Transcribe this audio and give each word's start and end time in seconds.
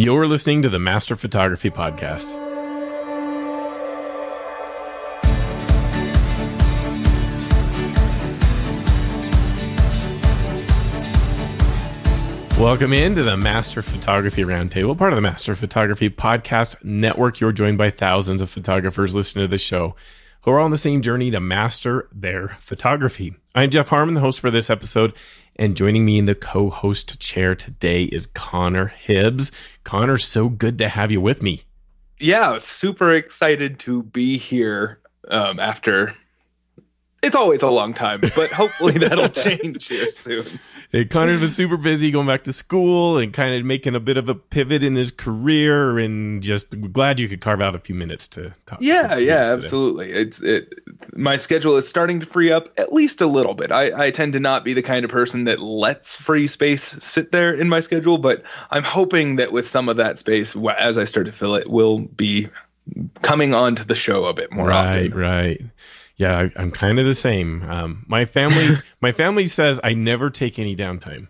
You're 0.00 0.28
listening 0.28 0.62
to 0.62 0.68
the 0.68 0.78
Master 0.78 1.16
Photography 1.16 1.70
Podcast. 1.70 2.32
Welcome 12.56 12.92
into 12.92 13.24
the 13.24 13.36
Master 13.36 13.82
Photography 13.82 14.42
Roundtable, 14.42 14.96
part 14.96 15.12
of 15.12 15.16
the 15.16 15.20
Master 15.20 15.56
Photography 15.56 16.08
Podcast 16.08 16.84
Network. 16.84 17.40
You're 17.40 17.50
joined 17.50 17.78
by 17.78 17.90
thousands 17.90 18.40
of 18.40 18.48
photographers 18.48 19.16
listening 19.16 19.46
to 19.46 19.50
the 19.50 19.58
show 19.58 19.96
who 20.42 20.50
are 20.50 20.60
on 20.60 20.70
the 20.70 20.76
same 20.76 21.02
journey 21.02 21.30
to 21.30 21.40
master 21.40 22.08
their 22.12 22.48
photography. 22.60 23.34
I'm 23.54 23.70
Jeff 23.70 23.88
Harmon, 23.88 24.14
the 24.14 24.20
host 24.20 24.40
for 24.40 24.50
this 24.50 24.70
episode, 24.70 25.12
and 25.56 25.76
joining 25.76 26.04
me 26.04 26.18
in 26.18 26.26
the 26.26 26.34
co 26.34 26.70
host 26.70 27.18
chair 27.20 27.54
today 27.54 28.04
is 28.04 28.26
Connor 28.26 28.86
Hibbs. 28.86 29.50
Connor, 29.84 30.18
so 30.18 30.48
good 30.48 30.78
to 30.78 30.88
have 30.88 31.10
you 31.10 31.20
with 31.20 31.42
me. 31.42 31.62
Yeah, 32.20 32.58
super 32.58 33.12
excited 33.12 33.78
to 33.80 34.02
be 34.02 34.38
here 34.38 35.00
um, 35.28 35.60
after 35.60 36.14
it's 37.20 37.34
always 37.34 37.62
a 37.62 37.68
long 37.68 37.94
time, 37.94 38.20
but 38.36 38.52
hopefully 38.52 38.92
that'll 38.98 39.28
change 39.28 39.88
here 39.88 40.10
soon. 40.10 40.46
It 40.92 41.10
kind 41.10 41.30
of 41.30 41.40
been 41.40 41.50
super 41.50 41.76
busy 41.76 42.12
going 42.12 42.28
back 42.28 42.44
to 42.44 42.52
school 42.52 43.18
and 43.18 43.32
kind 43.32 43.58
of 43.58 43.64
making 43.64 43.96
a 43.96 44.00
bit 44.00 44.16
of 44.16 44.28
a 44.28 44.36
pivot 44.36 44.84
in 44.84 44.94
his 44.94 45.10
career, 45.10 45.98
and 45.98 46.42
just 46.42 46.80
glad 46.92 47.18
you 47.18 47.28
could 47.28 47.40
carve 47.40 47.60
out 47.60 47.74
a 47.74 47.80
few 47.80 47.94
minutes 47.94 48.28
to 48.28 48.54
talk. 48.66 48.78
Yeah, 48.80 49.16
to 49.16 49.22
yeah, 49.22 49.52
absolutely. 49.52 50.12
It's 50.12 50.40
it. 50.40 50.74
My 51.16 51.36
schedule 51.36 51.76
is 51.76 51.88
starting 51.88 52.20
to 52.20 52.26
free 52.26 52.52
up 52.52 52.68
at 52.78 52.92
least 52.92 53.20
a 53.20 53.26
little 53.26 53.54
bit. 53.54 53.72
I, 53.72 54.06
I 54.06 54.10
tend 54.12 54.32
to 54.34 54.40
not 54.40 54.64
be 54.64 54.72
the 54.72 54.82
kind 54.82 55.04
of 55.04 55.10
person 55.10 55.44
that 55.44 55.60
lets 55.60 56.14
free 56.14 56.46
space 56.46 56.96
sit 57.00 57.32
there 57.32 57.52
in 57.52 57.68
my 57.68 57.80
schedule, 57.80 58.18
but 58.18 58.44
I'm 58.70 58.84
hoping 58.84 59.36
that 59.36 59.50
with 59.50 59.66
some 59.66 59.88
of 59.88 59.96
that 59.96 60.20
space, 60.20 60.56
as 60.78 60.96
I 60.96 61.04
start 61.04 61.26
to 61.26 61.32
fill 61.32 61.56
it, 61.56 61.68
will 61.68 61.98
be 61.98 62.48
coming 63.22 63.54
onto 63.54 63.84
the 63.84 63.96
show 63.96 64.24
a 64.24 64.34
bit 64.34 64.52
more 64.52 64.68
right, 64.68 64.88
often. 64.88 65.14
Right, 65.14 65.60
right. 65.60 65.62
Yeah, 66.18 66.48
I, 66.56 66.60
am 66.60 66.72
kind 66.72 66.98
of 66.98 67.06
the 67.06 67.14
same. 67.14 67.62
Um, 67.62 68.04
my 68.08 68.24
family, 68.24 68.76
my 69.00 69.12
family 69.12 69.48
says 69.48 69.80
I 69.82 69.94
never 69.94 70.30
take 70.30 70.58
any 70.58 70.76
downtime. 70.76 71.28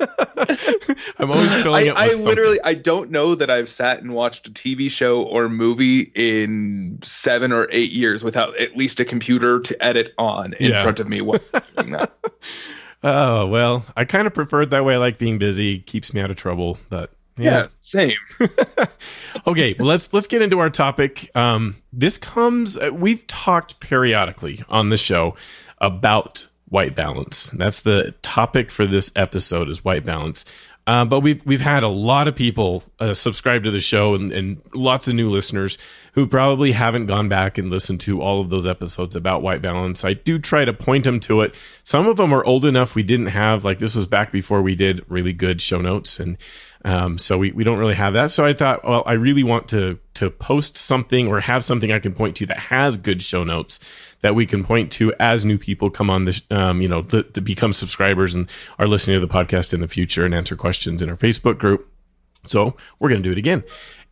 I'm 1.18 1.30
always 1.30 1.52
filling 1.62 1.90
I, 1.90 1.94
I 1.94 2.14
literally, 2.14 2.58
I 2.64 2.74
don't 2.74 3.10
know 3.10 3.34
that 3.36 3.48
I've 3.48 3.68
sat 3.68 4.02
and 4.02 4.12
watched 4.12 4.48
a 4.48 4.50
TV 4.50 4.90
show 4.90 5.22
or 5.22 5.48
movie 5.48 6.10
in 6.14 6.98
seven 7.02 7.52
or 7.52 7.68
eight 7.70 7.92
years 7.92 8.24
without 8.24 8.56
at 8.58 8.76
least 8.76 8.98
a 8.98 9.04
computer 9.04 9.60
to 9.60 9.84
edit 9.84 10.14
on 10.18 10.54
in 10.54 10.72
yeah. 10.72 10.82
front 10.82 10.98
of 10.98 11.08
me. 11.08 11.20
oh 13.04 13.46
well, 13.46 13.84
I 13.96 14.04
kind 14.04 14.26
of 14.26 14.34
prefer 14.34 14.62
it 14.62 14.70
that 14.70 14.84
way. 14.84 14.94
I 14.94 14.98
like 14.98 15.18
being 15.18 15.38
busy; 15.38 15.80
keeps 15.80 16.12
me 16.12 16.20
out 16.20 16.30
of 16.30 16.36
trouble. 16.36 16.78
But 16.88 17.12
yeah, 17.36 17.50
yeah 17.50 17.66
same. 17.80 18.16
okay, 19.46 19.74
well, 19.78 19.88
let's 19.88 20.12
let's 20.12 20.26
get 20.26 20.42
into 20.42 20.58
our 20.58 20.70
topic. 20.70 21.30
Um, 21.34 21.76
this 21.92 22.18
comes. 22.18 22.76
Uh, 22.76 22.90
we've 22.92 23.26
talked 23.26 23.80
periodically 23.80 24.64
on 24.68 24.90
the 24.90 24.96
show 24.96 25.34
about 25.78 26.46
white 26.68 26.96
balance. 26.96 27.50
That's 27.54 27.80
the 27.80 28.14
topic 28.22 28.70
for 28.70 28.86
this 28.86 29.10
episode 29.14 29.68
is 29.68 29.84
white 29.84 30.04
balance. 30.04 30.44
Uh, 30.86 31.04
but 31.04 31.20
we've 31.20 31.44
we've 31.46 31.62
had 31.62 31.82
a 31.82 31.88
lot 31.88 32.28
of 32.28 32.36
people 32.36 32.82
uh, 33.00 33.14
subscribe 33.14 33.64
to 33.64 33.70
the 33.70 33.80
show 33.80 34.14
and, 34.14 34.32
and 34.32 34.60
lots 34.74 35.08
of 35.08 35.14
new 35.14 35.30
listeners 35.30 35.78
who 36.12 36.26
probably 36.26 36.72
haven't 36.72 37.06
gone 37.06 37.28
back 37.28 37.56
and 37.56 37.70
listened 37.70 38.00
to 38.00 38.20
all 38.20 38.40
of 38.40 38.50
those 38.50 38.66
episodes 38.66 39.16
about 39.16 39.40
white 39.40 39.62
balance. 39.62 40.04
I 40.04 40.12
do 40.12 40.38
try 40.38 40.64
to 40.64 40.74
point 40.74 41.04
them 41.04 41.20
to 41.20 41.40
it. 41.40 41.54
Some 41.84 42.06
of 42.06 42.18
them 42.18 42.34
are 42.34 42.44
old 42.44 42.66
enough 42.66 42.94
we 42.94 43.02
didn't 43.02 43.28
have 43.28 43.64
like 43.64 43.78
this 43.78 43.94
was 43.94 44.06
back 44.06 44.30
before 44.30 44.60
we 44.60 44.74
did 44.74 45.04
really 45.08 45.32
good 45.32 45.62
show 45.62 45.80
notes 45.80 46.20
and 46.20 46.36
um, 46.84 47.16
so 47.16 47.38
we, 47.38 47.50
we 47.52 47.64
don't 47.64 47.78
really 47.78 47.94
have 47.94 48.12
that. 48.12 48.30
So 48.30 48.44
I 48.44 48.52
thought, 48.52 48.84
well, 48.84 49.02
I 49.06 49.14
really 49.14 49.42
want 49.42 49.68
to 49.68 49.98
to 50.14 50.30
post 50.30 50.76
something 50.76 51.26
or 51.26 51.40
have 51.40 51.64
something 51.64 51.90
I 51.90 51.98
can 51.98 52.12
point 52.12 52.36
to 52.36 52.46
that 52.46 52.58
has 52.58 52.96
good 52.96 53.22
show 53.22 53.42
notes 53.42 53.80
that 54.24 54.34
we 54.34 54.46
can 54.46 54.64
point 54.64 54.90
to 54.90 55.12
as 55.20 55.44
new 55.44 55.58
people 55.58 55.90
come 55.90 56.08
on 56.08 56.24
the 56.24 56.42
um, 56.50 56.80
you 56.80 56.88
know 56.88 57.02
to, 57.02 57.22
become 57.42 57.74
subscribers 57.74 58.34
and 58.34 58.48
are 58.78 58.88
listening 58.88 59.20
to 59.20 59.24
the 59.24 59.32
podcast 59.32 59.74
in 59.74 59.82
the 59.82 59.86
future 59.86 60.24
and 60.24 60.34
answer 60.34 60.56
questions 60.56 61.02
in 61.02 61.10
our 61.10 61.16
Facebook 61.16 61.58
group. 61.58 61.86
So 62.42 62.74
we're 62.98 63.10
going 63.10 63.22
to 63.22 63.28
do 63.28 63.32
it 63.32 63.38
again, 63.38 63.64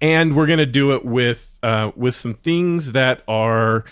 and 0.02 0.36
we're 0.36 0.46
going 0.46 0.58
to 0.58 0.66
do 0.66 0.92
it 0.92 1.02
with 1.02 1.58
uh, 1.62 1.92
with 1.96 2.14
some 2.14 2.34
things 2.34 2.92
that 2.92 3.22
are 3.26 3.86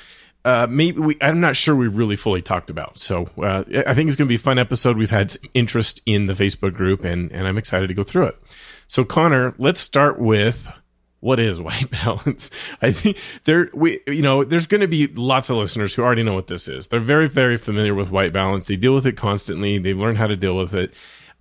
uh, 0.44 0.66
maybe 0.68 1.00
we, 1.00 1.16
I'm 1.22 1.40
not 1.40 1.56
sure 1.56 1.74
we've 1.74 1.96
really 1.96 2.16
fully 2.16 2.42
talked 2.42 2.68
about. 2.68 2.98
So 2.98 3.30
uh, 3.42 3.64
I 3.86 3.94
think 3.94 4.08
it's 4.08 4.16
going 4.16 4.26
to 4.26 4.32
be 4.32 4.34
a 4.34 4.38
fun 4.38 4.58
episode. 4.58 4.98
We've 4.98 5.08
had 5.08 5.34
interest 5.54 6.02
in 6.04 6.26
the 6.26 6.34
Facebook 6.34 6.74
group, 6.74 7.02
and 7.02 7.32
and 7.32 7.48
I'm 7.48 7.56
excited 7.56 7.86
to 7.86 7.94
go 7.94 8.02
through 8.02 8.26
it. 8.26 8.38
So 8.86 9.06
Connor, 9.06 9.54
let's 9.56 9.80
start 9.80 10.20
with 10.20 10.70
what 11.20 11.38
is 11.38 11.60
white 11.60 11.90
balance. 12.04 12.50
I 12.82 12.92
think 12.92 13.16
there 13.44 13.70
we 13.72 14.00
you 14.06 14.22
know 14.22 14.44
there's 14.44 14.66
going 14.66 14.80
to 14.80 14.88
be 14.88 15.06
lots 15.06 15.50
of 15.50 15.56
listeners 15.56 15.94
who 15.94 16.02
already 16.02 16.22
know 16.22 16.34
what 16.34 16.48
this 16.48 16.68
is. 16.68 16.88
They're 16.88 17.00
very 17.00 17.28
very 17.28 17.56
familiar 17.56 17.94
with 17.94 18.10
white 18.10 18.32
balance. 18.32 18.66
They 18.66 18.76
deal 18.76 18.94
with 18.94 19.06
it 19.06 19.16
constantly. 19.16 19.78
They've 19.78 19.98
learned 19.98 20.18
how 20.18 20.26
to 20.26 20.36
deal 20.36 20.56
with 20.56 20.74
it. 20.74 20.92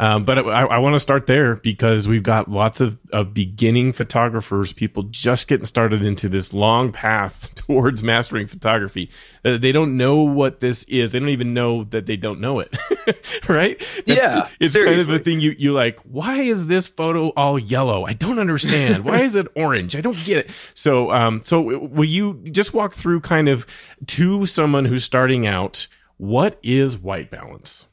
Um, 0.02 0.24
but 0.24 0.40
I, 0.40 0.62
I 0.64 0.78
want 0.78 0.96
to 0.96 1.00
start 1.00 1.28
there 1.28 1.58
because 1.58 2.08
we've 2.08 2.24
got 2.24 2.50
lots 2.50 2.80
of, 2.80 2.98
of 3.12 3.34
beginning 3.34 3.92
photographers, 3.92 4.72
people 4.72 5.04
just 5.04 5.50
getting 5.50 5.66
started 5.66 6.04
into 6.04 6.30
this 6.30 6.54
long 6.54 6.94
path 6.94 7.54
towards 7.56 8.02
mastering 8.02 8.48
photography. 8.48 9.10
Uh, 9.44 9.58
they 9.58 9.74
don't 9.74 9.98
know 9.98 10.18
what 10.18 10.62
this 10.62 10.84
is. 10.84 11.12
They 11.12 11.20
don't 11.20 11.30
even 11.30 11.54
know 11.54 11.84
that 11.86 12.06
they 12.06 12.16
don't 12.16 12.40
know 12.40 12.60
it. 12.60 12.78
right? 13.50 13.78
That's, 14.06 14.20
yeah. 14.20 14.48
It's 14.62 14.74
seriously. 14.74 15.06
kind 15.06 15.16
of 15.16 15.22
a 15.22 15.24
thing 15.24 15.42
you, 15.42 15.54
you 15.58 15.74
like, 15.74 16.00
why 16.04 16.44
is 16.44 16.68
this 16.68 16.88
photo 16.88 17.30
all 17.30 17.60
yellow? 17.60 18.06
I 18.06 18.14
don't 18.14 18.40
understand. 18.40 19.04
why 19.04 19.22
is 19.22 19.36
it 19.36 19.48
orange? 19.56 19.98
I 19.98 20.02
don't 20.02 20.18
get 20.24 20.46
it. 20.46 20.52
So, 20.76 21.12
um, 21.12 21.42
so 21.44 21.62
will 21.62 22.06
you 22.06 22.36
just 22.46 22.74
walk 22.74 22.94
through 22.94 23.20
kind 23.20 23.50
of 23.50 23.66
to 24.08 24.46
someone 24.46 24.86
who's 24.86 25.04
starting 25.04 25.46
out, 25.46 25.88
what 26.16 26.58
is 26.64 26.98
white 26.98 27.30
balance? 27.32 27.86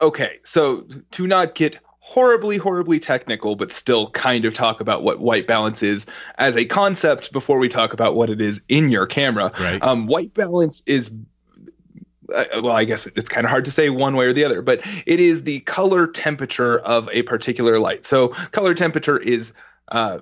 Okay, 0.00 0.38
so 0.44 0.84
to 1.12 1.26
not 1.26 1.54
get 1.54 1.78
horribly, 2.00 2.56
horribly 2.56 3.00
technical, 3.00 3.56
but 3.56 3.72
still 3.72 4.10
kind 4.10 4.44
of 4.44 4.54
talk 4.54 4.80
about 4.80 5.02
what 5.02 5.18
white 5.18 5.46
balance 5.46 5.82
is 5.82 6.06
as 6.38 6.56
a 6.56 6.64
concept 6.64 7.32
before 7.32 7.58
we 7.58 7.68
talk 7.68 7.92
about 7.92 8.14
what 8.14 8.30
it 8.30 8.40
is 8.40 8.60
in 8.68 8.90
your 8.90 9.06
camera. 9.06 9.52
Right. 9.58 9.82
Um, 9.82 10.06
white 10.06 10.32
balance 10.32 10.82
is 10.86 11.10
uh, 12.34 12.44
well, 12.54 12.72
I 12.72 12.84
guess 12.84 13.06
it's 13.06 13.28
kind 13.28 13.44
of 13.44 13.50
hard 13.50 13.64
to 13.66 13.70
say 13.70 13.90
one 13.90 14.16
way 14.16 14.26
or 14.26 14.32
the 14.32 14.44
other, 14.44 14.62
but 14.62 14.80
it 15.06 15.20
is 15.20 15.44
the 15.44 15.60
color 15.60 16.06
temperature 16.06 16.78
of 16.80 17.08
a 17.12 17.22
particular 17.22 17.78
light. 17.78 18.04
So, 18.04 18.28
color 18.50 18.74
temperature 18.74 19.18
is 19.18 19.52
uh, 19.88 20.18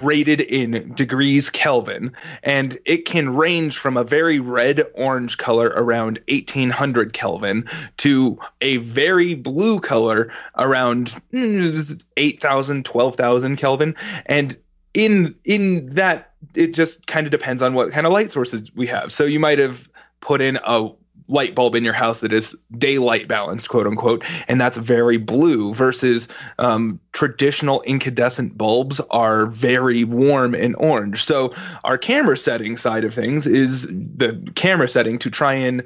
rated 0.00 0.40
in 0.42 0.92
degrees 0.94 1.50
Kelvin, 1.50 2.12
and 2.42 2.78
it 2.84 3.04
can 3.04 3.34
range 3.34 3.76
from 3.76 3.96
a 3.96 4.04
very 4.04 4.38
red 4.38 4.84
orange 4.94 5.38
color 5.38 5.68
around 5.76 6.20
1800 6.28 7.12
Kelvin 7.12 7.68
to 7.98 8.38
a 8.60 8.76
very 8.78 9.34
blue 9.34 9.80
color 9.80 10.32
around 10.56 11.20
mm, 11.32 12.02
8000, 12.16 12.84
12,000 12.84 13.56
Kelvin. 13.56 13.94
And 14.26 14.56
in 14.94 15.34
in 15.44 15.94
that, 15.94 16.32
it 16.54 16.74
just 16.74 17.06
kind 17.06 17.26
of 17.26 17.30
depends 17.30 17.62
on 17.62 17.74
what 17.74 17.92
kind 17.92 18.06
of 18.06 18.12
light 18.12 18.30
sources 18.30 18.74
we 18.74 18.86
have. 18.86 19.12
So 19.12 19.24
you 19.24 19.40
might 19.40 19.58
have 19.58 19.88
put 20.20 20.40
in 20.40 20.58
a 20.64 20.90
light 21.28 21.54
bulb 21.54 21.74
in 21.74 21.84
your 21.84 21.92
house 21.92 22.20
that 22.20 22.32
is 22.32 22.56
daylight 22.78 23.28
balanced, 23.28 23.68
quote 23.68 23.86
unquote, 23.86 24.24
and 24.48 24.60
that's 24.60 24.78
very 24.78 25.18
blue 25.18 25.74
versus 25.74 26.28
um, 26.58 26.98
traditional 27.12 27.82
incandescent 27.82 28.56
bulbs 28.56 29.00
are 29.10 29.46
very 29.46 30.04
warm 30.04 30.54
and 30.54 30.74
orange. 30.76 31.22
So 31.22 31.54
our 31.84 31.98
camera 31.98 32.36
setting 32.36 32.76
side 32.76 33.04
of 33.04 33.14
things 33.14 33.46
is 33.46 33.86
the 33.86 34.42
camera 34.54 34.88
setting 34.88 35.18
to 35.18 35.30
try 35.30 35.52
and 35.52 35.82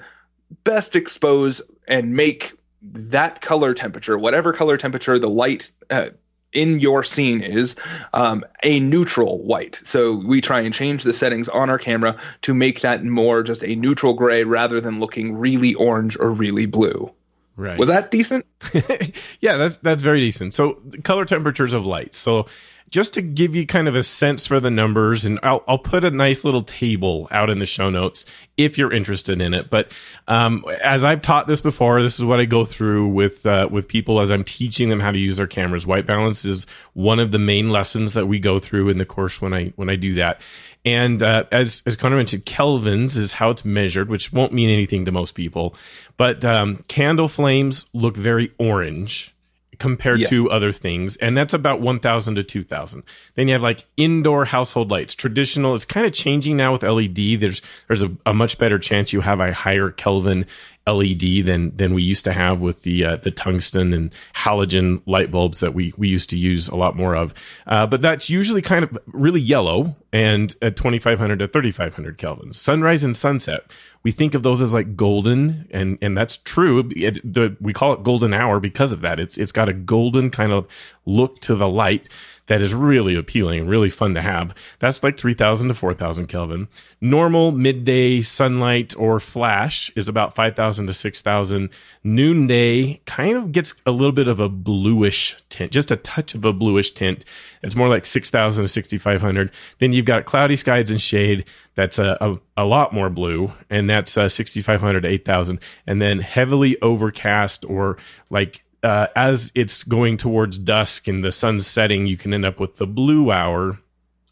best 0.65 0.95
expose 0.95 1.61
and 1.89 2.15
make 2.15 2.53
that 2.83 3.41
color 3.43 3.75
temperature, 3.75 4.19
whatever 4.19 4.53
color 4.53 4.77
temperature 4.77 5.19
the 5.19 5.29
light 5.29 5.71
uh, 5.91 6.11
in 6.53 6.81
your 6.81 7.05
scene 7.05 7.41
is 7.43 7.77
um, 8.13 8.45
a 8.63 8.81
neutral 8.81 9.43
white. 9.43 9.81
So 9.85 10.15
we 10.15 10.41
try 10.41 10.61
and 10.61 10.75
change 10.75 11.03
the 11.03 11.13
settings 11.13 11.49
on 11.49 11.71
our 11.71 11.79
camera 11.79 12.17
to 12.43 12.55
make 12.55 12.81
that 12.81 13.05
more 13.05 13.43
just 13.43 13.65
a 13.65 13.75
neutral 13.75 14.15
gray 14.15 14.45
rather 14.45 14.81
than 14.81 15.01
looking 15.01 15.37
really 15.37 15.75
orange 15.75 16.17
or 16.19 16.31
really 16.31 16.67
blue. 16.67 17.11
Right. 17.57 17.79
Was 17.79 17.89
that 17.89 18.11
decent? 18.11 18.47
yeah, 19.41 19.57
that's 19.57 19.77
that's 19.77 20.03
very 20.03 20.21
decent. 20.21 20.55
So 20.55 20.81
color 21.05 21.25
temperatures 21.25 21.75
of 21.75 21.85
light. 21.85 22.15
So 22.15 22.47
just 22.93 23.15
to 23.15 23.23
give 23.23 23.57
you 23.57 23.67
kind 23.67 23.89
of 23.89 23.97
a 23.97 24.03
sense 24.03 24.47
for 24.47 24.61
the 24.61 24.71
numbers, 24.71 25.25
and 25.25 25.41
I'll, 25.43 25.65
I'll 25.67 25.79
put 25.79 26.05
a 26.05 26.11
nice 26.11 26.45
little 26.45 26.63
table 26.63 27.27
out 27.31 27.49
in 27.49 27.59
the 27.59 27.65
show 27.65 27.89
notes 27.89 28.27
if 28.59 28.77
you're 28.77 28.93
interested 28.93 29.41
in 29.41 29.55
it. 29.55 29.71
But 29.71 29.91
um, 30.29 30.63
as 30.85 31.03
I've 31.03 31.23
taught 31.23 31.47
this 31.47 31.63
before, 31.63 32.03
this 32.03 32.19
is 32.19 32.25
what 32.27 32.39
I 32.39 32.45
go 32.45 32.67
through 32.67 33.09
with 33.09 33.47
uh, 33.47 33.67
with 33.71 33.89
people 33.89 34.21
as 34.21 34.31
I'm 34.31 34.45
teaching 34.45 34.91
them 34.91 35.01
how 35.01 35.11
to 35.11 35.19
use 35.19 35.39
their 35.39 35.47
cameras. 35.47 35.87
White 35.87 36.07
balance 36.07 36.45
is 36.45 36.67
one 36.93 37.19
of 37.19 37.33
the 37.33 37.39
main 37.39 37.71
lessons 37.71 38.13
that 38.13 38.27
we 38.27 38.39
go 38.39 38.59
through 38.59 38.91
in 38.91 38.99
the 38.99 39.07
course 39.07 39.41
when 39.41 39.55
I 39.55 39.73
when 39.77 39.89
I 39.89 39.97
do 39.97 40.15
that. 40.15 40.43
And 40.85 41.23
uh, 41.23 41.45
as 41.51 41.83
as 41.87 41.97
Connor 41.97 42.17
mentioned, 42.17 42.45
kelvins 42.45 43.17
is 43.17 43.33
how 43.33 43.49
it's 43.49 43.65
measured, 43.65 44.11
which 44.11 44.35
won't 44.35 44.53
mean 44.53 44.69
anything 44.69 45.07
to 45.07 45.13
most 45.13 45.35
people. 45.35 45.75
But 46.19 46.45
um, 46.45 46.85
candle 46.89 47.29
flames 47.29 47.87
look 47.95 48.19
very 48.19 48.53
orange 48.59 49.35
compared 49.83 50.21
Yeah. 50.21 50.29
to 50.29 50.49
other 50.51 50.71
things. 50.71 51.17
And 51.17 51.37
that's 51.37 51.53
about 51.53 51.81
1000 51.81 52.37
to 52.37 52.45
2000. 52.45 53.03
Then 53.35 53.49
you 53.49 53.55
have 53.55 53.63
like 53.63 53.85
indoor 53.97 54.45
household 54.45 54.91
lights, 54.93 55.15
traditional. 55.15 55.75
It's 55.75 55.85
kind 55.85 56.07
of 56.07 56.13
changing 56.13 56.57
now 56.57 56.73
with 56.73 56.85
LED. 56.85 57.41
There's, 57.41 57.61
there's 57.89 58.05
a, 58.05 58.11
a 58.25 58.33
much 58.33 58.59
better 58.59 58.79
chance 58.79 59.13
you 59.13 59.23
have 59.23 59.41
a 59.41 59.53
higher 59.53 59.91
Kelvin 59.91 60.47
LED 60.87 61.47
than, 61.47 61.77
than 61.77 61.95
we 61.95 62.03
used 62.03 62.25
to 62.25 62.33
have 62.33 62.61
with 62.61 62.83
the, 62.83 63.05
uh, 63.05 63.17
the 63.17 63.31
tungsten 63.31 63.93
and 63.93 64.13
halogen 64.35 65.03
light 65.07 65.31
bulbs 65.31 65.61
that 65.61 65.75
we, 65.75 65.93
we 65.97 66.09
used 66.09 66.31
to 66.31 66.37
use 66.37 66.69
a 66.69 66.77
lot 66.77 66.97
more 66.97 67.15
of. 67.15 67.35
Uh, 67.67 67.87
but 67.87 68.03
that's 68.03 68.29
usually 68.29 68.63
kind 68.63 68.85
of 68.85 68.99
really 69.07 69.41
yellow 69.41 69.97
and 70.13 70.55
at 70.61 70.77
2500 70.77 71.39
to 71.39 71.49
3500 71.49 72.19
kelvins. 72.19 72.55
Sunrise 72.55 73.05
and 73.05 73.17
sunset, 73.17 73.71
we 74.03 74.11
think 74.11 74.35
of 74.35 74.43
those 74.43 74.61
as 74.61 74.75
like 74.75 74.97
golden 74.97 75.69
and, 75.71 75.99
and 76.03 76.17
that's 76.17 76.37
true. 76.39 76.91
It, 76.97 77.21
the, 77.33 77.57
we 77.61 77.73
call 77.73 77.93
it 77.93 78.03
golden 78.03 78.35
hour 78.35 78.61
because 78.61 78.93
of 78.93 79.01
that. 79.03 79.21
It's, 79.21 79.39
it's 79.39 79.53
got 79.53 79.69
a 79.69 79.73
golden 79.73 80.31
kind 80.31 80.53
of 80.53 80.67
look 81.07 81.41
to 81.41 81.55
the 81.55 81.69
light 81.69 82.09
that 82.47 82.61
is 82.61 82.75
really 82.75 83.15
appealing 83.15 83.67
really 83.67 83.91
fun 83.91 84.15
to 84.15 84.21
have. 84.21 84.55
That's 84.79 85.03
like 85.03 85.17
3000 85.17 85.69
to 85.69 85.75
4000 85.75 86.27
Kelvin. 86.27 86.69
Normal 87.01 87.53
midday 87.53 88.21
sunlight 88.21 88.95
or 88.97 89.21
flash 89.21 89.91
is 89.97 90.09
about 90.09 90.35
5000 90.35 90.87
to 90.87 90.95
6000. 90.95 91.71
Noonday 92.05 93.01
kind 93.07 93.37
of 93.37 93.53
gets 93.53 93.75
a 93.87 93.91
little 93.91 94.13
bit 94.13 94.29
of 94.29 94.41
a 94.41 94.49
bluish 94.49 95.37
tint, 95.49 95.73
just 95.73 95.91
a 95.91 95.97
touch 95.97 96.35
of 96.35 96.45
a 96.45 96.53
bluish 96.53 96.93
tint. 96.93 97.25
It's 97.63 97.77
more 97.77 97.89
like 97.89 98.07
6000 98.07 98.65
to 98.65 98.69
6500. 98.69 99.51
Then 99.79 99.93
you've 99.93 100.07
got 100.07 100.25
cloudy 100.25 100.57
skies 100.57 100.91
and 100.91 101.01
shade. 101.01 101.45
That's 101.75 101.99
a, 101.99 102.19
a, 102.21 102.63
a 102.63 102.65
lot 102.65 102.93
more 102.93 103.09
blue, 103.09 103.53
and 103.71 103.89
that's 103.89 104.19
uh, 104.19 104.29
6500 104.29 105.01
to 105.03 105.09
8000. 105.09 105.59
And 105.87 106.03
then 106.03 106.19
heavily 106.19 106.81
overcast 106.83 107.65
or 107.65 107.97
like 108.31 108.63
uh, 108.83 109.07
as 109.15 109.53
it's 109.55 109.85
going 109.85 110.17
towards 110.17 110.59
dusk 110.59 111.07
and 111.09 111.25
the 111.25 111.33
sun's 111.33 111.67
setting, 111.67 112.07
you 112.07 112.17
can 112.17 112.35
end 112.35 112.45
up 112.45 112.59
with 112.59 112.77
the 112.77 112.87
blue 112.87 113.31
hour. 113.31 113.79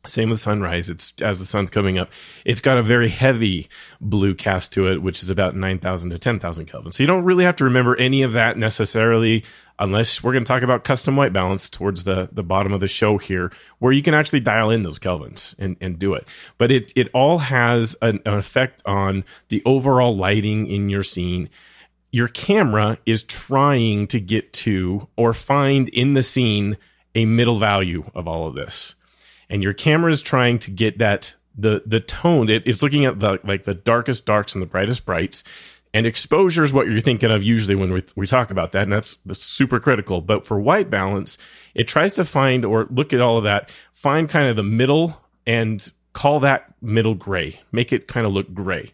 Same 0.06 0.30
with 0.30 0.40
sunrise. 0.40 0.88
It's 0.88 1.12
as 1.20 1.38
the 1.38 1.44
sun's 1.44 1.70
coming 1.70 1.98
up. 1.98 2.10
It's 2.46 2.62
got 2.62 2.78
a 2.78 2.82
very 2.82 3.10
heavy 3.10 3.68
blue 4.00 4.34
cast 4.34 4.72
to 4.72 4.88
it, 4.88 5.02
which 5.02 5.22
is 5.22 5.28
about 5.28 5.54
9,000 5.54 6.10
to 6.10 6.18
10,000 6.18 6.66
Kelvin. 6.66 6.90
So 6.90 7.02
you 7.02 7.06
don't 7.06 7.24
really 7.24 7.44
have 7.44 7.56
to 7.56 7.64
remember 7.64 7.96
any 7.96 8.22
of 8.22 8.32
that 8.32 8.56
necessarily 8.56 9.44
unless 9.78 10.22
we're 10.22 10.32
going 10.32 10.44
to 10.44 10.48
talk 10.48 10.62
about 10.62 10.84
custom 10.84 11.16
white 11.16 11.32
balance 11.32 11.68
towards 11.68 12.04
the, 12.04 12.28
the 12.32 12.42
bottom 12.42 12.72
of 12.72 12.80
the 12.80 12.88
show 12.88 13.18
here, 13.18 13.52
where 13.78 13.92
you 13.92 14.02
can 14.02 14.14
actually 14.14 14.40
dial 14.40 14.70
in 14.70 14.82
those 14.82 14.98
kelvins 14.98 15.54
and, 15.58 15.76
and 15.80 15.98
do 15.98 16.14
it. 16.14 16.26
But 16.58 16.70
it, 16.70 16.92
it 16.96 17.08
all 17.12 17.38
has 17.38 17.94
an, 18.00 18.20
an 18.24 18.34
effect 18.34 18.82
on 18.86 19.24
the 19.48 19.62
overall 19.66 20.16
lighting 20.16 20.66
in 20.66 20.88
your 20.88 21.02
scene 21.02 21.50
your 22.12 22.28
camera 22.28 22.98
is 23.06 23.22
trying 23.22 24.06
to 24.08 24.20
get 24.20 24.52
to 24.52 25.08
or 25.16 25.32
find 25.32 25.88
in 25.88 26.14
the 26.14 26.22
scene 26.22 26.76
a 27.14 27.24
middle 27.24 27.58
value 27.58 28.08
of 28.14 28.26
all 28.26 28.46
of 28.46 28.54
this. 28.54 28.94
And 29.48 29.62
your 29.62 29.72
camera 29.72 30.10
is 30.10 30.22
trying 30.22 30.58
to 30.60 30.70
get 30.70 30.98
that 30.98 31.34
the 31.56 31.82
the 31.84 32.00
tone. 32.00 32.48
It 32.48 32.66
is 32.66 32.82
looking 32.82 33.04
at 33.04 33.18
the 33.20 33.38
like 33.44 33.64
the 33.64 33.74
darkest 33.74 34.26
darks 34.26 34.54
and 34.54 34.62
the 34.62 34.66
brightest 34.66 35.04
brights. 35.04 35.44
And 35.92 36.06
exposure 36.06 36.62
is 36.62 36.72
what 36.72 36.86
you're 36.86 37.00
thinking 37.00 37.32
of 37.32 37.42
usually 37.42 37.74
when 37.74 37.92
we, 37.92 38.04
we 38.14 38.24
talk 38.24 38.52
about 38.52 38.70
that. 38.72 38.84
And 38.84 38.92
that's, 38.92 39.16
that's 39.26 39.44
super 39.44 39.80
critical. 39.80 40.20
But 40.20 40.46
for 40.46 40.60
white 40.60 40.88
balance 40.88 41.36
it 41.74 41.88
tries 41.88 42.14
to 42.14 42.24
find 42.24 42.64
or 42.64 42.86
look 42.90 43.12
at 43.12 43.20
all 43.20 43.38
of 43.38 43.44
that 43.44 43.70
find 43.94 44.28
kind 44.28 44.48
of 44.48 44.56
the 44.56 44.62
middle 44.62 45.20
and 45.46 45.90
call 46.12 46.40
that 46.40 46.74
middle 46.80 47.14
gray. 47.14 47.60
Make 47.72 47.92
it 47.92 48.06
kind 48.06 48.24
of 48.24 48.32
look 48.32 48.54
gray 48.54 48.92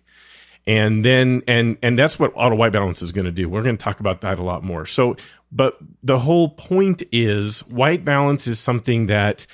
and 0.67 1.05
then 1.05 1.43
and 1.47 1.77
and 1.83 1.99
that's 1.99 2.19
what 2.19 2.33
auto 2.35 2.57
white 2.57 2.73
balance 2.73 3.03
is 3.03 3.13
going 3.13 3.25
to 3.25 3.33
do. 3.33 3.49
We're 3.49 3.63
going 3.63 3.77
to 3.77 3.83
talk 3.83 4.01
about 4.01 4.23
that 4.23 4.39
a 4.39 4.43
lot 4.43 4.65
more. 4.65 4.87
So 4.87 5.17
but 5.53 5.79
the 6.03 6.19
whole 6.19 6.51
point 6.51 7.03
is 7.13 7.61
white 7.69 8.05
balance 8.05 8.47
is 8.47 8.59
something 8.59 9.07
that 9.07 9.47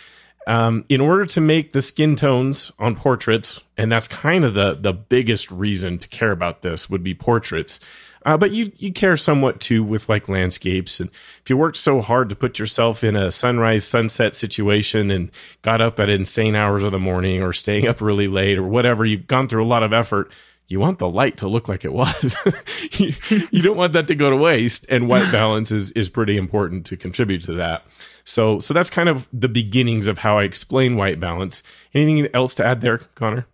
um, 0.46 0.84
in 0.88 1.00
order 1.00 1.26
to 1.26 1.40
make 1.40 1.72
the 1.72 1.82
skin 1.82 2.16
tones 2.16 2.72
on 2.78 2.96
portraits 2.96 3.60
and 3.76 3.92
that's 3.92 4.08
kind 4.08 4.44
of 4.44 4.54
the 4.54 4.74
the 4.74 4.92
biggest 4.92 5.50
reason 5.50 5.98
to 5.98 6.08
care 6.08 6.32
about 6.32 6.62
this 6.62 6.88
would 6.88 7.02
be 7.02 7.14
portraits 7.14 7.78
uh, 8.24 8.36
but 8.36 8.52
you 8.52 8.72
you 8.76 8.92
care 8.92 9.16
somewhat 9.16 9.60
too 9.60 9.82
with 9.82 10.08
like 10.08 10.28
landscapes. 10.28 11.00
And 11.00 11.10
if 11.42 11.50
you 11.50 11.56
worked 11.56 11.76
so 11.76 12.00
hard 12.00 12.28
to 12.28 12.36
put 12.36 12.58
yourself 12.58 13.02
in 13.02 13.16
a 13.16 13.30
sunrise 13.30 13.84
sunset 13.84 14.34
situation 14.34 15.10
and 15.10 15.30
got 15.62 15.80
up 15.80 15.98
at 15.98 16.08
insane 16.08 16.54
hours 16.54 16.84
of 16.84 16.92
the 16.92 16.98
morning 16.98 17.42
or 17.42 17.52
staying 17.52 17.88
up 17.88 18.00
really 18.00 18.28
late 18.28 18.58
or 18.58 18.66
whatever 18.66 19.04
you've 19.04 19.26
gone 19.26 19.48
through 19.48 19.64
a 19.64 19.66
lot 19.66 19.82
of 19.82 19.92
effort 19.92 20.30
you 20.72 20.80
want 20.80 20.98
the 20.98 21.08
light 21.08 21.36
to 21.36 21.48
look 21.48 21.68
like 21.68 21.84
it 21.84 21.92
was. 21.92 22.36
you, 22.92 23.14
you, 23.50 23.62
don't 23.62 23.76
want 23.76 23.92
that 23.92 24.08
to 24.08 24.14
go 24.14 24.30
to 24.30 24.36
waste. 24.36 24.86
And 24.88 25.08
white 25.08 25.30
balance 25.32 25.70
is, 25.70 25.92
is 25.92 26.08
pretty 26.08 26.36
important 26.36 26.86
to 26.86 26.96
contribute 26.96 27.44
to 27.44 27.52
that. 27.54 27.84
So, 28.24 28.58
so 28.58 28.72
that's 28.72 28.90
kind 28.90 29.08
of 29.08 29.28
the 29.32 29.48
beginnings 29.48 30.06
of 30.06 30.18
how 30.18 30.38
I 30.38 30.44
explain 30.44 30.96
white 30.96 31.20
balance. 31.20 31.62
Anything 31.94 32.28
else 32.34 32.54
to 32.56 32.64
add 32.64 32.80
there, 32.80 32.98
Connor? 33.14 33.46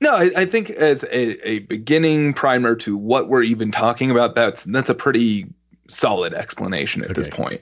No, 0.00 0.14
I, 0.14 0.30
I 0.36 0.44
think 0.46 0.70
as 0.70 1.02
a, 1.04 1.48
a 1.48 1.58
beginning 1.60 2.32
primer 2.32 2.74
to 2.76 2.96
what 2.96 3.28
we're 3.28 3.42
even 3.42 3.70
talking 3.70 4.10
about, 4.10 4.34
that's 4.34 4.64
that's 4.64 4.88
a 4.88 4.94
pretty 4.94 5.46
solid 5.88 6.32
explanation 6.32 7.02
at 7.02 7.10
okay. 7.10 7.20
this 7.20 7.28
point. 7.28 7.60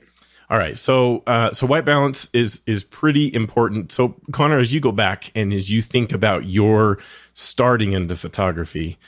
All 0.50 0.56
right, 0.56 0.78
so 0.78 1.22
uh, 1.26 1.52
so 1.52 1.66
white 1.66 1.84
balance 1.84 2.30
is 2.32 2.62
is 2.66 2.82
pretty 2.82 3.32
important. 3.34 3.92
So 3.92 4.14
Connor, 4.32 4.58
as 4.58 4.72
you 4.72 4.80
go 4.80 4.92
back 4.92 5.30
and 5.34 5.52
as 5.52 5.70
you 5.70 5.82
think 5.82 6.12
about 6.12 6.46
your 6.46 6.98
starting 7.34 7.92
into 7.92 8.16
photography, 8.16 8.98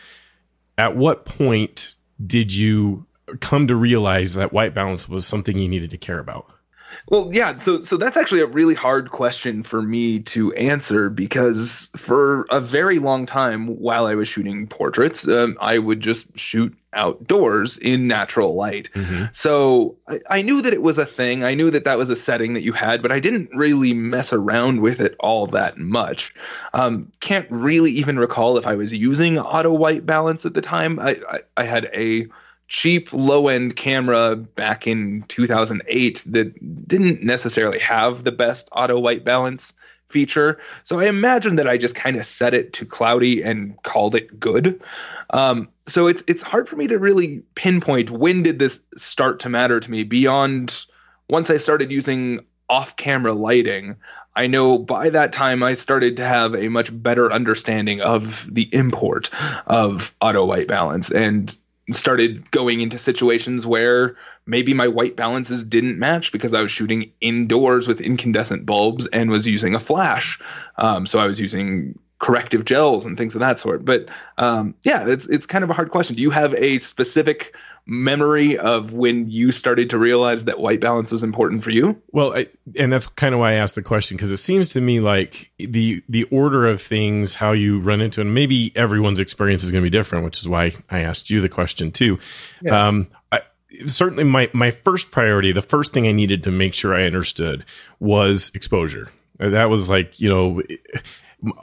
at 0.76 0.96
what 0.96 1.24
point 1.24 1.94
did 2.24 2.52
you 2.52 3.06
come 3.40 3.68
to 3.68 3.76
realize 3.76 4.34
that 4.34 4.52
white 4.52 4.74
balance 4.74 5.08
was 5.08 5.26
something 5.26 5.56
you 5.56 5.68
needed 5.68 5.90
to 5.90 5.98
care 5.98 6.18
about? 6.18 6.50
Well, 7.08 7.30
yeah, 7.32 7.58
so 7.58 7.80
so 7.80 7.96
that's 7.96 8.16
actually 8.16 8.40
a 8.40 8.46
really 8.46 8.74
hard 8.74 9.10
question 9.10 9.62
for 9.62 9.80
me 9.80 10.20
to 10.20 10.52
answer 10.54 11.08
because 11.08 11.90
for 11.96 12.46
a 12.50 12.60
very 12.60 12.98
long 12.98 13.24
time 13.26 13.66
while 13.78 14.06
I 14.06 14.14
was 14.14 14.28
shooting 14.28 14.66
portraits, 14.66 15.26
um, 15.26 15.56
I 15.60 15.78
would 15.78 16.00
just 16.00 16.38
shoot 16.38 16.76
outdoors 16.92 17.78
in 17.78 18.08
natural 18.08 18.54
light. 18.54 18.88
Mm-hmm. 18.94 19.26
So 19.32 19.96
I, 20.08 20.20
I, 20.28 20.42
knew 20.42 20.60
that 20.62 20.72
it 20.72 20.82
was 20.82 20.98
a 20.98 21.06
thing. 21.06 21.44
I 21.44 21.54
knew 21.54 21.70
that 21.70 21.84
that 21.84 21.98
was 21.98 22.10
a 22.10 22.16
setting 22.16 22.54
that 22.54 22.62
you 22.62 22.72
had, 22.72 23.00
but 23.02 23.12
I 23.12 23.20
didn't 23.20 23.50
really 23.54 23.94
mess 23.94 24.32
around 24.32 24.80
with 24.80 25.00
it 25.00 25.14
all 25.20 25.46
that 25.48 25.78
much. 25.78 26.34
Um, 26.74 27.10
can't 27.20 27.46
really 27.50 27.92
even 27.92 28.18
recall 28.18 28.56
if 28.56 28.66
I 28.66 28.74
was 28.74 28.92
using 28.92 29.38
auto 29.38 29.72
white 29.72 30.04
balance 30.04 30.44
at 30.44 30.54
the 30.54 30.62
time. 30.62 30.98
I, 30.98 31.16
I, 31.28 31.40
I 31.58 31.64
had 31.64 31.90
a 31.94 32.26
cheap 32.70 33.12
low 33.12 33.48
end 33.48 33.76
camera 33.76 34.36
back 34.36 34.86
in 34.86 35.22
2008 35.28 36.22
that 36.26 36.88
didn't 36.88 37.22
necessarily 37.22 37.80
have 37.80 38.24
the 38.24 38.32
best 38.32 38.68
auto 38.72 38.98
white 38.98 39.24
balance 39.24 39.74
feature. 40.10 40.58
So 40.84 41.00
I 41.00 41.06
imagine 41.06 41.56
that 41.56 41.68
I 41.68 41.76
just 41.76 41.94
kind 41.94 42.16
of 42.16 42.26
set 42.26 42.54
it 42.54 42.72
to 42.74 42.84
cloudy 42.84 43.42
and 43.42 43.80
called 43.82 44.14
it 44.14 44.38
good. 44.38 44.80
Um, 45.30 45.68
so 45.86 46.06
it's 46.06 46.22
it's 46.26 46.42
hard 46.42 46.68
for 46.68 46.76
me 46.76 46.86
to 46.88 46.98
really 46.98 47.42
pinpoint 47.54 48.10
when 48.10 48.42
did 48.42 48.58
this 48.58 48.80
start 48.96 49.40
to 49.40 49.48
matter 49.48 49.80
to 49.80 49.90
me 49.90 50.02
beyond 50.02 50.84
once 51.28 51.50
I 51.50 51.56
started 51.56 51.90
using 51.90 52.40
off 52.68 52.96
camera 52.96 53.32
lighting. 53.32 53.96
I 54.36 54.46
know 54.46 54.78
by 54.78 55.10
that 55.10 55.32
time 55.32 55.62
I 55.62 55.74
started 55.74 56.16
to 56.16 56.24
have 56.24 56.54
a 56.54 56.68
much 56.68 56.90
better 57.02 57.32
understanding 57.32 58.00
of 58.00 58.48
the 58.52 58.68
import 58.72 59.30
of 59.66 60.14
auto 60.20 60.44
white 60.44 60.68
balance 60.68 61.10
and 61.10 61.56
started 61.92 62.48
going 62.52 62.80
into 62.80 62.98
situations 62.98 63.66
where 63.66 64.16
maybe 64.50 64.74
my 64.74 64.88
white 64.88 65.16
balances 65.16 65.64
didn't 65.64 65.98
match 65.98 66.32
because 66.32 66.52
I 66.52 66.62
was 66.62 66.72
shooting 66.72 67.10
indoors 67.20 67.86
with 67.86 68.00
incandescent 68.00 68.66
bulbs 68.66 69.06
and 69.06 69.30
was 69.30 69.46
using 69.46 69.74
a 69.74 69.80
flash. 69.80 70.38
Um, 70.76 71.06
so 71.06 71.18
I 71.18 71.26
was 71.26 71.40
using 71.40 71.98
corrective 72.18 72.66
gels 72.66 73.06
and 73.06 73.16
things 73.16 73.34
of 73.34 73.40
that 73.40 73.58
sort. 73.58 73.84
But 73.84 74.08
um, 74.36 74.74
yeah, 74.82 75.08
it's 75.08 75.26
it's 75.26 75.46
kind 75.46 75.64
of 75.64 75.70
a 75.70 75.72
hard 75.72 75.90
question. 75.90 76.16
Do 76.16 76.22
you 76.22 76.30
have 76.30 76.54
a 76.54 76.78
specific 76.78 77.54
memory 77.86 78.56
of 78.58 78.92
when 78.92 79.28
you 79.28 79.50
started 79.50 79.90
to 79.90 79.98
realize 79.98 80.44
that 80.44 80.60
white 80.60 80.80
balance 80.80 81.10
was 81.10 81.22
important 81.22 81.64
for 81.64 81.70
you? 81.70 82.00
Well, 82.12 82.36
I, 82.36 82.46
and 82.76 82.92
that's 82.92 83.06
kind 83.06 83.34
of 83.34 83.40
why 83.40 83.52
I 83.52 83.54
asked 83.54 83.74
the 83.74 83.82
question 83.82 84.16
because 84.16 84.30
it 84.30 84.36
seems 84.36 84.68
to 84.70 84.80
me 84.80 85.00
like 85.00 85.50
the 85.58 86.02
the 86.08 86.24
order 86.24 86.66
of 86.68 86.80
things, 86.80 87.36
how 87.36 87.52
you 87.52 87.80
run 87.80 88.00
into, 88.00 88.20
it, 88.20 88.26
and 88.26 88.34
maybe 88.34 88.72
everyone's 88.76 89.18
experience 89.18 89.64
is 89.64 89.70
going 89.70 89.82
to 89.82 89.90
be 89.90 89.96
different, 89.96 90.24
which 90.24 90.38
is 90.38 90.48
why 90.48 90.74
I 90.90 91.00
asked 91.00 91.30
you 91.30 91.40
the 91.40 91.48
question 91.48 91.90
too. 91.90 92.18
Yeah. 92.62 92.88
Um, 92.88 93.08
certainly, 93.86 94.24
my 94.24 94.50
my 94.52 94.70
first 94.70 95.10
priority, 95.10 95.52
the 95.52 95.62
first 95.62 95.92
thing 95.92 96.06
I 96.06 96.12
needed 96.12 96.42
to 96.44 96.50
make 96.50 96.74
sure 96.74 96.94
I 96.94 97.04
understood 97.04 97.64
was 97.98 98.50
exposure. 98.54 99.10
That 99.38 99.70
was 99.70 99.88
like 99.88 100.20
you 100.20 100.28
know 100.28 100.62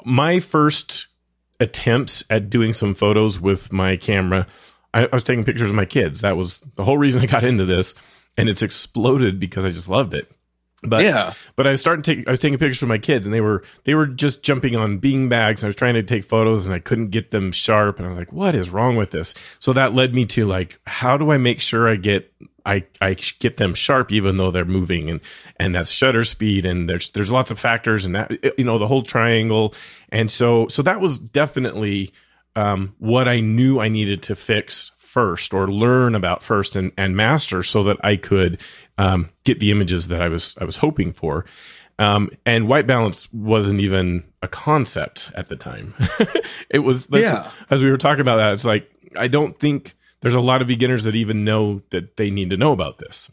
my 0.03 0.39
first 0.39 1.07
attempts 1.59 2.23
at 2.29 2.49
doing 2.49 2.73
some 2.73 2.93
photos 2.93 3.39
with 3.39 3.73
my 3.73 3.97
camera, 3.97 4.47
I, 4.93 5.05
I, 5.05 5.09
was 5.11 5.23
taking 5.23 5.43
pictures 5.43 5.69
of 5.69 5.75
my 5.75 5.85
kids. 5.85 6.21
That 6.21 6.37
was 6.37 6.59
the 6.75 6.83
whole 6.83 6.97
reason 6.97 7.21
I 7.21 7.25
got 7.25 7.43
into 7.43 7.65
this, 7.65 7.95
and 8.37 8.49
it's 8.49 8.61
exploded 8.61 9.39
because 9.39 9.65
I 9.65 9.69
just 9.69 9.89
loved 9.89 10.13
it. 10.13 10.31
But 10.89 11.03
yeah, 11.03 11.33
but 11.55 11.67
I 11.67 11.75
started 11.75 12.03
taking 12.03 12.27
I 12.27 12.31
was 12.31 12.39
taking 12.39 12.57
pictures 12.57 12.81
of 12.81 12.89
my 12.89 12.97
kids, 12.97 13.25
and 13.25 13.33
they 13.33 13.41
were 13.41 13.63
they 13.83 13.95
were 13.95 14.07
just 14.07 14.43
jumping 14.43 14.75
on 14.75 14.97
bean 14.97 15.29
bags. 15.29 15.61
And 15.61 15.67
I 15.67 15.69
was 15.69 15.75
trying 15.75 15.95
to 15.95 16.03
take 16.03 16.25
photos, 16.25 16.65
and 16.65 16.73
I 16.73 16.79
couldn't 16.79 17.09
get 17.09 17.31
them 17.31 17.51
sharp. 17.51 17.99
And 17.99 18.07
I'm 18.07 18.15
like, 18.15 18.33
what 18.33 18.55
is 18.55 18.69
wrong 18.69 18.95
with 18.95 19.11
this? 19.11 19.33
So 19.59 19.73
that 19.73 19.93
led 19.93 20.13
me 20.13 20.25
to 20.27 20.45
like, 20.45 20.79
how 20.85 21.17
do 21.17 21.31
I 21.31 21.37
make 21.37 21.61
sure 21.61 21.89
I 21.89 21.95
get 21.95 22.31
I 22.65 22.83
I 23.01 23.13
get 23.39 23.57
them 23.57 23.73
sharp 23.73 24.11
even 24.11 24.37
though 24.37 24.51
they're 24.51 24.65
moving, 24.65 25.09
and 25.09 25.21
and 25.57 25.73
that's 25.73 25.89
shutter 25.89 26.23
speed, 26.23 26.65
and 26.65 26.89
there's 26.89 27.09
there's 27.11 27.31
lots 27.31 27.49
of 27.49 27.57
factors, 27.57 28.03
and 28.05 28.15
that 28.15 28.31
you 28.57 28.65
know 28.65 28.77
the 28.77 28.87
whole 28.87 29.03
triangle, 29.03 29.73
and 30.09 30.29
so 30.29 30.67
so 30.67 30.81
that 30.81 30.99
was 30.99 31.17
definitely 31.17 32.13
um, 32.57 32.93
what 32.99 33.27
I 33.27 33.39
knew 33.39 33.79
I 33.79 33.87
needed 33.87 34.23
to 34.23 34.35
fix 34.35 34.91
first 35.17 35.51
or 35.51 35.67
learn 35.67 36.13
about 36.13 36.43
first 36.43 36.75
and, 36.75 36.91
and 36.95 37.17
master 37.17 37.63
so 37.63 37.81
that 37.81 37.97
I 38.03 38.17
could 38.17 38.61
um, 38.99 39.31
get 39.45 39.59
the 39.59 39.71
images 39.71 40.09
that 40.09 40.21
I 40.21 40.27
was 40.27 40.55
I 40.61 40.63
was 40.63 40.77
hoping 40.77 41.11
for. 41.11 41.43
Um, 41.97 42.29
and 42.45 42.67
white 42.67 42.85
balance 42.85 43.27
wasn't 43.33 43.79
even 43.79 44.23
a 44.43 44.47
concept 44.47 45.31
at 45.33 45.49
the 45.49 45.55
time. 45.55 45.95
it 46.69 46.79
was, 46.79 47.07
yeah. 47.11 47.49
as 47.71 47.83
we 47.83 47.89
were 47.89 47.97
talking 47.97 48.21
about 48.21 48.35
that, 48.35 48.53
it's 48.53 48.65
like, 48.65 48.87
I 49.15 49.27
don't 49.27 49.57
think 49.59 49.95
there's 50.21 50.35
a 50.35 50.39
lot 50.39 50.61
of 50.61 50.67
beginners 50.67 51.05
that 51.05 51.15
even 51.15 51.43
know 51.43 51.81
that 51.89 52.17
they 52.17 52.29
need 52.29 52.51
to 52.51 52.57
know 52.57 52.71
about 52.71 52.99
this. 52.99 53.31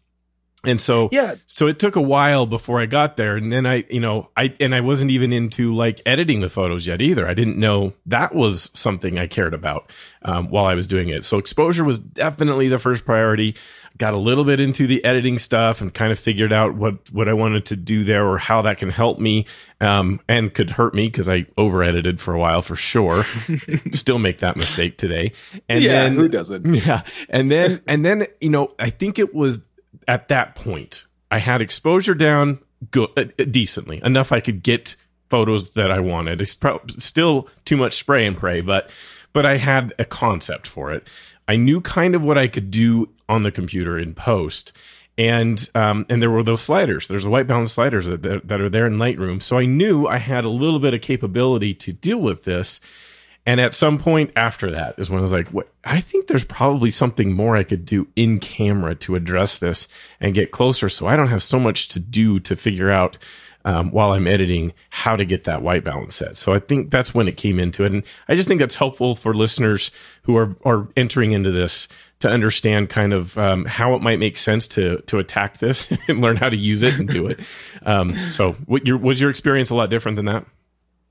And 0.66 0.80
so, 0.80 1.08
yeah. 1.12 1.34
So 1.46 1.66
it 1.66 1.78
took 1.78 1.96
a 1.96 2.02
while 2.02 2.46
before 2.46 2.80
I 2.80 2.86
got 2.86 3.16
there, 3.16 3.36
and 3.36 3.52
then 3.52 3.66
I, 3.66 3.84
you 3.88 4.00
know, 4.00 4.30
I 4.36 4.54
and 4.60 4.74
I 4.74 4.80
wasn't 4.80 5.10
even 5.10 5.32
into 5.32 5.74
like 5.74 6.00
editing 6.06 6.40
the 6.40 6.48
photos 6.48 6.86
yet 6.86 7.00
either. 7.00 7.26
I 7.26 7.34
didn't 7.34 7.58
know 7.58 7.92
that 8.06 8.34
was 8.34 8.70
something 8.74 9.18
I 9.18 9.26
cared 9.26 9.54
about 9.54 9.90
um, 10.22 10.48
while 10.50 10.66
I 10.66 10.74
was 10.74 10.86
doing 10.86 11.08
it. 11.08 11.24
So 11.24 11.38
exposure 11.38 11.84
was 11.84 11.98
definitely 11.98 12.68
the 12.68 12.78
first 12.78 13.04
priority. 13.04 13.56
Got 13.96 14.12
a 14.12 14.18
little 14.18 14.42
bit 14.42 14.58
into 14.58 14.88
the 14.88 15.04
editing 15.04 15.38
stuff 15.38 15.80
and 15.80 15.94
kind 15.94 16.10
of 16.10 16.18
figured 16.18 16.52
out 16.52 16.74
what 16.74 17.12
what 17.12 17.28
I 17.28 17.32
wanted 17.32 17.66
to 17.66 17.76
do 17.76 18.02
there 18.02 18.26
or 18.26 18.38
how 18.38 18.62
that 18.62 18.78
can 18.78 18.90
help 18.90 19.20
me 19.20 19.46
um, 19.80 20.20
and 20.28 20.52
could 20.52 20.70
hurt 20.70 20.94
me 20.94 21.06
because 21.06 21.28
I 21.28 21.46
over 21.56 21.82
edited 21.84 22.20
for 22.20 22.34
a 22.34 22.38
while 22.38 22.60
for 22.60 22.74
sure. 22.74 23.24
Still 23.92 24.18
make 24.18 24.38
that 24.38 24.56
mistake 24.56 24.98
today. 24.98 25.32
And 25.68 25.84
yeah, 25.84 25.92
then 26.02 26.16
who 26.16 26.28
doesn't? 26.28 26.64
Yeah, 26.74 27.02
and 27.28 27.48
then 27.48 27.82
and 27.86 28.04
then 28.04 28.26
you 28.40 28.50
know 28.50 28.74
I 28.80 28.90
think 28.90 29.20
it 29.20 29.32
was 29.32 29.60
at 30.08 30.28
that 30.28 30.54
point, 30.54 31.04
I 31.30 31.38
had 31.38 31.60
exposure 31.60 32.14
down 32.14 32.58
good, 32.90 33.10
uh, 33.16 33.44
decently 33.44 34.00
enough. 34.04 34.32
I 34.32 34.40
could 34.40 34.62
get 34.62 34.96
photos 35.30 35.70
that 35.70 35.90
I 35.90 36.00
wanted. 36.00 36.40
It's 36.40 36.56
pro- 36.56 36.80
still 36.98 37.48
too 37.64 37.76
much 37.76 37.94
spray 37.94 38.26
and 38.26 38.36
pray, 38.36 38.60
but 38.60 38.90
but 39.32 39.44
I 39.44 39.58
had 39.58 39.92
a 39.98 40.04
concept 40.04 40.66
for 40.66 40.92
it. 40.92 41.08
I 41.48 41.56
knew 41.56 41.80
kind 41.80 42.14
of 42.14 42.22
what 42.22 42.38
I 42.38 42.46
could 42.46 42.70
do 42.70 43.08
on 43.28 43.42
the 43.42 43.50
computer 43.50 43.98
in 43.98 44.14
post, 44.14 44.72
and 45.18 45.68
um, 45.74 46.06
and 46.08 46.22
there 46.22 46.30
were 46.30 46.42
those 46.42 46.62
sliders. 46.62 47.08
There's 47.08 47.26
white 47.26 47.46
balance 47.46 47.72
sliders 47.72 48.06
that, 48.06 48.22
that 48.22 48.60
are 48.60 48.68
there 48.68 48.86
in 48.86 48.96
Lightroom, 48.96 49.42
so 49.42 49.58
I 49.58 49.66
knew 49.66 50.06
I 50.06 50.18
had 50.18 50.44
a 50.44 50.48
little 50.48 50.78
bit 50.78 50.94
of 50.94 51.00
capability 51.00 51.74
to 51.74 51.92
deal 51.92 52.18
with 52.18 52.44
this. 52.44 52.80
And 53.46 53.60
at 53.60 53.74
some 53.74 53.98
point 53.98 54.30
after 54.36 54.70
that 54.70 54.98
is 54.98 55.10
when 55.10 55.18
I 55.18 55.22
was 55.22 55.32
like, 55.32 55.48
what, 55.48 55.68
I 55.84 56.00
think 56.00 56.26
there's 56.26 56.44
probably 56.44 56.90
something 56.90 57.32
more 57.32 57.56
I 57.56 57.62
could 57.62 57.84
do 57.84 58.08
in 58.16 58.38
camera 58.40 58.94
to 58.96 59.16
address 59.16 59.58
this 59.58 59.86
and 60.20 60.34
get 60.34 60.50
closer. 60.50 60.88
So 60.88 61.06
I 61.06 61.16
don't 61.16 61.28
have 61.28 61.42
so 61.42 61.60
much 61.60 61.88
to 61.88 62.00
do 62.00 62.40
to 62.40 62.56
figure 62.56 62.90
out 62.90 63.18
um, 63.66 63.90
while 63.90 64.12
I'm 64.12 64.26
editing 64.26 64.72
how 64.90 65.16
to 65.16 65.24
get 65.24 65.44
that 65.44 65.62
white 65.62 65.84
balance 65.84 66.16
set. 66.16 66.36
So 66.36 66.52
I 66.52 66.58
think 66.58 66.90
that's 66.90 67.14
when 67.14 67.28
it 67.28 67.36
came 67.36 67.58
into 67.58 67.84
it. 67.84 67.92
And 67.92 68.02
I 68.28 68.34
just 68.34 68.46
think 68.46 68.60
that's 68.60 68.74
helpful 68.74 69.14
for 69.14 69.34
listeners 69.34 69.90
who 70.22 70.36
are, 70.36 70.54
are 70.64 70.88
entering 70.96 71.32
into 71.32 71.50
this 71.50 71.88
to 72.20 72.28
understand 72.28 72.90
kind 72.90 73.12
of 73.12 73.36
um, 73.38 73.64
how 73.64 73.94
it 73.94 74.02
might 74.02 74.18
make 74.18 74.36
sense 74.36 74.68
to 74.68 74.98
to 75.02 75.18
attack 75.18 75.58
this 75.58 75.90
and 76.08 76.20
learn 76.20 76.36
how 76.36 76.48
to 76.48 76.56
use 76.56 76.82
it 76.82 76.98
and 76.98 77.08
do 77.08 77.26
it. 77.26 77.40
Um, 77.84 78.16
so 78.30 78.52
what 78.66 78.86
your, 78.86 78.98
was 78.98 79.20
your 79.20 79.30
experience 79.30 79.70
a 79.70 79.74
lot 79.74 79.90
different 79.90 80.16
than 80.16 80.26
that? 80.26 80.46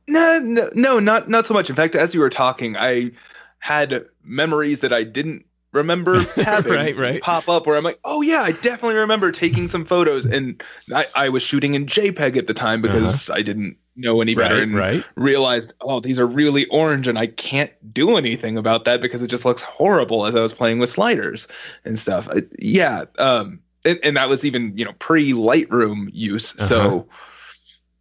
No, 0.07 0.39
no, 0.39 0.69
no, 0.74 1.00
not 1.00 1.29
not 1.29 1.48
so 1.48 1.53
much. 1.53 1.69
In 1.69 1.75
fact, 1.75 1.95
as 1.95 2.13
you 2.13 2.19
were 2.19 2.29
talking, 2.29 2.75
I 2.75 3.12
had 3.60 4.05
memories 4.24 4.81
that 4.81 4.91
I 4.91 5.03
didn't 5.03 5.45
remember 5.74 6.19
having 6.36 6.74
right, 6.74 6.98
right. 6.98 7.22
pop 7.22 7.50
up 7.50 7.67
where 7.67 7.75
I'm 7.75 7.83
like, 7.83 8.00
oh 8.05 8.22
yeah, 8.22 8.41
I 8.41 8.51
definitely 8.51 8.95
remember 8.95 9.31
taking 9.31 9.67
some 9.67 9.83
photos, 9.83 10.25
and 10.25 10.63
I, 10.93 11.05
I 11.15 11.29
was 11.29 11.43
shooting 11.43 11.75
in 11.75 11.86
JPEG 11.86 12.38
at 12.38 12.48
the 12.48 12.53
time 12.53 12.81
because 12.81 13.29
uh-huh. 13.29 13.39
I 13.39 13.41
didn't 13.41 13.77
know 13.95 14.22
any 14.22 14.36
better 14.36 14.55
right, 14.55 14.63
and 14.63 14.75
right. 14.75 15.03
realized, 15.15 15.74
oh, 15.81 16.00
these 16.00 16.19
are 16.19 16.27
really 16.27 16.65
orange, 16.67 17.07
and 17.07 17.17
I 17.17 17.27
can't 17.27 17.72
do 17.93 18.15
anything 18.15 18.57
about 18.57 18.86
that 18.86 19.01
because 19.01 19.22
it 19.22 19.27
just 19.27 19.45
looks 19.45 19.62
horrible 19.62 20.25
as 20.25 20.36
I 20.36 20.41
was 20.41 20.53
playing 20.53 20.79
with 20.79 20.89
sliders 20.89 21.48
and 21.83 22.00
stuff. 22.00 22.29
Uh, 22.29 22.41
yeah, 22.60 23.05
um, 23.17 23.60
and, 23.83 24.00
and, 24.03 24.17
that 24.17 24.29
was 24.29 24.45
even 24.45 24.77
you 24.77 24.86
know 24.86 24.93
pre 25.00 25.33
Lightroom 25.33 26.10
use, 26.13 26.55
uh-huh. 26.55 26.67
so 26.67 27.07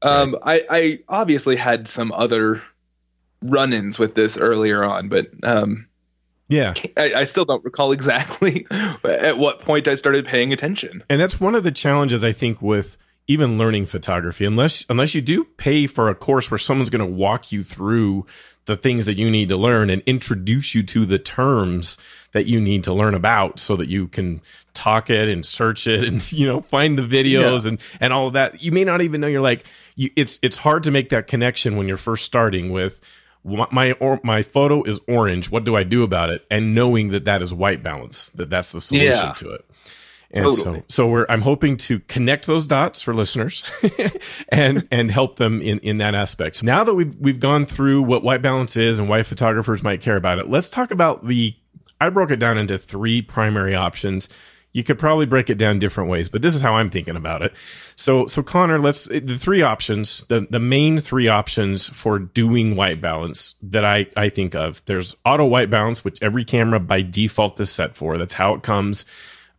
um, 0.03 0.37
I, 0.43 0.67
I 0.69 0.99
obviously 1.09 1.57
had 1.57 1.89
some 1.89 2.13
other 2.13 2.63
run-ins 3.43 3.99
with 3.99 4.15
this 4.15 4.37
earlier 4.37 4.85
on, 4.85 5.09
but 5.09 5.29
um, 5.43 5.87
yeah, 6.49 6.75
I, 6.97 7.15
I, 7.15 7.25
still 7.25 7.45
don't 7.45 7.65
recall 7.65 7.93
exactly 7.93 8.67
at 9.05 9.39
what 9.39 9.61
point 9.61 9.89
I 9.89 9.95
started 9.95 10.27
paying 10.27 10.53
attention. 10.53 11.03
And 11.09 11.21
that's 11.21 11.41
one 11.41 11.55
of 11.55 11.65
the 11.65 11.73
challenges 11.73 12.25
I 12.25 12.33
think 12.33 12.61
with 12.61 12.97
even 13.27 13.59
learning 13.59 13.87
photography, 13.87 14.45
unless 14.45 14.85
unless 14.89 15.15
you 15.15 15.23
do 15.23 15.45
pay 15.45 15.87
for 15.87 16.09
a 16.09 16.15
course 16.15 16.51
where 16.51 16.59
someone's 16.59 16.91
going 16.91 17.01
to 17.07 17.17
walk 17.17 17.53
you 17.53 17.63
through 17.65 18.27
the 18.67 18.77
things 18.77 19.07
that 19.07 19.19
you 19.19 19.31
need 19.31 19.49
to 19.49 19.57
learn 19.57 19.91
and 19.91 20.03
introduce 20.07 20.75
you 20.75 20.83
to 20.85 21.05
the 21.05 21.19
terms 21.19 21.99
that 22.33 22.47
you 22.47 22.61
need 22.61 22.85
to 22.85 22.93
learn 22.93 23.15
about 23.15 23.61
so 23.61 23.77
that 23.77 23.89
you 23.89 24.09
can 24.09 24.41
talk 24.75 25.11
it 25.11 25.29
and 25.29 25.45
search 25.45 25.87
it 25.87 26.05
and 26.05 26.33
you 26.33 26.47
know 26.47 26.61
find 26.61 26.99
the 26.99 27.03
videos 27.03 27.63
yeah. 27.63 27.71
and 27.71 27.79
and 28.01 28.13
all 28.13 28.29
of 28.29 28.33
that 28.33 28.63
you 28.63 28.73
may 28.73 28.85
not 28.85 29.03
even 29.03 29.21
know 29.21 29.27
you're 29.27 29.41
like 29.41 29.65
you, 29.97 30.11
it's 30.17 30.39
it's 30.43 30.57
hard 30.57 30.83
to 30.85 30.91
make 30.91 31.11
that 31.11 31.27
connection 31.27 31.77
when 31.77 31.87
you're 31.87 31.97
first 31.97 32.25
starting 32.25 32.73
with 32.73 33.01
my 33.45 33.93
or 33.93 34.21
my 34.23 34.41
photo 34.41 34.83
is 34.85 35.01
orange 35.09 35.51
what 35.51 35.65
do 35.65 35.77
i 35.77 35.83
do 35.83 36.03
about 36.03 36.31
it 36.31 36.47
and 36.51 36.75
knowing 36.75 37.09
that 37.09 37.25
that 37.25 37.43
is 37.43 37.53
white 37.53 37.83
balance 37.83 38.31
that 38.31 38.49
that's 38.49 38.73
the 38.73 38.81
solution 38.81 39.27
yeah. 39.27 39.33
to 39.33 39.51
it 39.51 39.65
and 40.33 40.45
totally. 40.45 40.81
so, 40.81 40.85
so 40.89 41.09
we're 41.09 41.27
I'm 41.29 41.43
hoping 41.43 41.77
to 41.79 42.01
connect 42.01 42.47
those 42.47 42.67
dots 42.67 43.03
for 43.03 43.15
listeners 43.15 43.65
and 44.49 44.89
and 44.91 45.11
help 45.11 45.37
them 45.37 45.61
in 45.61 45.79
in 45.81 45.99
that 45.99 46.15
aspect. 46.15 46.57
So 46.57 46.67
now 46.67 46.85
that 46.85 46.95
we've 46.95 47.15
we've 47.17 47.41
gone 47.41 47.67
through 47.67 48.03
what 48.03 48.23
white 48.23 48.41
balance 48.41 48.77
is 48.77 48.99
and 48.99 49.09
why 49.09 49.23
photographers 49.25 49.83
might 49.83 50.01
care 50.01 50.17
about 50.17 50.39
it, 50.39 50.49
let's 50.49 50.71
talk 50.71 50.91
about 50.91 51.27
the. 51.27 51.55
I 52.03 52.09
broke 52.09 52.33
it 52.33 52.41
down 52.41 52.59
into 52.59 52.79
three 52.79 53.23
primary 53.23 53.77
options. 53.77 54.29
You 54.73 54.83
could 54.83 54.99
probably 54.99 55.27
break 55.27 55.51
it 55.51 55.55
down 55.59 55.79
different 55.79 56.11
ways, 56.11 56.29
but 56.29 56.43
this 56.43 56.57
is 56.57 56.63
how 56.63 56.75
I'm 56.75 56.91
thinking 56.91 57.15
about 57.15 57.43
it. 57.43 57.53
So, 57.95 58.27
so 58.27 58.43
Connor, 58.43 58.81
let's 58.81 59.05
the 59.05 59.39
three 59.39 59.63
options, 59.63 60.27
the 60.27 60.47
the 60.51 60.59
main 60.59 60.99
three 60.99 61.29
options 61.29 61.89
for 61.91 62.19
doing 62.19 62.75
white 62.75 63.01
balance 63.01 63.55
that 63.63 63.85
I 63.85 64.07
I 64.17 64.31
think 64.31 64.57
of. 64.57 64.83
There's 64.87 65.15
auto 65.25 65.45
white 65.45 65.71
balance, 65.71 66.05
which 66.05 66.21
every 66.23 66.45
camera 66.45 66.81
by 66.81 67.03
default 67.03 67.61
is 67.61 67.71
set 67.71 67.97
for. 67.97 68.19
That's 68.19 68.35
how 68.35 68.55
it 68.55 68.63
comes. 68.63 69.05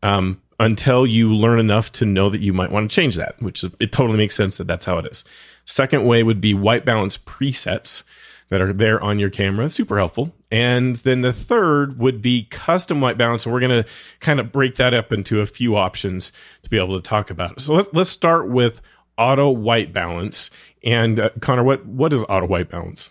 Um, 0.02 0.42
until 0.60 1.08
you 1.08 1.34
learn 1.34 1.60
enough 1.60 1.92
to 1.94 2.06
know 2.06 2.30
that 2.30 2.42
you 2.42 2.52
might 2.52 2.72
want 2.72 2.90
to 2.90 2.94
change 2.94 3.16
that, 3.16 3.42
which 3.42 3.64
it 3.80 3.92
totally 3.94 4.18
makes 4.18 4.36
sense 4.36 4.58
that 4.58 4.68
that's 4.68 4.86
how 4.86 4.98
it 4.98 5.06
is. 5.06 5.24
Second 5.66 6.06
way 6.06 6.24
would 6.24 6.42
be 6.42 6.54
white 6.54 6.84
balance 6.84 7.18
presets 7.18 8.04
that 8.50 8.62
are 8.62 8.74
there 8.74 9.02
on 9.02 9.20
your 9.20 9.30
camera. 9.30 9.70
Super 9.70 9.98
helpful. 9.98 10.34
And 10.52 10.98
then 10.98 11.22
the 11.22 11.34
third 11.34 11.98
would 12.00 12.22
be 12.22 12.44
custom 12.52 13.02
white 13.02 13.18
balance. 13.18 13.46
And 13.46 13.54
we're 13.54 13.60
going 13.60 13.84
to 13.84 13.90
kind 14.20 14.40
of 14.40 14.52
break 14.52 14.76
that 14.76 14.94
up 14.94 15.12
into 15.12 15.42
a 15.42 15.46
few 15.46 15.76
options 15.76 16.32
to 16.62 16.70
be 16.70 16.78
able 16.78 17.00
to 17.00 17.08
talk 17.08 17.30
about. 17.30 17.60
So 17.62 17.74
let, 17.74 17.96
us 17.96 18.10
start 18.10 18.50
with 18.50 18.82
auto 19.18 19.50
white 19.50 19.94
balance. 19.94 20.52
And 20.84 21.20
uh, 21.20 21.30
Connor, 21.40 21.64
what, 21.64 21.86
what 21.86 22.14
is 22.14 22.24
auto 22.30 22.46
white 22.46 22.70
balance? 22.70 23.10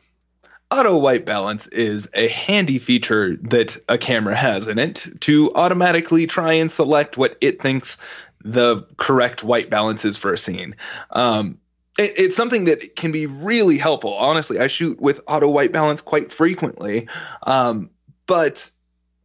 Auto 0.71 0.97
white 0.97 1.27
balance 1.27 1.67
is 1.67 2.09
a 2.15 2.29
handy 2.29 2.79
feature 2.79 3.37
that 3.43 3.77
a 3.89 3.99
camera 3.99 4.35
has 4.35 4.69
in 4.69 4.79
it 4.79 5.07
to 5.21 5.55
automatically 5.55 6.27
try 6.27 6.53
and 6.53 6.73
select 6.73 7.19
what 7.19 7.37
it 7.43 7.61
thinks 7.61 7.99
the 8.45 8.83
correct 8.97 9.45
white 9.45 9.71
balance 9.71 10.05
is 10.05 10.17
for 10.17 10.33
a 10.33 10.39
scene. 10.39 10.75
Um, 11.11 11.59
it, 11.99 12.13
it's 12.17 12.37
something 12.37 12.65
that 12.65 12.97
can 12.97 13.13
be 13.13 13.27
really 13.27 13.79
helpful. 13.79 14.15
Honestly, 14.15 14.59
I 14.59 14.67
shoot 14.67 15.01
with 15.01 15.21
auto 15.27 15.49
white 15.51 15.73
balance 15.73 16.01
quite 16.01 16.33
frequently, 16.33 17.09
um, 17.45 17.91
but 18.27 18.71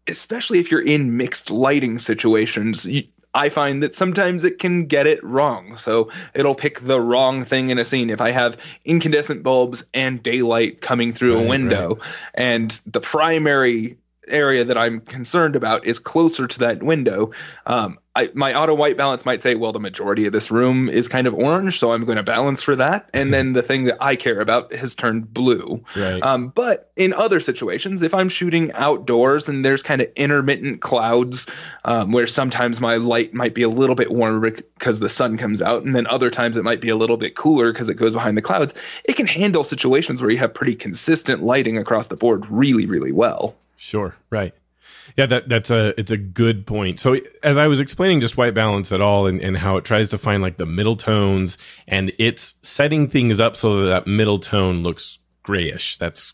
especially 0.08 0.60
if 0.60 0.72
you're 0.72 0.86
in 0.86 1.18
mixed 1.18 1.50
lighting 1.50 2.00
situations, 2.00 2.86
you, 2.86 3.04
I 3.34 3.50
find 3.50 3.84
that 3.84 3.94
sometimes 3.94 4.44
it 4.44 4.58
can 4.58 4.86
get 4.88 5.06
it 5.06 5.24
wrong. 5.24 5.78
So 5.78 6.10
it'll 6.34 6.56
pick 6.56 6.80
the 6.82 7.00
wrong 7.00 7.46
thing 7.46 7.70
in 7.70 7.78
a 7.78 7.86
scene. 7.86 8.10
If 8.10 8.22
I 8.22 8.32
have 8.32 8.58
incandescent 8.86 9.44
bulbs 9.44 9.86
and 9.94 10.24
daylight 10.24 10.82
coming 10.82 11.14
through 11.14 11.36
right, 11.36 11.46
a 11.46 11.48
window, 11.48 11.96
right. 11.96 12.10
and 12.34 12.82
the 12.86 13.02
primary 13.02 13.98
area 14.28 14.64
that 14.64 14.78
I'm 14.78 15.02
concerned 15.02 15.56
about 15.56 15.86
is 15.86 16.00
closer 16.00 16.48
to 16.48 16.60
that 16.60 16.84
window, 16.84 17.32
um, 17.66 18.00
I, 18.18 18.32
my 18.34 18.52
auto 18.52 18.74
white 18.74 18.98
balance 18.98 19.28
might 19.28 19.44
say, 19.44 19.54
well, 19.54 19.72
the 19.72 19.80
majority 19.80 20.26
of 20.26 20.34
this 20.34 20.50
room 20.50 20.90
is 20.90 21.08
kind 21.08 21.28
of 21.28 21.36
orange, 21.36 21.78
so 21.78 21.92
I'm 21.92 22.04
going 22.04 22.16
to 22.16 22.24
balance 22.24 22.64
for 22.64 22.76
that. 22.76 23.08
And 23.14 23.32
then 23.32 23.54
the 23.54 23.62
thing 23.62 23.84
that 23.84 23.98
I 24.02 24.16
care 24.16 24.40
about 24.40 24.74
has 24.74 24.96
turned 24.96 25.32
blue. 25.32 25.84
Right. 25.96 26.24
Um, 26.24 26.48
but 26.50 26.92
in 26.96 27.14
other 27.14 27.40
situations, 27.40 28.02
if 28.02 28.16
I'm 28.16 28.28
shooting 28.28 28.72
outdoors 28.74 29.48
and 29.48 29.64
there's 29.64 29.84
kind 29.84 30.02
of 30.02 30.12
intermittent 30.16 30.82
clouds 30.82 31.46
um, 31.86 32.12
where 32.12 32.26
sometimes 32.26 32.82
my 32.82 32.96
light 32.96 33.36
might 33.36 33.54
be 33.54 33.62
a 33.62 33.70
little 33.70 33.96
bit 33.96 34.12
warmer 34.12 34.50
because 34.50 35.00
the 35.00 35.10
sun 35.10 35.38
comes 35.38 35.62
out, 35.62 35.84
and 35.84 35.96
then 35.96 36.08
other 36.08 36.32
times 36.32 36.58
it 36.58 36.64
might 36.64 36.82
be 36.82 36.90
a 36.90 36.96
little 36.96 37.18
bit 37.18 37.36
cooler 37.36 37.72
because 37.72 37.88
it 37.88 37.96
goes 37.96 38.14
behind 38.14 38.36
the 38.36 38.42
clouds, 38.42 38.74
it 39.06 39.16
can 39.16 39.28
handle 39.28 39.64
situations 39.64 40.24
where 40.24 40.32
you 40.32 40.40
have 40.40 40.52
pretty 40.52 40.74
consistent 40.74 41.44
lighting 41.44 41.78
across 41.78 42.08
the 42.08 42.18
board 42.18 42.48
really, 42.50 42.88
really 42.88 43.12
well. 43.12 43.56
Sure. 43.76 44.16
Right. 44.32 44.56
Yeah, 45.18 45.26
that 45.26 45.50
that's 45.50 45.72
a 45.72 46.00
it's 46.00 46.12
a 46.12 46.18
good 46.18 46.68
point. 46.68 47.00
So 47.00 47.18
as 47.42 47.58
I 47.58 47.66
was 47.68 47.82
explaining 47.82 48.22
just 48.22 48.38
white 48.38 48.54
balance 48.54 48.92
at 48.92 49.02
all 49.02 49.26
and, 49.26 49.42
and 49.42 49.58
how 49.58 49.78
it 49.78 49.84
tries 49.84 50.10
to 50.10 50.18
find 50.20 50.44
like 50.44 50.58
the 50.58 50.68
middle 50.68 50.96
tones 50.96 51.58
and 51.88 52.14
it's 52.20 52.56
setting 52.62 53.08
things 53.08 53.40
up 53.40 53.56
so 53.56 53.82
that, 53.82 53.88
that 53.88 54.08
middle 54.08 54.38
tone 54.38 54.84
looks 54.84 55.18
grayish. 55.42 55.98
That's 55.98 56.34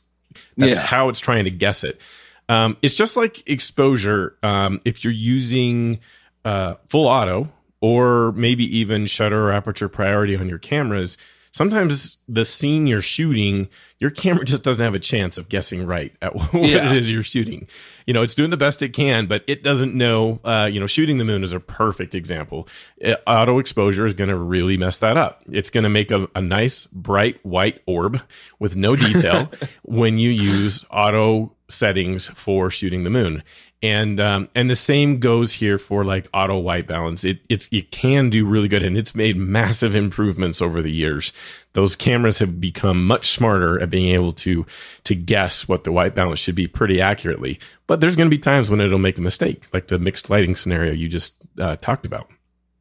that's 0.58 0.76
yeah. 0.76 0.84
how 0.84 1.08
it's 1.08 1.22
trying 1.22 1.46
to 1.46 1.52
guess 1.52 1.86
it. 1.86 2.02
Um, 2.50 2.76
it's 2.82 2.96
just 2.96 3.16
like 3.16 3.48
exposure. 3.50 4.38
Um, 4.44 4.82
if 4.84 5.06
you're 5.06 5.14
using 5.14 6.00
uh, 6.44 6.76
full 6.90 7.08
auto 7.08 7.50
or 7.80 8.34
maybe 8.34 8.66
even 8.80 9.06
shutter 9.06 9.48
or 9.48 9.54
aperture 9.54 9.88
priority 9.88 10.36
on 10.36 10.50
your 10.50 10.60
cameras, 10.60 11.18
sometimes 11.54 12.18
the 12.28 12.44
scene 12.44 12.88
you're 12.88 13.02
shooting, 13.02 13.70
your 14.00 14.10
camera 14.10 14.44
just 14.46 14.64
doesn't 14.64 14.84
have 14.84 14.96
a 14.96 15.00
chance 15.00 15.38
of 15.38 15.48
guessing 15.48 15.86
right 15.86 16.14
at 16.22 16.36
what 16.54 16.70
yeah. 16.70 16.92
it 16.92 16.98
is 16.98 17.10
you're 17.10 17.24
shooting. 17.24 17.68
You 18.06 18.14
know, 18.14 18.22
it's 18.22 18.36
doing 18.36 18.50
the 18.50 18.58
best 18.58 18.82
it 18.82 18.90
can, 18.90 19.28
but 19.28 19.44
it 19.48 19.64
doesn't 19.64 19.96
know. 19.96 20.42
Uh, 20.44 20.68
you 20.70 20.80
know, 20.80 20.88
shooting 20.88 21.20
the 21.20 21.26
moon 21.26 21.44
is 21.44 21.54
a 21.54 21.60
perfect 21.60 22.14
example. 22.14 22.68
It, 22.98 23.22
uh, 23.26 23.30
auto 23.30 23.60
exposure 23.60 24.06
is 24.06 24.14
going 24.14 24.30
to 24.30 24.36
really 24.36 24.76
mess 24.76 25.00
that 25.00 25.16
up. 25.16 25.42
It's 25.50 25.70
going 25.70 25.86
to 25.86 25.90
make 25.90 26.12
a, 26.12 26.28
a 26.36 26.42
nice 26.42 26.86
bright 26.88 27.44
white 27.46 27.82
orb 27.86 28.22
with 28.60 28.76
no 28.76 28.98
detail 28.98 29.50
when 29.84 30.18
you 30.18 30.32
use 30.32 30.84
auto 30.90 31.56
settings 31.70 32.28
for 32.28 32.70
shooting 32.70 33.04
the 33.04 33.10
moon 33.10 33.42
and 33.84 34.22
um, 34.22 34.48
and 34.56 34.70
the 34.70 34.78
same 34.78 35.20
goes 35.20 35.52
here 35.52 35.78
for 35.78 36.06
like 36.06 36.30
auto 36.34 36.58
white 36.58 36.88
balance. 36.88 37.26
It 37.26 37.40
it's 37.50 37.68
it 37.70 37.92
can 37.92 38.30
do 38.30 38.46
really 38.46 38.70
good, 38.70 38.82
and 38.82 38.98
it's 38.98 39.14
made 39.14 39.36
massive 39.36 39.94
improvements 39.94 40.62
over 40.62 40.82
the 40.82 40.92
years. 40.92 41.34
Those 41.74 41.98
cameras 41.98 42.40
have 42.40 42.62
become 42.62 43.06
much 43.06 43.28
smarter 43.28 43.82
at 43.82 43.90
being 43.90 44.14
able 44.14 44.32
to 44.34 44.66
to 45.04 45.14
guess 45.14 45.68
what 45.68 45.84
the 45.84 45.92
white 45.92 46.16
balance 46.16 46.40
should 46.40 46.56
be 46.56 46.66
pretty 46.66 47.02
accurately. 47.02 47.60
But 47.86 48.00
there's 48.00 48.16
going 48.16 48.30
to 48.30 48.36
be 48.36 48.40
times 48.40 48.70
when 48.72 48.80
it'll 48.80 49.00
make 49.00 49.18
a 49.18 49.22
mistake, 49.22 49.66
like 49.74 49.90
the 49.90 50.00
mixed 50.00 50.30
lighting 50.30 50.56
scenario 50.56 50.94
you 50.94 51.10
just 51.10 51.44
uh, 51.60 51.76
talked 51.76 52.06
about. 52.06 52.30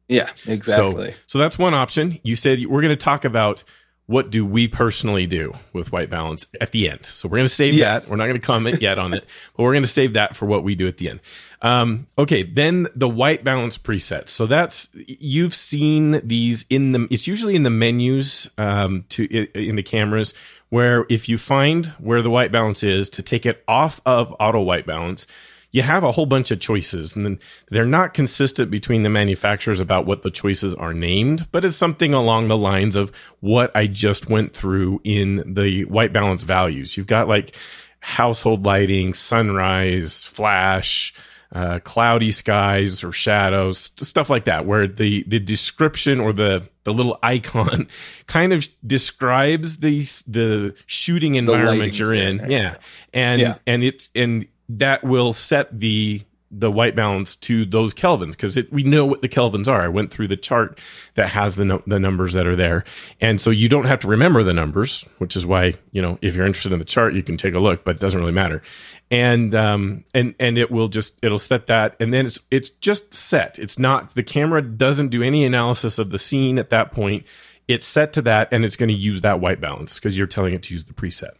Yeah, 0.07 0.29
exactly. 0.47 1.11
So, 1.11 1.17
so 1.27 1.39
that's 1.39 1.59
one 1.59 1.73
option. 1.73 2.17
You 2.23 2.37
said 2.37 2.65
we're 2.65 2.81
going 2.81 2.97
to 2.97 3.03
talk 3.03 3.25
about 3.25 3.65
what 4.05 4.29
do 4.29 4.45
we 4.45 4.67
personally 4.67 5.25
do 5.25 5.53
with 5.71 5.91
white 5.91 6.09
balance 6.09 6.47
at 6.59 6.71
the 6.71 6.89
end? 6.89 7.05
So 7.05 7.29
we're 7.29 7.37
going 7.37 7.45
to 7.45 7.53
save 7.53 7.73
yes. 7.73 8.05
that. 8.05 8.11
We're 8.11 8.17
not 8.17 8.25
going 8.25 8.39
to 8.39 8.45
comment 8.45 8.81
yet 8.81 8.99
on 8.99 9.13
it, 9.13 9.25
but 9.55 9.63
we're 9.63 9.73
going 9.73 9.83
to 9.83 9.89
save 9.89 10.13
that 10.13 10.35
for 10.35 10.45
what 10.45 10.63
we 10.63 10.75
do 10.75 10.87
at 10.87 10.97
the 10.97 11.09
end. 11.09 11.21
Um, 11.61 12.07
okay, 12.17 12.43
then 12.43 12.87
the 12.95 13.07
white 13.07 13.45
balance 13.45 13.77
presets. 13.77 14.29
So 14.29 14.45
that's 14.45 14.89
you've 14.93 15.55
seen 15.55 16.21
these 16.27 16.65
in 16.69 16.91
the. 16.91 17.07
It's 17.09 17.27
usually 17.27 17.55
in 17.55 17.63
the 17.63 17.69
menus 17.69 18.49
um, 18.57 19.05
to 19.09 19.25
in 19.57 19.77
the 19.77 19.83
cameras 19.83 20.33
where 20.69 21.05
if 21.07 21.29
you 21.29 21.37
find 21.37 21.85
where 21.99 22.21
the 22.21 22.29
white 22.29 22.51
balance 22.51 22.83
is 22.83 23.09
to 23.11 23.21
take 23.21 23.45
it 23.45 23.63
off 23.67 24.01
of 24.05 24.35
auto 24.39 24.59
white 24.59 24.85
balance 24.85 25.27
you 25.73 25.81
have 25.81 26.03
a 26.03 26.11
whole 26.11 26.27
bunch 26.27 26.51
of 26.51 26.59
choices 26.59 27.15
and 27.15 27.25
then 27.25 27.39
they're 27.69 27.85
not 27.85 28.13
consistent 28.13 28.69
between 28.69 29.01
the 29.01 29.09
manufacturers 29.09 29.79
about 29.79 30.05
what 30.05 30.21
the 30.21 30.29
choices 30.29 30.73
are 30.75 30.93
named, 30.93 31.51
but 31.51 31.65
it's 31.65 31.75
something 31.75 32.13
along 32.13 32.47
the 32.47 32.55
lines 32.55 32.95
of 32.95 33.11
what 33.41 33.75
I 33.75 33.87
just 33.87 34.29
went 34.29 34.53
through 34.53 35.01
in 35.03 35.55
the 35.55 35.83
white 35.85 36.13
balance 36.13 36.43
values. 36.43 36.95
You've 36.95 37.07
got 37.07 37.27
like 37.27 37.55
household 38.01 38.63
lighting, 38.63 39.15
sunrise, 39.15 40.23
flash, 40.23 41.11
uh, 41.53 41.79
cloudy 41.79 42.31
skies 42.31 43.03
or 43.03 43.11
shadows, 43.11 43.79
stuff 43.79 44.29
like 44.29 44.45
that, 44.45 44.67
where 44.67 44.87
the, 44.87 45.23
the 45.27 45.39
description 45.39 46.19
or 46.19 46.33
the, 46.33 46.67
the 46.83 46.93
little 46.93 47.17
icon 47.23 47.87
kind 48.27 48.53
of 48.53 48.67
describes 48.85 49.77
the, 49.77 50.01
the 50.27 50.75
shooting 50.85 51.33
environment 51.33 51.93
the 51.93 51.97
you're 51.97 52.13
in. 52.13 52.49
Yeah. 52.49 52.77
And, 53.11 53.41
yeah. 53.41 53.55
and 53.65 53.83
it's, 53.83 54.11
and 54.13 54.47
that 54.69 55.03
will 55.03 55.33
set 55.33 55.79
the 55.79 56.21
the 56.55 56.71
white 56.71 56.95
balance 56.95 57.35
to 57.35 57.65
those 57.65 57.95
kelvins 57.95 58.31
because 58.31 58.57
we 58.71 58.83
know 58.83 59.05
what 59.05 59.23
the 59.23 59.27
kelvins 59.27 59.67
are. 59.67 59.81
I 59.81 59.87
went 59.87 60.11
through 60.11 60.27
the 60.27 60.37
chart 60.37 60.79
that 61.15 61.29
has 61.29 61.55
the 61.55 61.65
no, 61.65 61.81
the 61.87 61.99
numbers 61.99 62.33
that 62.33 62.45
are 62.45 62.55
there, 62.55 62.83
and 63.19 63.41
so 63.41 63.49
you 63.49 63.67
don't 63.67 63.85
have 63.85 63.99
to 64.01 64.07
remember 64.07 64.43
the 64.43 64.53
numbers, 64.53 65.09
which 65.17 65.35
is 65.35 65.45
why 65.45 65.75
you 65.91 66.01
know 66.01 66.19
if 66.21 66.35
you're 66.35 66.45
interested 66.45 66.71
in 66.71 66.79
the 66.79 66.85
chart, 66.85 67.15
you 67.15 67.23
can 67.23 67.37
take 67.37 67.55
a 67.55 67.59
look, 67.59 67.83
but 67.83 67.95
it 67.95 68.01
doesn't 68.01 68.19
really 68.19 68.31
matter. 68.31 68.61
And 69.09 69.53
um 69.55 70.03
and 70.13 70.35
and 70.39 70.57
it 70.57 70.69
will 70.69 70.87
just 70.87 71.17
it'll 71.23 71.39
set 71.39 71.67
that, 71.67 71.95
and 71.99 72.13
then 72.13 72.27
it's 72.27 72.39
it's 72.51 72.69
just 72.69 73.13
set. 73.13 73.57
It's 73.57 73.79
not 73.79 74.13
the 74.13 74.23
camera 74.23 74.61
doesn't 74.61 75.09
do 75.09 75.23
any 75.23 75.45
analysis 75.45 75.97
of 75.97 76.11
the 76.11 76.19
scene 76.19 76.59
at 76.59 76.69
that 76.69 76.91
point. 76.91 77.25
It's 77.67 77.87
set 77.87 78.13
to 78.13 78.21
that, 78.23 78.49
and 78.51 78.63
it's 78.63 78.75
going 78.75 78.89
to 78.89 78.95
use 78.95 79.21
that 79.21 79.39
white 79.39 79.59
balance 79.59 79.97
because 79.97 80.17
you're 80.17 80.27
telling 80.27 80.53
it 80.53 80.63
to 80.63 80.73
use 80.73 80.85
the 80.85 80.93
preset. 80.93 81.31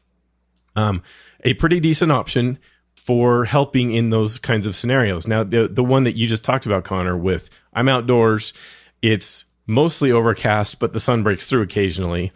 Um, 0.75 1.03
a 1.43 1.53
pretty 1.53 1.79
decent 1.79 2.11
option 2.11 2.57
for 2.95 3.45
helping 3.45 3.91
in 3.91 4.09
those 4.09 4.37
kinds 4.37 4.65
of 4.65 4.75
scenarios. 4.75 5.27
Now, 5.27 5.43
the 5.43 5.67
the 5.67 5.83
one 5.83 6.03
that 6.05 6.15
you 6.15 6.27
just 6.27 6.43
talked 6.43 6.65
about, 6.65 6.83
Connor, 6.83 7.17
with 7.17 7.49
I'm 7.73 7.89
outdoors, 7.89 8.53
it's 9.01 9.45
mostly 9.67 10.11
overcast, 10.11 10.79
but 10.79 10.93
the 10.93 10.99
sun 10.99 11.23
breaks 11.23 11.47
through 11.47 11.61
occasionally. 11.61 12.31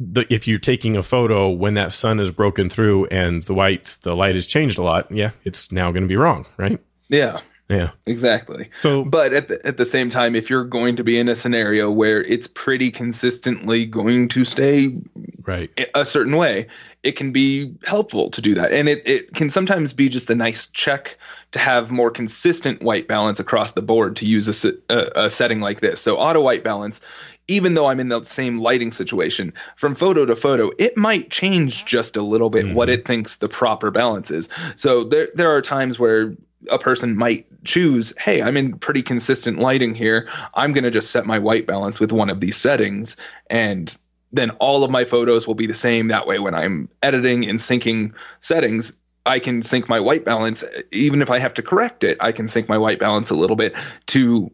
The, 0.00 0.32
if 0.32 0.46
you're 0.46 0.60
taking 0.60 0.96
a 0.96 1.02
photo 1.02 1.48
when 1.50 1.74
that 1.74 1.90
sun 1.90 2.20
is 2.20 2.30
broken 2.30 2.70
through 2.70 3.06
and 3.06 3.42
the 3.42 3.54
white 3.54 3.98
the 4.02 4.14
light 4.14 4.36
has 4.36 4.46
changed 4.46 4.78
a 4.78 4.82
lot, 4.82 5.10
yeah, 5.10 5.32
it's 5.44 5.72
now 5.72 5.90
going 5.90 6.04
to 6.04 6.08
be 6.08 6.16
wrong, 6.16 6.46
right? 6.56 6.78
Yeah. 7.08 7.40
Yeah. 7.68 7.90
Exactly. 8.06 8.70
So 8.74 9.04
but 9.04 9.34
at 9.34 9.48
the, 9.48 9.66
at 9.66 9.76
the 9.76 9.84
same 9.84 10.08
time 10.08 10.34
if 10.34 10.48
you're 10.48 10.64
going 10.64 10.96
to 10.96 11.04
be 11.04 11.18
in 11.18 11.28
a 11.28 11.36
scenario 11.36 11.90
where 11.90 12.22
it's 12.24 12.48
pretty 12.48 12.90
consistently 12.90 13.84
going 13.84 14.28
to 14.28 14.44
stay 14.44 14.96
right 15.44 15.70
a 15.94 16.06
certain 16.06 16.36
way, 16.36 16.66
it 17.02 17.12
can 17.12 17.30
be 17.30 17.74
helpful 17.84 18.30
to 18.30 18.40
do 18.40 18.54
that. 18.54 18.72
And 18.72 18.88
it, 18.88 19.06
it 19.06 19.34
can 19.34 19.50
sometimes 19.50 19.92
be 19.92 20.08
just 20.08 20.30
a 20.30 20.34
nice 20.34 20.66
check 20.68 21.16
to 21.52 21.58
have 21.58 21.90
more 21.90 22.10
consistent 22.10 22.82
white 22.82 23.06
balance 23.06 23.38
across 23.38 23.72
the 23.72 23.82
board 23.82 24.16
to 24.16 24.26
use 24.26 24.64
a, 24.64 24.72
a, 24.90 25.26
a 25.26 25.30
setting 25.30 25.60
like 25.60 25.80
this. 25.80 26.00
So 26.00 26.16
auto 26.16 26.42
white 26.42 26.64
balance, 26.64 27.00
even 27.46 27.74
though 27.74 27.86
I'm 27.86 28.00
in 28.00 28.08
the 28.08 28.24
same 28.24 28.58
lighting 28.58 28.92
situation, 28.92 29.52
from 29.76 29.94
photo 29.94 30.26
to 30.26 30.36
photo, 30.36 30.70
it 30.78 30.96
might 30.96 31.30
change 31.30 31.84
just 31.86 32.16
a 32.16 32.22
little 32.22 32.50
bit 32.50 32.66
mm-hmm. 32.66 32.74
what 32.74 32.90
it 32.90 33.06
thinks 33.06 33.36
the 33.36 33.48
proper 33.48 33.90
balance 33.90 34.30
is. 34.30 34.48
So 34.76 35.04
there 35.04 35.28
there 35.34 35.50
are 35.50 35.62
times 35.62 35.98
where 35.98 36.34
a 36.70 36.78
person 36.78 37.16
might 37.16 37.46
choose, 37.64 38.16
hey, 38.18 38.42
I'm 38.42 38.56
in 38.56 38.78
pretty 38.78 39.02
consistent 39.02 39.58
lighting 39.58 39.94
here. 39.94 40.28
I'm 40.54 40.72
going 40.72 40.84
to 40.84 40.90
just 40.90 41.10
set 41.10 41.26
my 41.26 41.38
white 41.38 41.66
balance 41.66 42.00
with 42.00 42.12
one 42.12 42.30
of 42.30 42.40
these 42.40 42.56
settings 42.56 43.16
and 43.48 43.96
then 44.32 44.50
all 44.52 44.84
of 44.84 44.90
my 44.90 45.04
photos 45.04 45.46
will 45.46 45.54
be 45.54 45.66
the 45.66 45.74
same. 45.74 46.08
That 46.08 46.26
way, 46.26 46.38
when 46.38 46.54
I'm 46.54 46.88
editing 47.02 47.48
and 47.48 47.58
syncing 47.58 48.12
settings, 48.40 48.98
I 49.26 49.38
can 49.38 49.62
sync 49.62 49.88
my 49.88 50.00
white 50.00 50.24
balance. 50.24 50.64
Even 50.92 51.22
if 51.22 51.30
I 51.30 51.38
have 51.38 51.54
to 51.54 51.62
correct 51.62 52.04
it, 52.04 52.16
I 52.20 52.32
can 52.32 52.48
sync 52.48 52.68
my 52.68 52.78
white 52.78 52.98
balance 52.98 53.30
a 53.30 53.34
little 53.34 53.56
bit 53.56 53.74
to 54.08 54.50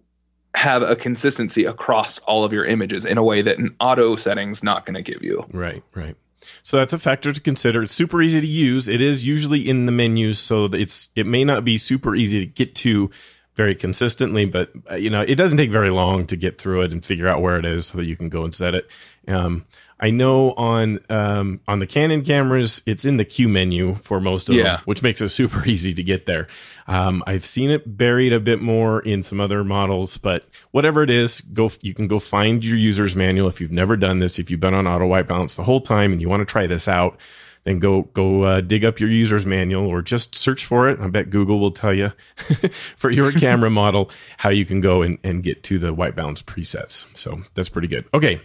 have 0.54 0.82
a 0.82 0.94
consistency 0.94 1.64
across 1.64 2.18
all 2.20 2.44
of 2.44 2.52
your 2.52 2.64
images 2.64 3.04
in 3.04 3.18
a 3.18 3.24
way 3.24 3.42
that 3.42 3.58
an 3.58 3.74
auto 3.80 4.14
setting's 4.14 4.62
not 4.62 4.86
going 4.86 4.94
to 4.94 5.02
give 5.02 5.22
you. 5.22 5.44
Right, 5.52 5.82
right. 5.94 6.16
So 6.62 6.78
that's 6.78 6.92
a 6.92 6.98
factor 6.98 7.33
to 7.33 7.40
consider. 7.40 7.83
It's 7.83 7.94
super 7.94 8.22
easy 8.22 8.40
to 8.40 8.46
use. 8.46 8.88
It 8.88 9.00
is 9.00 9.26
usually 9.26 9.68
in 9.68 9.87
the 9.87 9.92
menus, 9.92 10.38
so 10.38 10.66
it's 10.66 11.11
it 11.14 11.26
may 11.26 11.44
not 11.44 11.64
be 11.64 11.78
super 11.78 12.14
easy 12.14 12.40
to 12.40 12.46
get 12.46 12.74
to 12.76 13.11
very 13.54 13.74
consistently, 13.74 14.44
but 14.46 14.70
uh, 14.90 14.96
you 14.96 15.11
know, 15.11 15.22
it 15.22 15.37
doesn't 15.37 15.59
take 15.59 15.70
very 15.70 15.90
long 15.90 16.26
to 16.26 16.37
get 16.37 16.59
through 16.59 16.83
it 16.83 16.92
and 16.92 17.04
figure 17.04 17.28
out 17.28 17.40
where 17.40 17.59
it 17.59 17.64
is 17.64 17.87
so 17.87 17.98
that 17.98 18.04
you 18.04 18.16
can 18.16 18.28
go 18.28 18.44
and 18.44 18.54
set 18.54 18.74
it. 18.74 18.88
Um, 19.28 19.64
I 20.00 20.11
know 20.11 20.52
on 20.52 21.00
um, 21.09 21.61
on 21.68 21.78
the 21.78 21.87
Canon 21.87 22.24
cameras, 22.24 22.83
it's 22.87 23.04
in 23.04 23.16
the 23.16 23.24
Q 23.24 23.48
menu 23.48 23.94
for 23.94 24.20
most 24.20 24.48
of 24.48 24.57
yeah. 24.57 24.64
them, 24.64 24.80
which 24.85 25.02
makes 25.02 25.20
it 25.20 25.28
super 25.30 25.66
easy 25.66 25.94
to 25.94 26.02
get 26.02 26.26
there. 26.26 26.48
Um, 26.87 27.22
I've 27.26 27.46
seen 27.46 27.70
it 27.70 27.96
buried 27.96 28.33
a 28.33 28.40
bit 28.40 28.61
more 28.61 29.00
in 29.00 29.22
some 29.22 29.40
other 29.40 29.64
models, 29.64 30.18
but 30.18 30.46
whatever 30.72 31.02
it 31.02 31.11
is, 31.11 31.40
go. 31.40 31.70
You 31.80 31.94
can 31.94 32.09
go 32.09 32.18
find 32.18 32.64
your 32.64 32.76
user's 32.76 33.16
manual 33.16 33.48
if 33.48 33.61
you've 33.61 33.72
never 33.72 33.96
done 33.96 34.18
this. 34.18 34.38
If 34.38 34.50
you've 34.50 34.61
been 34.61 34.74
on 34.74 34.87
auto 34.87 35.07
white 35.07 35.28
balance 35.28 35.57
the 35.57 35.64
whole 35.64 35.80
time 35.80 36.12
and 36.12 36.20
you 36.20 36.28
want 36.28 36.40
to 36.40 36.50
try 36.50 36.66
this 36.66 36.88
out, 36.88 37.16
then 37.64 37.78
go 37.78 38.02
go 38.02 38.42
uh, 38.42 38.61
dig 38.61 38.85
up 38.85 39.00
your 39.00 39.11
user's 39.11 39.46
manual 39.46 39.87
or 39.87 40.02
just 40.02 40.35
search 40.35 40.64
for 40.64 40.88
it. 40.88 41.00
I 41.00 41.09
bet 41.09 41.30
Google 41.30 41.59
will 41.59 41.72
tell 41.72 41.94
you 41.94 42.12
for 42.96 43.11
your 43.11 43.33
camera 43.40 43.70
model 43.70 44.11
how 44.37 44.50
you 44.50 44.64
can 44.64 44.80
go 44.80 45.02
and, 45.02 45.18
and 45.24 45.42
get 45.42 45.62
to 45.64 45.78
the 45.78 45.92
white 45.92 46.14
balance 46.14 46.42
presets. 46.42 47.07
So 47.14 47.42
that's 47.54 47.68
pretty 47.68 47.88
good. 47.88 48.04
Okay. 48.14 48.40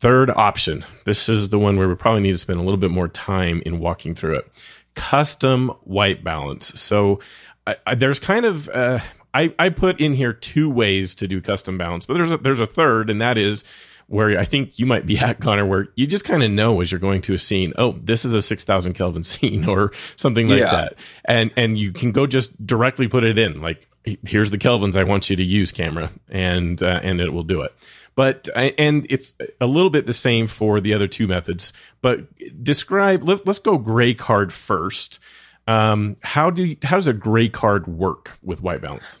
Third 0.00 0.30
option. 0.30 0.84
This 1.04 1.28
is 1.28 1.50
the 1.50 1.58
one 1.58 1.76
where 1.76 1.88
we 1.88 1.94
probably 1.94 2.22
need 2.22 2.32
to 2.32 2.38
spend 2.38 2.58
a 2.58 2.62
little 2.62 2.78
bit 2.78 2.90
more 2.90 3.08
time 3.08 3.62
in 3.66 3.78
walking 3.78 4.14
through 4.14 4.36
it. 4.36 4.50
Custom 4.94 5.68
white 5.82 6.24
balance. 6.24 6.80
So 6.80 7.20
I, 7.66 7.76
I, 7.86 7.94
there's 7.94 8.18
kind 8.18 8.46
of 8.46 8.68
uh, 8.70 9.00
I, 9.34 9.54
I 9.58 9.68
put 9.68 10.00
in 10.00 10.14
here 10.14 10.32
two 10.32 10.70
ways 10.70 11.14
to 11.16 11.28
do 11.28 11.40
custom 11.40 11.78
balance, 11.78 12.06
but 12.06 12.14
there's 12.14 12.30
a, 12.30 12.38
there's 12.38 12.60
a 12.60 12.66
third, 12.66 13.10
and 13.10 13.20
that 13.20 13.38
is 13.38 13.64
where 14.06 14.38
I 14.40 14.44
think 14.44 14.78
you 14.80 14.86
might 14.86 15.06
be 15.06 15.18
at, 15.18 15.38
Connor, 15.38 15.64
where 15.64 15.86
you 15.94 16.04
just 16.04 16.24
kind 16.24 16.42
of 16.42 16.50
know 16.50 16.80
as 16.80 16.90
you're 16.90 16.98
going 16.98 17.22
to 17.22 17.34
a 17.34 17.38
scene, 17.38 17.72
oh, 17.78 17.92
this 18.02 18.24
is 18.24 18.34
a 18.34 18.42
6000 18.42 18.94
Kelvin 18.94 19.22
scene 19.24 19.66
or 19.66 19.92
something 20.16 20.48
like 20.48 20.60
yeah. 20.60 20.70
that. 20.72 20.94
And, 21.26 21.52
and 21.56 21.78
you 21.78 21.92
can 21.92 22.10
go 22.10 22.26
just 22.26 22.66
directly 22.66 23.06
put 23.06 23.22
it 23.22 23.38
in 23.38 23.60
like, 23.60 23.86
here's 24.24 24.50
the 24.50 24.58
Kelvins 24.58 24.96
I 24.96 25.04
want 25.04 25.30
you 25.30 25.36
to 25.36 25.44
use 25.44 25.70
camera 25.70 26.10
and, 26.28 26.82
uh, 26.82 27.00
and 27.02 27.20
it 27.20 27.32
will 27.32 27.44
do 27.44 27.60
it. 27.60 27.72
But, 28.20 28.50
and 28.54 29.06
it's 29.08 29.34
a 29.62 29.66
little 29.66 29.88
bit 29.88 30.04
the 30.04 30.12
same 30.12 30.46
for 30.46 30.78
the 30.78 30.92
other 30.92 31.08
two 31.08 31.26
methods, 31.26 31.72
but 32.02 32.26
describe, 32.62 33.24
let's, 33.24 33.40
let's 33.46 33.60
go 33.60 33.78
gray 33.78 34.12
card 34.12 34.52
first. 34.52 35.20
Um, 35.66 36.18
how 36.20 36.50
do 36.50 36.66
you, 36.66 36.76
how 36.82 36.96
does 36.96 37.08
a 37.08 37.14
gray 37.14 37.48
card 37.48 37.86
work 37.86 38.36
with 38.42 38.60
white 38.60 38.82
balance? 38.82 39.16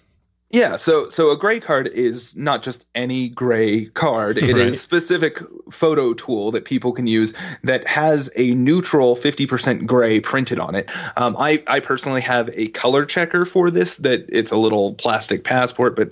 Yeah, 0.52 0.74
so 0.74 1.08
so 1.10 1.30
a 1.30 1.36
gray 1.36 1.60
card 1.60 1.86
is 1.88 2.34
not 2.34 2.64
just 2.64 2.84
any 2.96 3.28
gray 3.28 3.86
card. 3.86 4.36
It 4.36 4.54
right. 4.54 4.62
is 4.62 4.80
specific 4.80 5.40
photo 5.70 6.12
tool 6.12 6.50
that 6.50 6.64
people 6.64 6.90
can 6.90 7.06
use 7.06 7.32
that 7.62 7.86
has 7.86 8.28
a 8.34 8.52
neutral 8.54 9.14
50% 9.14 9.86
gray 9.86 10.18
printed 10.18 10.58
on 10.58 10.74
it. 10.74 10.90
Um, 11.16 11.36
I 11.38 11.62
I 11.68 11.78
personally 11.78 12.20
have 12.22 12.50
a 12.54 12.66
color 12.68 13.04
checker 13.04 13.44
for 13.44 13.70
this. 13.70 13.98
That 13.98 14.26
it's 14.28 14.50
a 14.50 14.56
little 14.56 14.94
plastic 14.94 15.44
passport, 15.44 15.94
but 15.94 16.10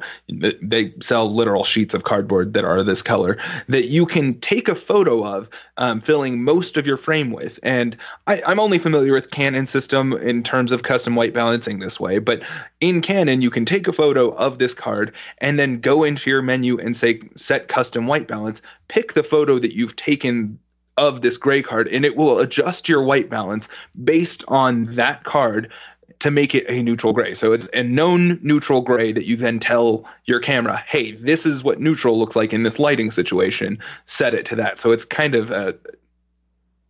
they 0.63 0.95
sell 1.01 1.35
literal 1.35 1.65
sheets 1.65 1.93
of 1.93 2.05
cardboard 2.05 2.55
that 2.55 2.65
are 2.65 2.85
this 2.85 3.03
color 3.03 3.39
that 3.67 3.87
you 3.87 4.07
can 4.07 4.39
take 4.39 4.69
a 4.69 4.77
photo 4.77 5.27
of, 5.27 5.51
um, 5.79 6.01
filling 6.01 6.45
most 6.45 6.77
of 6.77 6.87
your 6.87 6.97
frame 6.97 7.33
with. 7.33 7.59
And 7.65 7.97
I, 8.29 8.41
I'm 8.47 8.61
only 8.61 8.79
familiar 8.79 9.13
with 9.13 9.33
Canon 9.33 9.67
system 9.67 10.13
in 10.13 10.45
terms 10.45 10.71
of 10.71 10.85
custom 10.85 11.17
white 11.17 11.35
balancing 11.35 11.81
this 11.81 11.99
way, 11.99 12.19
but 12.19 12.43
in 12.81 13.01
Canon 13.01 13.43
you 13.43 13.51
can 13.51 13.65
take 13.65 13.89
a 13.89 13.93
photo 13.93 14.28
of 14.37 14.59
this 14.59 14.75
card 14.75 15.13
and 15.39 15.59
then 15.59 15.81
go 15.81 16.05
into 16.05 16.31
your 16.31 16.43
menu 16.43 16.79
and 16.79 16.97
say 16.97 17.21
set 17.35 17.69
custom 17.69 18.07
white 18.07 18.29
balance, 18.29 18.63
pick 18.89 19.15
the 19.15 19.23
photo 19.23 19.59
that 19.59 19.75
you've 19.75 19.97
taken 19.97 20.59
of 20.97 21.23
this 21.23 21.37
gray 21.37 21.63
card 21.63 21.89
and 21.89 22.05
it 22.05 22.17
will 22.17 22.39
adjust 22.41 22.89
your 22.89 23.03
white 23.03 23.31
balance 23.31 23.69
based 24.03 24.45
on 24.49 24.85
that 24.85 25.25
card 25.25 25.71
to 26.19 26.31
make 26.31 26.55
it 26.55 26.67
a 26.69 26.83
neutral 26.83 27.13
gray. 27.13 27.35
So 27.35 27.53
it's 27.53 27.69
a 27.73 27.83
known 27.83 28.41
neutral 28.43 28.81
gray 28.81 29.13
that 29.13 29.27
you 29.27 29.37
then 29.37 29.61
tell 29.61 30.05
your 30.25 30.41
camera, 30.41 30.83
hey, 30.89 31.13
this 31.13 31.47
is 31.47 31.63
what 31.63 31.81
neutral 31.81 32.19
looks 32.19 32.35
like 32.35 32.53
in 32.53 32.65
this 32.65 32.81
lighting 32.81 33.13
situation. 33.13 33.79
Set 34.07 34.35
it 34.35 34.45
to 34.47 34.57
that. 34.57 34.79
So 34.79 34.91
it's 34.91 35.05
kind 35.05 35.35
of 35.35 35.51
a 35.51 35.77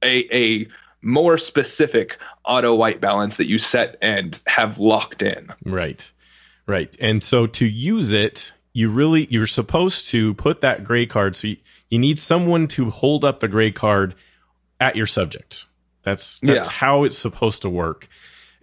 a, 0.03 0.33
a 0.35 0.69
more 1.03 1.39
specific 1.39 2.19
auto 2.45 2.75
white 2.75 3.01
balance 3.01 3.37
that 3.37 3.49
you 3.49 3.59
set 3.59 3.97
and 4.01 4.41
have 4.47 4.79
locked 4.79 5.23
in. 5.23 5.49
Right. 5.65 6.11
Right. 6.69 6.95
And 7.01 7.25
so 7.25 7.47
to 7.47 7.67
use 7.67 8.13
it, 8.13 8.53
you 8.75 8.91
really 8.91 9.27
you're 9.31 9.47
supposed 9.47 10.09
to 10.09 10.35
put 10.35 10.61
that 10.61 10.85
gray 10.85 11.07
card 11.07 11.35
so 11.35 11.49
you, 11.49 11.57
you 11.89 11.99
need 11.99 12.21
someone 12.21 12.69
to 12.69 12.91
hold 12.91 13.25
up 13.25 13.41
the 13.41 13.49
gray 13.49 13.73
card 13.73 14.15
at 14.79 14.95
your 14.95 15.07
subject. 15.07 15.65
That's 16.03 16.39
that's 16.41 16.69
yeah. 16.69 16.73
how 16.73 17.05
it's 17.05 17.19
supposed 17.19 17.63
to 17.63 17.71
work. 17.71 18.07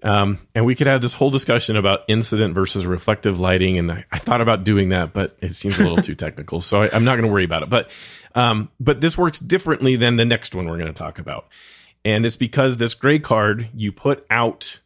Um, 0.04 0.48
and 0.54 0.66
we 0.66 0.76
could 0.76 0.86
have 0.86 1.02
this 1.02 1.14
whole 1.14 1.32
discussion 1.32 1.78
about 1.78 2.02
incident 2.08 2.54
versus 2.54 2.86
reflective 2.86 3.40
lighting, 3.40 3.80
and 3.80 3.92
I, 3.92 4.06
I 4.12 4.20
thought 4.20 4.40
about 4.40 4.64
doing 4.64 4.90
that, 4.90 5.14
but 5.14 5.36
it 5.42 5.56
seems 5.56 5.80
a 5.80 5.82
little 5.82 5.98
too 5.98 6.14
technical, 6.26 6.62
so 6.62 6.84
I, 6.84 6.96
am 6.96 7.06
not 7.06 7.14
going 7.14 7.26
to 7.26 7.32
worry 7.32 7.44
about 7.44 7.64
it. 7.64 7.70
But 7.72 7.90
um, 8.36 8.70
but 8.80 9.02
this 9.02 9.18
works 9.18 9.40
differently 9.40 9.96
than 9.96 10.18
the 10.18 10.26
next 10.26 10.54
one 10.54 10.68
we're 10.68 10.78
going 10.78 10.94
to 10.94 10.98
talk 10.98 11.18
about, 11.18 11.48
and 12.04 12.24
it's 12.24 12.38
because 12.38 12.78
this 12.78 12.94
gray 12.94 13.18
card 13.18 13.70
you 13.74 13.92
put 13.92 14.28
out 14.30 14.80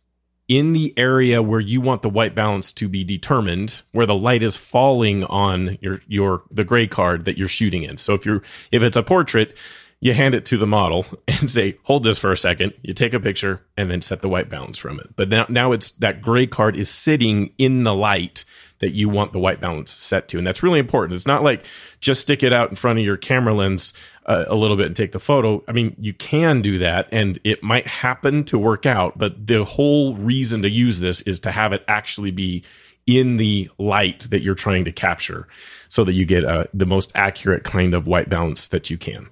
in 0.50 0.74
the 0.74 0.94
area 0.98 1.42
where 1.42 1.60
you 1.60 1.80
want 1.80 2.02
the 2.02 2.10
white 2.10 2.34
balance 2.34 2.74
to 2.74 2.90
be 2.90 3.04
determined, 3.04 3.84
where 3.92 4.08
the 4.08 4.16
light 4.16 4.44
is 4.44 4.58
falling 4.58 5.24
on 5.26 5.78
your 5.80 6.02
your 6.08 6.44
the 6.52 6.64
gray 6.66 6.88
card 6.88 7.26
that 7.26 7.38
you're 7.38 7.48
shooting 7.48 7.84
in. 7.84 7.98
So 7.98 8.16
if 8.16 8.26
you're 8.26 8.42
if 8.72 8.82
it's 8.82 8.98
a 8.98 9.04
portrait, 9.04 9.56
you 10.02 10.14
hand 10.14 10.34
it 10.34 10.46
to 10.46 10.58
the 10.58 10.68
model 10.68 11.06
and 11.28 11.50
say, 11.50 11.78
"Hold 11.84 12.04
this 12.04 12.18
for 12.18 12.32
a 12.32 12.38
second. 12.38 12.74
You 12.82 12.94
take 12.94 13.14
a 13.14 13.20
picture 13.20 13.62
and 13.78 13.90
then 13.90 14.02
set 14.02 14.22
the 14.22 14.30
white 14.30 14.50
balance 14.50 14.80
from 14.80 15.00
it. 15.00 15.16
But 15.16 15.30
now 15.30 15.46
now 15.48 15.72
it's 15.72 15.92
that 15.92 16.22
gray 16.22 16.48
card 16.48 16.76
is 16.76 16.90
sitting 16.90 17.54
in 17.60 17.84
the 17.84 17.96
light 17.96 18.44
that 18.80 18.92
you 18.92 19.10
want 19.10 19.34
the 19.34 19.40
white 19.40 19.62
balance 19.62 19.92
set 19.92 20.28
to. 20.30 20.38
And 20.38 20.48
that's 20.48 20.64
really 20.64 20.80
important. 20.80 21.16
It's 21.16 21.28
not 21.28 21.44
like 21.44 21.66
just 22.00 22.22
stick 22.22 22.44
it 22.44 22.54
out 22.54 22.70
in 22.70 22.76
front 22.76 23.00
of 23.00 23.06
your 23.06 23.18
camera 23.18 23.54
lens 23.54 23.94
uh, 24.26 24.46
a 24.48 24.56
little 24.56 24.78
bit 24.78 24.88
and 24.88 24.96
take 24.96 25.12
the 25.12 25.20
photo. 25.20 25.64
I 25.68 25.72
mean, 25.72 25.96
you 26.00 26.14
can 26.14 26.62
do 26.62 26.78
that 26.80 27.08
and 27.12 27.40
it 27.44 27.62
might 27.64 27.88
happen 27.88 28.44
to 28.46 28.58
work 28.58 28.86
out, 28.86 29.18
but 29.18 29.48
the 29.48 29.64
whole 29.64 30.16
reason 30.16 30.62
to 30.64 30.70
use 30.70 31.00
this 31.00 31.22
is 31.22 31.40
to 31.42 31.52
have 31.52 31.74
it 31.74 31.84
actually 31.88 32.32
be 32.32 32.64
in 33.06 33.38
the 33.38 33.70
light 33.80 34.28
that 34.30 34.42
you're 34.42 34.56
trying 34.56 34.86
to 34.86 34.92
capture 34.92 35.48
so 35.88 36.04
that 36.04 36.14
you 36.14 36.26
get 36.26 36.46
uh, 36.46 36.66
the 36.74 36.86
most 36.86 37.12
accurate 37.16 37.64
kind 37.64 37.96
of 37.96 38.06
white 38.06 38.30
balance 38.30 38.68
that 38.68 38.90
you 38.90 38.98
can. 38.98 39.28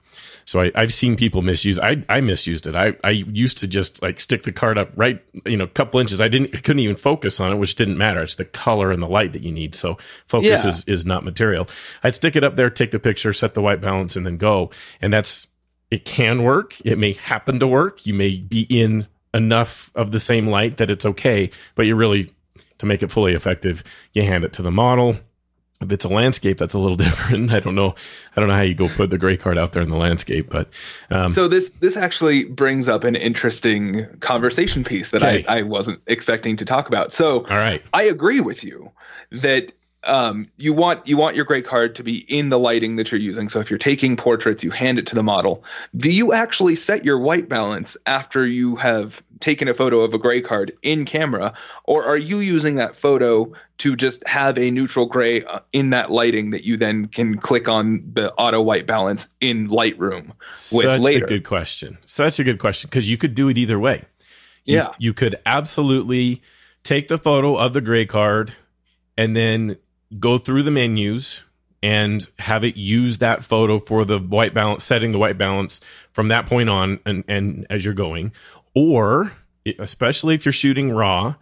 So 0.47 0.61
I, 0.61 0.71
have 0.79 0.93
seen 0.93 1.17
people 1.17 1.41
misuse. 1.41 1.77
I, 1.77 2.05
I 2.07 2.21
misused 2.21 2.67
it. 2.67 2.75
I, 2.75 2.95
I 3.03 3.09
used 3.09 3.57
to 3.57 3.67
just 3.67 4.01
like 4.01 4.17
stick 4.17 4.43
the 4.43 4.53
card 4.53 4.77
up 4.77 4.89
right, 4.95 5.21
you 5.45 5.57
know, 5.57 5.65
a 5.65 5.67
couple 5.67 5.99
inches. 5.99 6.21
I 6.21 6.29
didn't, 6.29 6.55
I 6.55 6.59
couldn't 6.59 6.79
even 6.79 6.95
focus 6.95 7.41
on 7.41 7.51
it, 7.51 7.57
which 7.57 7.75
didn't 7.75 7.97
matter. 7.97 8.21
It's 8.21 8.35
the 8.35 8.45
color 8.45 8.89
and 8.89 9.03
the 9.03 9.09
light 9.09 9.33
that 9.33 9.41
you 9.41 9.51
need. 9.51 9.75
So 9.75 9.97
focus 10.25 10.63
yeah. 10.63 10.69
is, 10.69 10.85
is 10.85 11.05
not 11.05 11.25
material. 11.25 11.67
I'd 12.01 12.15
stick 12.15 12.37
it 12.37 12.45
up 12.45 12.55
there, 12.55 12.69
take 12.69 12.91
the 12.91 12.99
picture, 12.99 13.33
set 13.33 13.55
the 13.55 13.61
white 13.61 13.81
balance 13.81 14.15
and 14.15 14.25
then 14.25 14.37
go. 14.37 14.71
And 15.01 15.11
that's, 15.11 15.47
it 15.91 16.05
can 16.05 16.43
work. 16.43 16.75
It 16.85 16.97
may 16.97 17.11
happen 17.11 17.59
to 17.59 17.67
work. 17.67 18.05
You 18.05 18.13
may 18.13 18.37
be 18.37 18.61
in 18.61 19.05
enough 19.33 19.91
of 19.95 20.13
the 20.13 20.19
same 20.19 20.47
light 20.47 20.77
that 20.77 20.89
it's 20.89 21.05
okay, 21.05 21.51
but 21.75 21.87
you 21.87 21.95
really, 21.95 22.33
to 22.77 22.85
make 22.85 23.03
it 23.03 23.11
fully 23.11 23.33
effective, 23.33 23.83
you 24.13 24.23
hand 24.23 24.45
it 24.45 24.53
to 24.53 24.61
the 24.61 24.71
model 24.71 25.17
if 25.81 25.91
it's 25.91 26.05
a 26.05 26.09
landscape, 26.09 26.57
that's 26.57 26.73
a 26.73 26.79
little 26.79 26.95
different. 26.97 27.51
I 27.51 27.59
don't 27.59 27.75
know. 27.75 27.95
I 28.35 28.39
don't 28.39 28.49
know 28.49 28.55
how 28.55 28.61
you 28.61 28.75
go 28.75 28.87
put 28.87 29.09
the 29.09 29.17
gray 29.17 29.37
card 29.37 29.57
out 29.57 29.73
there 29.73 29.83
in 29.83 29.89
the 29.89 29.97
landscape, 29.97 30.49
but 30.49 30.69
um, 31.09 31.29
so 31.29 31.47
this 31.47 31.69
this 31.71 31.97
actually 31.97 32.45
brings 32.45 32.87
up 32.89 33.03
an 33.03 33.15
interesting 33.15 34.07
conversation 34.19 34.83
piece 34.83 35.11
that 35.11 35.23
okay. 35.23 35.45
I, 35.47 35.59
I 35.59 35.61
wasn't 35.63 36.01
expecting 36.07 36.55
to 36.57 36.65
talk 36.65 36.87
about. 36.87 37.13
So, 37.13 37.41
all 37.41 37.57
right, 37.57 37.83
I 37.93 38.03
agree 38.03 38.39
with 38.39 38.63
you 38.63 38.91
that 39.31 39.71
um, 40.03 40.47
you 40.57 40.73
want 40.73 41.07
you 41.07 41.17
want 41.17 41.35
your 41.35 41.45
gray 41.45 41.61
card 41.61 41.95
to 41.95 42.03
be 42.03 42.19
in 42.33 42.49
the 42.49 42.59
lighting 42.59 42.95
that 42.95 43.11
you're 43.11 43.19
using. 43.19 43.49
So 43.49 43.59
if 43.59 43.69
you're 43.69 43.77
taking 43.77 44.15
portraits, 44.15 44.63
you 44.63 44.71
hand 44.71 44.99
it 44.99 45.05
to 45.07 45.15
the 45.15 45.23
model. 45.23 45.63
Do 45.95 46.09
you 46.09 46.33
actually 46.33 46.75
set 46.75 47.03
your 47.03 47.19
white 47.19 47.49
balance 47.49 47.97
after 48.05 48.45
you 48.45 48.75
have 48.77 49.21
taken 49.39 49.67
a 49.67 49.73
photo 49.73 50.01
of 50.01 50.13
a 50.13 50.17
gray 50.17 50.41
card 50.41 50.71
in 50.81 51.05
camera, 51.05 51.53
or 51.85 52.05
are 52.05 52.17
you 52.17 52.39
using 52.39 52.75
that 52.75 52.95
photo 52.95 53.51
to 53.79 53.95
just 53.95 54.25
have 54.27 54.57
a 54.57 54.71
neutral 54.71 55.05
gray 55.05 55.43
uh, 55.43 55.59
in 55.73 55.91
that 55.91 56.11
lighting 56.11 56.51
that 56.51 56.63
you 56.63 56.77
then 56.77 57.07
can 57.07 57.37
click 57.37 57.67
on 57.67 58.03
the 58.13 58.33
auto 58.33 58.61
white 58.61 58.87
balance 58.87 59.29
in 59.41 59.67
Lightroom 59.67 60.31
with 60.71 60.85
Such 60.85 61.01
later? 61.01 61.25
a 61.25 61.27
good 61.27 61.45
question. 61.45 61.97
Such 62.05 62.39
a 62.39 62.43
good 62.43 62.59
question 62.59 62.89
because 62.89 63.09
you 63.09 63.17
could 63.17 63.35
do 63.35 63.49
it 63.49 63.57
either 63.57 63.79
way. 63.79 64.05
You, 64.65 64.77
yeah, 64.77 64.93
you 64.99 65.13
could 65.13 65.37
absolutely 65.45 66.41
take 66.83 67.07
the 67.07 67.17
photo 67.17 67.55
of 67.55 67.73
the 67.73 67.81
gray 67.81 68.05
card 68.05 68.53
and 69.17 69.35
then 69.35 69.77
go 70.19 70.37
through 70.37 70.63
the 70.63 70.71
menus 70.71 71.43
and 71.83 72.27
have 72.39 72.63
it 72.63 72.75
use 72.75 73.19
that 73.19 73.43
photo 73.43 73.79
for 73.79 74.03
the 74.03 74.19
white 74.19 74.53
balance, 74.53 74.83
setting 74.83 75.11
the 75.11 75.19
white 75.19 75.37
balance 75.37 75.81
from 76.11 76.29
that 76.29 76.45
point 76.45 76.69
on 76.69 76.99
and, 77.05 77.23
and 77.27 77.67
as 77.69 77.85
you're 77.85 77.93
going. 77.93 78.31
Or, 78.79 79.31
especially 79.79 80.35
if 80.35 80.45
you're 80.45 80.51
shooting 80.51 80.91
raw, 80.91 81.33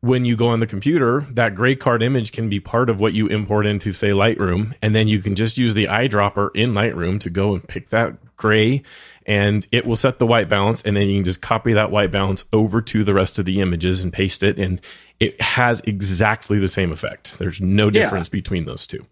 when 0.00 0.24
you 0.24 0.34
go 0.34 0.48
on 0.48 0.58
the 0.58 0.66
computer, 0.66 1.20
that 1.30 1.54
gray 1.54 1.76
card 1.76 2.02
image 2.02 2.32
can 2.32 2.48
be 2.48 2.58
part 2.58 2.90
of 2.90 2.98
what 2.98 3.12
you 3.12 3.28
import 3.28 3.64
into, 3.64 3.92
say, 3.92 4.08
Lightroom. 4.08 4.74
And 4.82 4.92
then 4.92 5.06
you 5.06 5.20
can 5.20 5.36
just 5.36 5.56
use 5.56 5.74
the 5.74 5.84
eyedropper 5.84 6.50
in 6.52 6.72
Lightroom 6.72 7.20
to 7.20 7.30
go 7.30 7.54
and 7.54 7.66
pick 7.66 7.90
that 7.90 8.16
gray 8.34 8.82
and 9.24 9.64
it 9.70 9.86
will 9.86 9.94
set 9.94 10.18
the 10.18 10.26
white 10.26 10.48
balance. 10.48 10.82
And 10.82 10.96
then 10.96 11.06
you 11.06 11.18
can 11.18 11.24
just 11.24 11.40
copy 11.40 11.74
that 11.74 11.92
white 11.92 12.10
balance 12.10 12.44
over 12.52 12.82
to 12.82 13.04
the 13.04 13.14
rest 13.14 13.38
of 13.38 13.44
the 13.44 13.60
images 13.60 14.02
and 14.02 14.12
paste 14.12 14.42
it. 14.42 14.58
And 14.58 14.80
it 15.20 15.40
has 15.40 15.80
exactly 15.82 16.58
the 16.58 16.66
same 16.66 16.90
effect. 16.90 17.38
There's 17.38 17.60
no 17.60 17.88
difference 17.88 18.28
yeah. 18.28 18.38
between 18.40 18.64
those 18.64 18.84
two. 18.84 19.06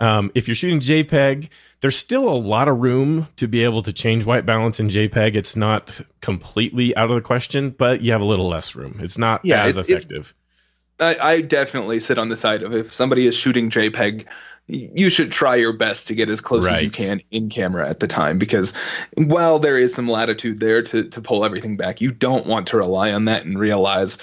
Um, 0.00 0.32
if 0.34 0.48
you're 0.48 0.54
shooting 0.54 0.80
JPEG, 0.80 1.48
there's 1.80 1.96
still 1.96 2.28
a 2.28 2.36
lot 2.36 2.68
of 2.68 2.78
room 2.78 3.28
to 3.36 3.46
be 3.46 3.64
able 3.64 3.82
to 3.82 3.92
change 3.92 4.26
white 4.26 4.44
balance 4.44 4.80
in 4.80 4.88
JPEG. 4.88 5.34
It's 5.34 5.56
not 5.56 6.00
completely 6.20 6.94
out 6.96 7.10
of 7.10 7.16
the 7.16 7.22
question, 7.22 7.70
but 7.70 8.02
you 8.02 8.12
have 8.12 8.20
a 8.20 8.24
little 8.24 8.48
less 8.48 8.74
room. 8.74 9.00
It's 9.02 9.16
not 9.16 9.44
yeah, 9.44 9.64
as 9.64 9.76
it's, 9.76 9.88
effective. 9.88 10.34
It's, 10.98 11.20
I, 11.20 11.32
I 11.32 11.40
definitely 11.40 12.00
sit 12.00 12.18
on 12.18 12.28
the 12.28 12.36
side 12.36 12.62
of 12.62 12.74
if 12.74 12.92
somebody 12.92 13.26
is 13.26 13.34
shooting 13.34 13.70
JPEG, 13.70 14.26
you 14.70 15.10
should 15.10 15.32
try 15.32 15.56
your 15.56 15.72
best 15.72 16.06
to 16.06 16.14
get 16.14 16.28
as 16.28 16.40
close 16.40 16.64
right. 16.64 16.76
as 16.76 16.82
you 16.82 16.90
can 16.90 17.20
in 17.30 17.48
camera 17.48 17.88
at 17.88 18.00
the 18.00 18.06
time 18.06 18.38
because 18.38 18.72
while 19.16 19.58
there 19.58 19.76
is 19.76 19.94
some 19.94 20.08
latitude 20.08 20.60
there 20.60 20.82
to, 20.82 21.04
to 21.08 21.20
pull 21.20 21.44
everything 21.44 21.76
back 21.76 22.00
you 22.00 22.10
don't 22.10 22.46
want 22.46 22.66
to 22.66 22.76
rely 22.76 23.12
on 23.12 23.24
that 23.24 23.44
and 23.44 23.58
realize 23.58 24.18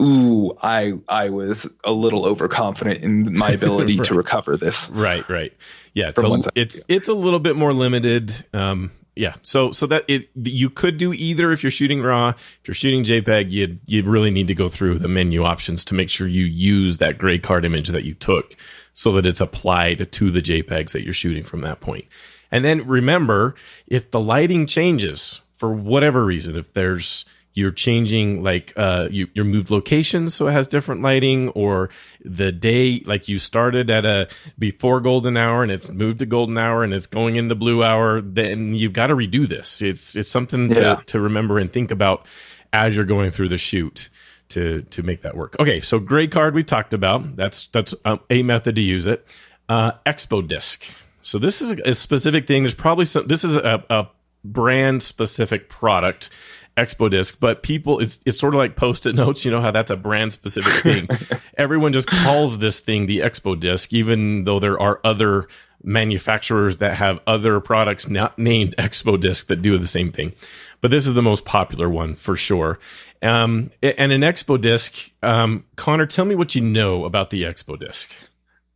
ooh 0.00 0.56
i 0.62 0.92
i 1.08 1.28
was 1.28 1.70
a 1.84 1.92
little 1.92 2.24
overconfident 2.24 3.02
in 3.02 3.36
my 3.36 3.50
ability 3.62 3.98
right. 3.98 4.06
to 4.06 4.14
recover 4.14 4.56
this. 4.56 4.90
Right 4.90 5.28
right. 5.28 5.52
Yeah 5.94 6.12
it's 6.16 6.46
a, 6.46 6.50
it's, 6.54 6.84
it's 6.88 7.08
a 7.08 7.14
little 7.14 7.40
bit 7.40 7.56
more 7.56 7.72
limited 7.72 8.46
um 8.52 8.90
yeah. 9.14 9.34
So 9.42 9.72
so 9.72 9.86
that 9.88 10.04
it 10.08 10.30
you 10.34 10.70
could 10.70 10.96
do 10.96 11.12
either 11.12 11.52
if 11.52 11.62
you're 11.62 11.70
shooting 11.70 12.02
raw 12.02 12.30
if 12.30 12.60
you're 12.66 12.74
shooting 12.74 13.04
jpeg 13.04 13.50
you 13.50 13.78
you 13.86 14.02
really 14.04 14.30
need 14.30 14.48
to 14.48 14.54
go 14.54 14.70
through 14.70 14.98
the 14.98 15.08
menu 15.08 15.44
options 15.44 15.84
to 15.86 15.94
make 15.94 16.08
sure 16.08 16.26
you 16.26 16.46
use 16.46 16.98
that 16.98 17.18
gray 17.18 17.38
card 17.38 17.66
image 17.66 17.88
that 17.88 18.04
you 18.04 18.14
took 18.14 18.56
so 18.92 19.12
that 19.12 19.26
it's 19.26 19.40
applied 19.40 20.10
to 20.12 20.30
the 20.30 20.42
JPEGs 20.42 20.92
that 20.92 21.02
you're 21.02 21.12
shooting 21.12 21.42
from 21.42 21.62
that 21.62 21.80
point. 21.80 22.04
And 22.50 22.64
then 22.64 22.86
remember, 22.86 23.54
if 23.86 24.10
the 24.10 24.20
lighting 24.20 24.66
changes 24.66 25.40
for 25.54 25.72
whatever 25.72 26.24
reason, 26.24 26.56
if 26.56 26.72
there's 26.74 27.24
you're 27.54 27.70
changing 27.70 28.42
like 28.42 28.72
uh 28.76 29.08
you 29.10 29.28
your 29.34 29.44
moved 29.44 29.70
locations 29.70 30.34
so 30.34 30.46
it 30.46 30.52
has 30.52 30.66
different 30.68 31.02
lighting 31.02 31.50
or 31.50 31.90
the 32.24 32.50
day 32.50 33.02
like 33.04 33.28
you 33.28 33.38
started 33.38 33.90
at 33.90 34.04
a 34.04 34.28
before 34.58 35.00
golden 35.00 35.36
hour 35.36 35.62
and 35.62 35.70
it's 35.70 35.90
moved 35.90 36.20
to 36.20 36.26
golden 36.26 36.56
hour 36.56 36.82
and 36.82 36.94
it's 36.94 37.06
going 37.06 37.36
into 37.36 37.54
blue 37.54 37.82
hour 37.82 38.20
then 38.20 38.74
you've 38.74 38.92
got 38.92 39.08
to 39.08 39.14
redo 39.14 39.46
this 39.46 39.82
it's 39.82 40.16
it's 40.16 40.30
something 40.30 40.70
yeah. 40.70 40.96
to 40.96 41.02
to 41.04 41.20
remember 41.20 41.58
and 41.58 41.72
think 41.72 41.90
about 41.90 42.26
as 42.72 42.96
you're 42.96 43.04
going 43.04 43.30
through 43.30 43.48
the 43.48 43.58
shoot 43.58 44.08
to 44.52 44.82
to 44.82 45.02
make 45.02 45.22
that 45.22 45.36
work. 45.36 45.56
Okay, 45.58 45.80
so 45.80 45.98
gray 45.98 46.26
card 46.26 46.54
we 46.54 46.62
talked 46.64 46.94
about. 46.94 47.36
That's 47.36 47.68
that's 47.68 47.94
a, 48.04 48.18
a 48.30 48.42
method 48.42 48.76
to 48.76 48.82
use 48.82 49.06
it. 49.06 49.26
Uh, 49.68 49.92
Expo 50.06 50.46
disc. 50.46 50.84
So 51.22 51.38
this 51.38 51.62
is 51.62 51.72
a, 51.72 51.90
a 51.90 51.94
specific 51.94 52.46
thing. 52.46 52.62
There's 52.62 52.74
probably 52.74 53.04
some. 53.04 53.26
This 53.26 53.44
is 53.44 53.56
a, 53.56 53.84
a 53.90 54.08
brand 54.44 55.02
specific 55.02 55.68
product. 55.68 56.30
Expo 56.74 57.10
disc, 57.10 57.38
but 57.38 57.62
people, 57.62 57.98
it's 57.98 58.18
it's 58.24 58.38
sort 58.38 58.54
of 58.54 58.58
like 58.58 58.76
post-it 58.76 59.14
notes. 59.14 59.44
You 59.44 59.50
know 59.50 59.60
how 59.60 59.72
that's 59.72 59.90
a 59.90 59.96
brand 59.96 60.32
specific 60.32 60.72
thing. 60.82 61.06
Everyone 61.58 61.92
just 61.92 62.08
calls 62.08 62.60
this 62.60 62.80
thing 62.80 63.04
the 63.04 63.18
Expo 63.18 63.60
disc, 63.60 63.92
even 63.92 64.44
though 64.44 64.58
there 64.58 64.80
are 64.80 64.98
other 65.04 65.48
manufacturers 65.84 66.78
that 66.78 66.96
have 66.96 67.20
other 67.26 67.60
products 67.60 68.08
not 68.08 68.38
named 68.38 68.74
Expo 68.76 69.20
disc 69.20 69.46
that 69.48 69.62
do 69.62 69.76
the 69.78 69.86
same 69.86 70.12
thing. 70.12 70.32
But 70.80 70.90
this 70.90 71.06
is 71.06 71.14
the 71.14 71.22
most 71.22 71.44
popular 71.44 71.88
one 71.88 72.14
for 72.16 72.36
sure. 72.36 72.78
Um, 73.22 73.70
and 73.82 74.10
an 74.10 74.22
Expo 74.22 74.60
disc, 74.60 75.10
um, 75.22 75.64
Connor, 75.76 76.06
tell 76.06 76.24
me 76.24 76.34
what 76.34 76.54
you 76.54 76.60
know 76.60 77.04
about 77.04 77.30
the 77.30 77.44
Expo 77.44 77.78
disc. 77.78 78.10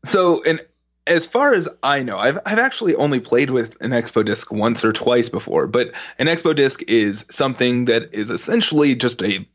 So, 0.04 0.42
and 0.44 0.60
as 1.06 1.26
far 1.26 1.52
as 1.52 1.68
I 1.82 2.02
know, 2.02 2.18
I've 2.18 2.38
I've 2.46 2.58
actually 2.58 2.94
only 2.94 3.20
played 3.20 3.50
with 3.50 3.76
an 3.80 3.90
Expo 3.90 4.24
disc 4.24 4.52
once 4.52 4.84
or 4.84 4.92
twice 4.92 5.28
before, 5.28 5.66
but 5.66 5.92
an 6.18 6.26
Expo 6.26 6.54
disc 6.54 6.82
is 6.88 7.26
something 7.30 7.86
that 7.86 8.12
is 8.12 8.30
essentially 8.30 8.94
just 8.94 9.22
a, 9.22 9.46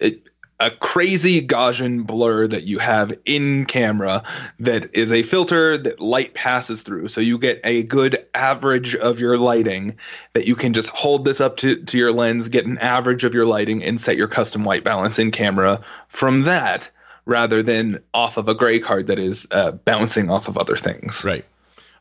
a 0.00 0.20
a 0.58 0.70
crazy 0.70 1.46
Gaussian 1.46 2.06
blur 2.06 2.46
that 2.46 2.64
you 2.64 2.78
have 2.78 3.12
in 3.26 3.66
camera 3.66 4.22
that 4.58 4.94
is 4.94 5.12
a 5.12 5.22
filter 5.22 5.76
that 5.76 6.00
light 6.00 6.32
passes 6.34 6.82
through. 6.82 7.08
So 7.08 7.20
you 7.20 7.36
get 7.38 7.60
a 7.62 7.82
good 7.82 8.24
average 8.34 8.94
of 8.96 9.20
your 9.20 9.36
lighting 9.36 9.96
that 10.32 10.46
you 10.46 10.56
can 10.56 10.72
just 10.72 10.88
hold 10.88 11.24
this 11.24 11.40
up 11.40 11.58
to, 11.58 11.76
to 11.84 11.98
your 11.98 12.12
lens, 12.12 12.48
get 12.48 12.64
an 12.64 12.78
average 12.78 13.22
of 13.24 13.34
your 13.34 13.44
lighting, 13.44 13.84
and 13.84 14.00
set 14.00 14.16
your 14.16 14.28
custom 14.28 14.64
white 14.64 14.84
balance 14.84 15.18
in 15.18 15.30
camera 15.30 15.80
from 16.08 16.42
that 16.42 16.90
rather 17.26 17.62
than 17.62 18.02
off 18.14 18.36
of 18.36 18.48
a 18.48 18.54
gray 18.54 18.78
card 18.78 19.08
that 19.08 19.18
is 19.18 19.46
uh, 19.50 19.72
bouncing 19.72 20.30
off 20.30 20.48
of 20.48 20.56
other 20.56 20.76
things. 20.76 21.24
Right. 21.24 21.44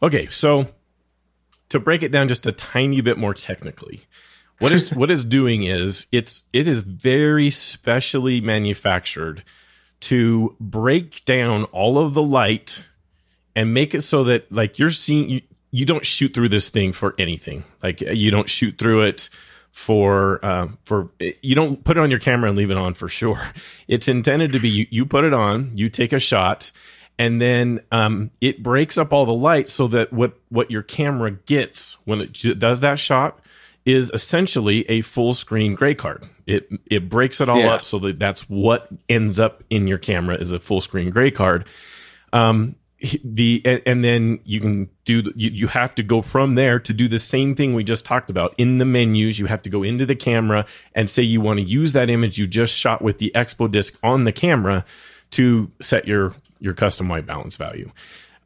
Okay. 0.02 0.28
So 0.28 0.68
to 1.70 1.80
break 1.80 2.04
it 2.04 2.12
down 2.12 2.30
just 2.30 2.48
a 2.48 2.52
tiny 2.54 3.02
bit 3.02 3.18
more 3.18 3.34
technically, 3.34 4.06
what 4.60 4.72
is 4.72 4.94
what 4.94 5.12
is 5.12 5.24
doing 5.24 5.64
is 5.64 6.08
it's 6.12 6.44
it 6.54 6.68
is 6.68 6.82
very 6.82 7.50
specially 7.50 8.42
manufactured 8.42 9.44
to 10.02 10.56
break 10.60 11.24
down 11.26 11.64
all 11.66 11.98
of 11.98 12.14
the 12.14 12.22
light 12.22 12.88
and 13.56 13.74
make 13.74 13.96
it 13.96 14.02
so 14.02 14.24
that 14.26 14.52
like 14.52 14.78
you're 14.78 14.92
seeing 14.92 15.30
you, 15.30 15.42
you 15.72 15.86
don't 15.86 16.06
shoot 16.06 16.34
through 16.34 16.50
this 16.50 16.70
thing 16.70 16.94
for 16.94 17.16
anything. 17.18 17.64
Like 17.82 18.02
you 18.02 18.32
don't 18.32 18.50
shoot 18.50 18.78
through 18.78 19.04
it 19.04 19.30
for 19.72 20.46
um, 20.46 20.78
for 20.86 21.10
you 21.20 21.56
don't 21.56 21.84
put 21.84 21.98
it 21.98 22.00
on 22.00 22.10
your 22.10 22.20
camera 22.20 22.50
and 22.50 22.58
leave 22.58 22.72
it 22.72 22.78
on 22.78 22.94
for 22.94 23.10
sure. 23.10 23.42
It's 23.88 24.08
intended 24.08 24.54
to 24.54 24.60
be 24.60 24.70
you, 24.70 24.88
you 24.90 25.06
put 25.06 25.26
it 25.26 25.34
on, 25.34 25.72
you 25.76 25.90
take 25.90 26.12
a 26.12 26.20
shot, 26.20 26.72
and 27.20 27.42
then 27.42 27.82
um, 27.92 28.32
it 28.42 28.64
breaks 28.64 28.98
up 28.98 29.14
all 29.14 29.26
the 29.26 29.34
light 29.34 29.70
so 29.70 29.88
that 29.90 30.12
what 30.14 30.40
what 30.50 30.72
your 30.72 30.82
camera 30.82 31.32
gets 31.32 31.98
when 32.06 32.22
it 32.22 32.60
does 32.60 32.82
that 32.82 33.00
shot 33.00 33.40
is 33.86 34.10
essentially 34.14 34.90
a 34.90 35.02
full 35.02 35.34
screen 35.34 35.76
gray 35.76 35.94
card. 35.94 36.28
It 36.46 36.70
it 36.88 37.10
breaks 37.10 37.40
it 37.40 37.50
all 37.50 37.60
yeah. 37.60 37.74
up 37.74 37.86
so 37.86 38.00
that 38.00 38.20
that's 38.20 38.50
what 38.50 38.90
ends 39.08 39.40
up 39.40 39.64
in 39.70 39.88
your 39.88 39.98
camera 39.98 40.36
is 40.36 40.52
a 40.52 40.60
full 40.60 40.82
screen 40.82 41.12
gray 41.12 41.32
card. 41.32 41.66
Um, 42.34 42.76
the 43.24 43.62
and, 43.66 43.82
and, 43.86 44.04
then 44.04 44.40
you 44.46 44.60
can 44.60 44.90
do 45.04 45.32
you, 45.36 45.50
you 45.50 45.68
have 45.68 45.94
to 45.96 46.04
go 46.04 46.22
from 46.22 46.56
there 46.56 46.80
to 46.80 46.94
do 46.94 47.08
the 47.08 47.20
same 47.20 47.54
thing 47.54 47.74
we 47.74 47.84
just 47.84 48.06
talked 48.06 48.30
about 48.30 48.56
in 48.58 48.78
the 48.78 48.86
menus 48.86 49.38
you 49.38 49.46
have 49.46 49.62
to 49.62 49.70
go 49.70 49.84
into 49.84 50.06
the 50.06 50.16
camera 50.16 50.66
and 50.94 51.10
say 51.10 51.22
you 51.22 51.42
want 51.42 51.60
to 51.60 51.66
use 51.66 51.94
that 51.94 52.10
image 52.10 52.38
you 52.38 52.48
just 52.48 52.74
shot 52.74 53.02
with 53.02 53.18
the 53.20 53.32
expo 53.36 53.70
disc 53.70 54.00
on 54.02 54.24
the 54.24 54.32
camera 54.32 54.86
to 55.30 55.70
set 55.82 56.08
your 56.08 56.34
your 56.60 56.74
custom 56.74 57.10
white 57.10 57.26
balance 57.26 57.58
value 57.58 57.92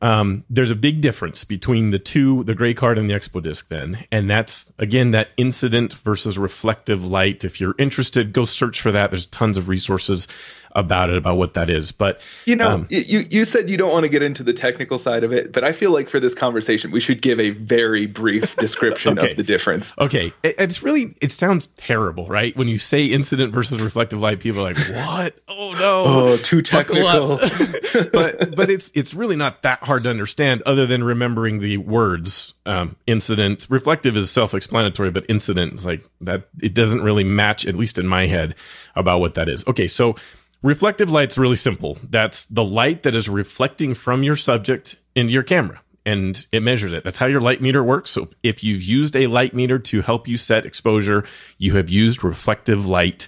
um, 0.01 0.45
there's 0.49 0.71
a 0.71 0.75
big 0.75 1.01
difference 1.01 1.43
between 1.43 1.91
the 1.91 1.99
two, 1.99 2.43
the 2.45 2.55
gray 2.55 2.73
card 2.73 2.97
and 2.97 3.09
the 3.09 3.13
Expo 3.13 3.41
disc, 3.41 3.67
then. 3.67 4.05
And 4.11 4.29
that's, 4.29 4.71
again, 4.77 5.11
that 5.11 5.29
incident 5.37 5.93
versus 5.93 6.37
reflective 6.37 7.05
light. 7.05 7.43
If 7.43 7.59
you're 7.59 7.75
interested, 7.77 8.31
go 8.31 8.45
search 8.45 8.79
for 8.79 8.91
that. 8.91 9.11
There's 9.11 9.25
tons 9.25 9.57
of 9.57 9.67
resources 9.67 10.27
about 10.73 11.09
it, 11.09 11.17
about 11.17 11.37
what 11.37 11.53
that 11.55 11.69
is. 11.69 11.91
But 11.91 12.19
you 12.45 12.55
know, 12.55 12.71
um, 12.71 12.87
you 12.89 13.21
you 13.29 13.45
said 13.45 13.69
you 13.69 13.77
don't 13.77 13.91
want 13.91 14.03
to 14.03 14.09
get 14.09 14.21
into 14.21 14.43
the 14.43 14.53
technical 14.53 14.99
side 14.99 15.23
of 15.23 15.31
it, 15.33 15.51
but 15.51 15.63
I 15.63 15.71
feel 15.71 15.91
like 15.91 16.09
for 16.09 16.19
this 16.19 16.35
conversation, 16.35 16.91
we 16.91 16.99
should 16.99 17.21
give 17.21 17.39
a 17.39 17.51
very 17.51 18.05
brief 18.05 18.55
description 18.57 19.17
okay. 19.17 19.31
of 19.31 19.37
the 19.37 19.43
difference. 19.43 19.93
Okay, 19.97 20.33
it, 20.43 20.55
it's 20.59 20.83
really 20.83 21.15
it 21.21 21.31
sounds 21.31 21.67
terrible, 21.77 22.27
right? 22.27 22.55
When 22.55 22.67
you 22.67 22.77
say 22.77 23.05
incident 23.05 23.53
versus 23.53 23.81
reflective 23.81 24.19
light, 24.19 24.39
people 24.39 24.61
are 24.61 24.73
like, 24.73 24.77
"What? 24.77 25.39
Oh 25.47 25.73
no, 25.73 26.03
oh 26.05 26.37
too 26.37 26.61
technical." 26.61 27.37
but 28.13 28.55
but 28.55 28.69
it's 28.69 28.91
it's 28.93 29.13
really 29.13 29.35
not 29.35 29.63
that 29.63 29.83
hard 29.83 30.03
to 30.03 30.09
understand, 30.09 30.61
other 30.65 30.85
than 30.85 31.03
remembering 31.03 31.59
the 31.59 31.77
words. 31.77 32.53
Um, 32.65 32.97
incident 33.07 33.65
reflective 33.67 34.15
is 34.15 34.29
self-explanatory, 34.29 35.09
but 35.09 35.25
incident 35.27 35.73
is 35.73 35.85
like 35.87 36.03
that. 36.21 36.43
It 36.61 36.75
doesn't 36.75 37.01
really 37.01 37.23
match, 37.23 37.65
at 37.65 37.75
least 37.75 37.97
in 37.97 38.05
my 38.05 38.27
head, 38.27 38.53
about 38.95 39.19
what 39.19 39.33
that 39.35 39.49
is. 39.49 39.65
Okay, 39.67 39.87
so 39.87 40.15
Reflective 40.61 41.09
light's 41.09 41.37
really 41.37 41.55
simple. 41.55 41.97
That's 42.03 42.45
the 42.45 42.63
light 42.63 43.03
that 43.03 43.15
is 43.15 43.29
reflecting 43.29 43.93
from 43.93 44.23
your 44.23 44.35
subject 44.35 44.97
into 45.15 45.31
your 45.31 45.43
camera 45.43 45.81
and 46.05 46.45
it 46.51 46.61
measures 46.61 46.91
it. 46.91 47.03
That's 47.03 47.17
how 47.17 47.27
your 47.27 47.41
light 47.41 47.61
meter 47.61 47.83
works. 47.83 48.11
So 48.11 48.27
if 48.43 48.63
you've 48.63 48.81
used 48.81 49.15
a 49.15 49.27
light 49.27 49.53
meter 49.53 49.79
to 49.79 50.01
help 50.01 50.27
you 50.27 50.37
set 50.37 50.65
exposure, 50.65 51.23
you 51.57 51.75
have 51.77 51.89
used 51.89 52.23
reflective 52.23 52.87
light 52.87 53.27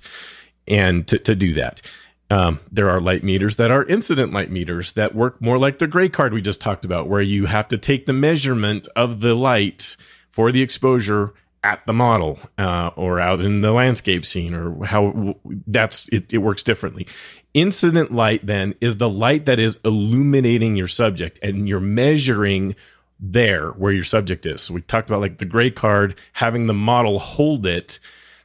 and 0.67 1.07
to, 1.07 1.19
to 1.19 1.35
do 1.35 1.53
that. 1.53 1.81
Um, 2.29 2.59
there 2.71 2.89
are 2.89 3.01
light 3.01 3.23
meters 3.23 3.57
that 3.57 3.71
are 3.71 3.83
incident 3.83 4.31
light 4.33 4.49
meters 4.49 4.93
that 4.93 5.13
work 5.13 5.41
more 5.41 5.57
like 5.57 5.79
the 5.79 5.87
gray 5.87 6.07
card 6.07 6.33
we 6.33 6.41
just 6.41 6.61
talked 6.61 6.85
about, 6.85 7.09
where 7.09 7.21
you 7.21 7.45
have 7.45 7.67
to 7.69 7.77
take 7.77 8.05
the 8.05 8.13
measurement 8.13 8.87
of 8.95 9.19
the 9.19 9.35
light 9.35 9.97
for 10.29 10.51
the 10.51 10.61
exposure 10.61 11.33
at 11.63 11.85
the 11.85 11.93
model 11.93 12.39
uh, 12.57 12.89
or 12.95 13.19
out 13.19 13.39
in 13.39 13.61
the 13.61 13.71
landscape 13.71 14.25
scene 14.25 14.53
or 14.53 14.83
how 14.85 15.35
that's 15.67 16.07
it, 16.09 16.25
it 16.31 16.39
works 16.39 16.63
differently. 16.63 17.07
Incident 17.53 18.11
light 18.11 18.45
then 18.45 18.73
is 18.81 18.97
the 18.97 19.09
light 19.09 19.45
that 19.45 19.59
is 19.59 19.79
illuminating 19.85 20.75
your 20.75 20.87
subject 20.87 21.37
and 21.43 21.67
you're 21.67 21.79
measuring 21.79 22.75
there 23.19 23.69
where 23.71 23.91
your 23.91 24.03
subject 24.03 24.45
is. 24.45 24.63
So 24.63 24.73
we 24.73 24.81
talked 24.81 25.09
about 25.09 25.21
like 25.21 25.37
the 25.37 25.45
gray 25.45 25.69
card 25.69 26.15
having 26.33 26.65
the 26.65 26.73
model 26.73 27.19
hold 27.19 27.67
it. 27.67 27.99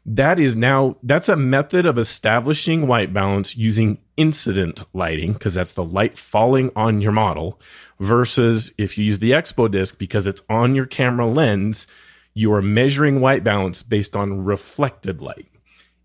That 0.04 0.38
is 0.38 0.54
now 0.54 0.96
that's 1.02 1.28
a 1.28 1.36
method 1.36 1.86
of 1.86 1.98
establishing 1.98 2.86
white 2.86 3.12
balance 3.12 3.56
using 3.56 3.98
incident 4.16 4.84
lighting 4.92 5.32
because 5.32 5.54
that's 5.54 5.72
the 5.72 5.84
light 5.84 6.18
falling 6.18 6.70
on 6.76 7.00
your 7.00 7.12
model 7.12 7.60
versus 7.98 8.72
if 8.78 8.98
you 8.98 9.04
use 9.04 9.18
the 9.18 9.32
expo 9.32 9.70
disc 9.70 9.98
because 9.98 10.26
it's 10.26 10.42
on 10.48 10.74
your 10.74 10.86
camera 10.86 11.26
lens 11.26 11.86
you 12.36 12.52
are 12.52 12.60
measuring 12.60 13.20
white 13.20 13.42
balance 13.42 13.82
based 13.82 14.14
on 14.14 14.44
reflected 14.44 15.22
light. 15.22 15.48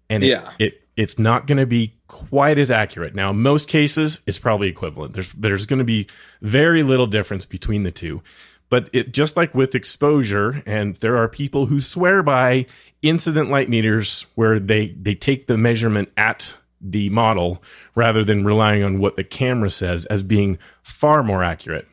And 0.09 0.23
yeah. 0.23 0.53
it, 0.57 0.65
it 0.65 0.81
it's 0.95 1.19
not 1.19 1.45
going 1.45 1.57
to 1.57 1.65
be 1.65 1.93
quite 2.07 2.57
as 2.57 2.71
accurate. 2.71 3.13
Now, 3.13 3.33
most 3.33 3.67
cases, 3.67 4.21
it's 4.25 4.39
probably 4.39 4.69
equivalent. 4.69 5.13
There's 5.13 5.29
there's 5.33 5.65
going 5.65 5.79
to 5.79 5.85
be 5.85 6.07
very 6.41 6.83
little 6.83 7.05
difference 7.05 7.45
between 7.45 7.83
the 7.83 7.91
two. 7.91 8.21
But 8.69 8.89
it 8.93 9.11
just 9.11 9.35
like 9.35 9.53
with 9.53 9.75
exposure, 9.75 10.63
and 10.65 10.95
there 10.95 11.17
are 11.17 11.27
people 11.27 11.65
who 11.65 11.81
swear 11.81 12.23
by 12.23 12.65
incident 13.01 13.49
light 13.49 13.67
meters 13.67 14.25
where 14.35 14.57
they 14.57 14.95
they 14.99 15.15
take 15.15 15.47
the 15.47 15.57
measurement 15.57 16.09
at 16.15 16.55
the 16.79 17.09
model 17.09 17.61
rather 17.93 18.23
than 18.23 18.45
relying 18.45 18.83
on 18.83 18.99
what 18.99 19.17
the 19.17 19.23
camera 19.25 19.69
says 19.69 20.05
as 20.05 20.23
being 20.23 20.57
far 20.81 21.23
more 21.23 21.43
accurate. 21.43 21.87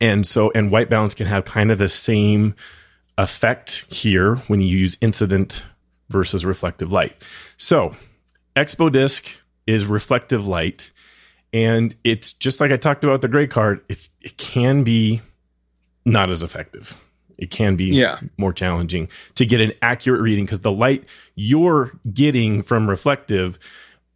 And 0.00 0.24
so 0.24 0.52
and 0.54 0.70
white 0.70 0.88
balance 0.88 1.14
can 1.14 1.26
have 1.26 1.44
kind 1.44 1.72
of 1.72 1.78
the 1.78 1.88
same 1.88 2.54
effect 3.18 3.86
here 3.92 4.36
when 4.48 4.60
you 4.60 4.78
use 4.78 4.96
incident 5.00 5.64
versus 6.08 6.44
reflective 6.44 6.92
light. 6.92 7.22
So, 7.56 7.94
Expo 8.56 8.90
Disc 8.90 9.28
is 9.66 9.86
reflective 9.86 10.46
light, 10.46 10.90
and 11.52 11.94
it's 12.04 12.32
just 12.32 12.60
like 12.60 12.70
I 12.70 12.76
talked 12.76 13.04
about 13.04 13.20
the 13.20 13.28
gray 13.28 13.46
card. 13.46 13.80
It's 13.88 14.10
it 14.20 14.36
can 14.36 14.84
be 14.84 15.22
not 16.04 16.30
as 16.30 16.42
effective. 16.42 17.00
It 17.36 17.50
can 17.50 17.76
be 17.76 17.86
yeah. 17.86 18.20
more 18.36 18.52
challenging 18.52 19.08
to 19.34 19.46
get 19.46 19.60
an 19.60 19.72
accurate 19.82 20.20
reading 20.20 20.44
because 20.44 20.60
the 20.60 20.70
light 20.70 21.04
you're 21.34 21.92
getting 22.12 22.62
from 22.62 22.88
reflective 22.88 23.58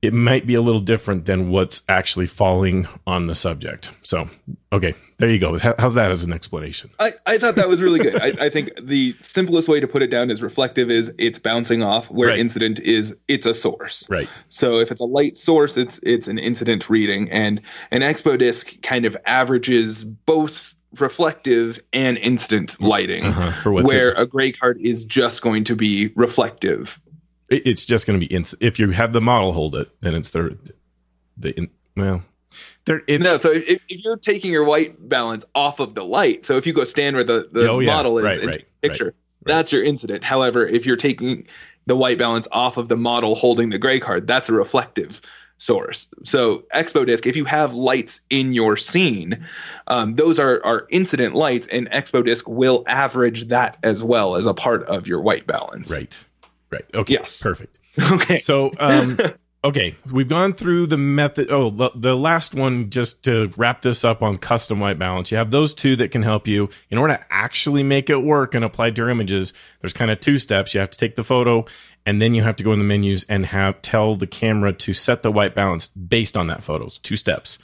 it 0.01 0.15
might 0.15 0.47
be 0.47 0.55
a 0.55 0.63
little 0.63 0.81
different 0.81 1.27
than 1.27 1.51
what's 1.51 1.83
actually 1.89 2.27
falling 2.27 2.87
on 3.07 3.27
the 3.27 3.35
subject. 3.35 3.91
So, 4.03 4.29
okay, 4.73 4.95
there 5.19 5.29
you 5.29 5.41
go. 5.41 5.59
How's 5.59 5.95
that 5.95 6.13
as 6.13 6.23
an 6.23 6.33
explanation? 6.33 6.91
I, 7.01 7.11
I 7.27 7.39
thought 7.39 7.57
that 7.57 7.69
was 7.69 7.81
really 7.81 7.99
good. 7.99 8.15
I, 8.23 8.47
I, 8.47 8.49
think 8.49 8.71
the 8.81 9.17
simplest 9.19 9.69
way 9.69 9.81
to 9.81 9.89
put 9.89 10.03
it 10.03 10.07
down 10.07 10.31
is 10.31 10.41
reflective 10.41 10.89
is 10.89 11.13
it's 11.19 11.41
bouncing 11.41 11.83
off, 11.83 12.09
where 12.13 12.29
right. 12.29 12.39
incident 12.39 12.79
is 12.81 13.17
it's 13.27 13.45
a 13.45 13.55
source. 13.55 14.09
Right. 14.09 14.29
So 14.49 14.79
if 14.79 14.93
it's 14.93 15.01
a 15.01 15.07
light 15.07 15.37
source, 15.37 15.77
it's 15.77 15.99
it's 16.05 16.29
an 16.29 16.39
incident 16.39 16.89
reading, 16.89 17.29
and 17.33 17.61
an 17.91 18.03
expo 18.03 18.39
disc 18.39 18.81
kind 18.83 19.05
of 19.05 19.17
averages 19.27 20.05
both 20.05 20.77
reflective 20.99 21.81
and 21.93 22.17
incident 22.19 22.81
lighting, 22.81 23.25
uh-huh. 23.25 23.71
where 23.71 24.13
it? 24.13 24.21
a 24.21 24.27
gray 24.27 24.53
card 24.53 24.79
is 24.81 25.05
just 25.05 25.43
going 25.43 25.65
to 25.65 25.75
be 25.75 26.13
reflective 26.15 27.01
it's 27.49 27.85
just 27.85 28.07
going 28.07 28.21
to 28.21 28.27
be 28.27 28.33
ins- 28.35 28.55
if 28.61 28.79
you 28.79 28.91
have 28.91 29.13
the 29.13 29.21
model 29.21 29.53
hold 29.53 29.75
it, 29.77 29.89
then 30.01 30.15
it's 30.15 30.31
the 30.31 30.57
the 31.37 31.57
in, 31.57 31.71
well. 31.97 32.23
There, 32.87 33.03
it's, 33.07 33.23
no, 33.25 33.37
so 33.37 33.51
if, 33.51 33.83
if 33.89 34.03
you're 34.03 34.17
taking 34.17 34.51
your 34.51 34.65
white 34.65 35.09
balance 35.09 35.45
off 35.55 35.79
of 35.79 35.95
the 35.95 36.05
light, 36.05 36.47
so 36.47 36.57
if 36.57 36.67
you 36.67 36.73
go 36.73 36.85
stand 36.85 37.17
where 37.17 37.25
the, 37.25 37.49
the 37.53 37.69
Oh, 37.71 37.81
yeah. 37.81 37.93
model 37.95 38.19
is 38.19 38.25
Right, 38.25 38.39
and 38.39 38.47
right, 38.47 38.65
picture, 38.81 39.15
that's 39.45 39.71
your 39.71 39.85
incident. 39.85 40.25
However, 40.25 40.67
if 40.67 40.87
you're 40.87 40.97
taking 40.97 41.47
the 41.87 41.97
white 41.97 42.19
balance 42.19 42.49
off 42.51 42.79
of 42.79 42.89
the 42.89 42.97
model 42.97 43.35
holding 43.35 43.69
the 43.71 43.79
gray 43.79 44.01
card, 44.01 44.27
that's 44.27 44.49
a 44.49 44.53
reflective 44.53 45.21
source. 45.59 46.09
So 46.25 46.65
Expo 46.75 47.05
Disc, 47.07 47.27
if 47.27 47.37
you 47.37 47.45
have 47.45 47.75
lights 47.75 48.23
in 48.31 48.55
your 48.55 48.77
scene, 48.79 49.47
um, 49.89 50.15
those 50.15 50.39
are, 50.39 50.65
are 50.65 50.87
incident 50.91 51.35
lights, 51.35 51.67
and 51.69 51.91
Expo 51.91 52.25
Disc 52.25 52.49
will 52.49 52.85
average 52.87 53.49
that 53.49 53.77
as 53.83 54.03
well 54.03 54.37
as 54.37 54.47
a 54.47 54.55
part 54.55 54.85
of 54.85 55.07
your 55.07 55.21
white 55.21 55.47
balance. 55.47 55.91
right, 55.91 56.25
right. 56.71 56.85
Okay, 56.95 57.15
Yes. 57.15 57.41
perfect. 57.43 57.79
Okay. 58.13 58.37
So, 58.37 58.71
um, 58.79 59.19
okay, 59.65 59.97
we've 60.13 60.29
gone 60.29 60.53
through 60.53 60.87
the 60.87 60.97
method. 60.97 61.51
Oh, 61.51 61.71
the, 61.71 61.91
the 61.97 62.15
last 62.15 62.55
one, 62.55 62.91
just 62.91 63.25
to 63.25 63.51
wrap 63.57 63.83
this 63.83 64.05
up 64.05 64.23
on 64.23 64.39
custom 64.39 64.79
white 64.79 64.99
balance, 65.01 65.33
you 65.33 65.37
have 65.39 65.51
those 65.51 65.75
two 65.75 65.97
that 65.97 66.13
can 66.13 66.23
help 66.23 66.47
you. 66.47 66.69
In 66.91 66.99
order 66.99 67.17
to 67.17 67.25
actually 67.29 67.83
make 67.83 68.09
it 68.09 68.19
work 68.23 68.55
and 68.55 68.65
apply 68.65 68.91
to 68.91 68.97
your 68.97 69.11
images, 69.11 69.53
there's 69.81 69.93
kind 69.93 70.11
of 70.13 70.21
two 70.21 70.39
steps. 70.39 70.75
You 70.75 70.81
have 70.81 70.91
to 70.91 70.99
take 70.99 71.17
the 71.17 71.25
photo, 71.25 71.65
and 72.07 72.23
then 72.23 72.35
you 72.35 72.43
have 72.43 72.55
to 72.57 72.63
go 72.65 72.73
in 72.73 72.79
the 72.79 72.85
menus 72.85 73.25
and 73.25 73.45
have 73.47 73.83
tell 73.83 74.15
the 74.15 74.29
camera 74.29 74.73
to 74.75 74.93
set 74.93 75.23
the 75.25 75.33
white 75.33 75.57
balance 75.57 75.89
based 75.89 76.37
on 76.37 76.47
that 76.47 76.63
photo. 76.63 76.87
It's 76.87 76.99
two 77.01 77.17
steps. 77.17 77.59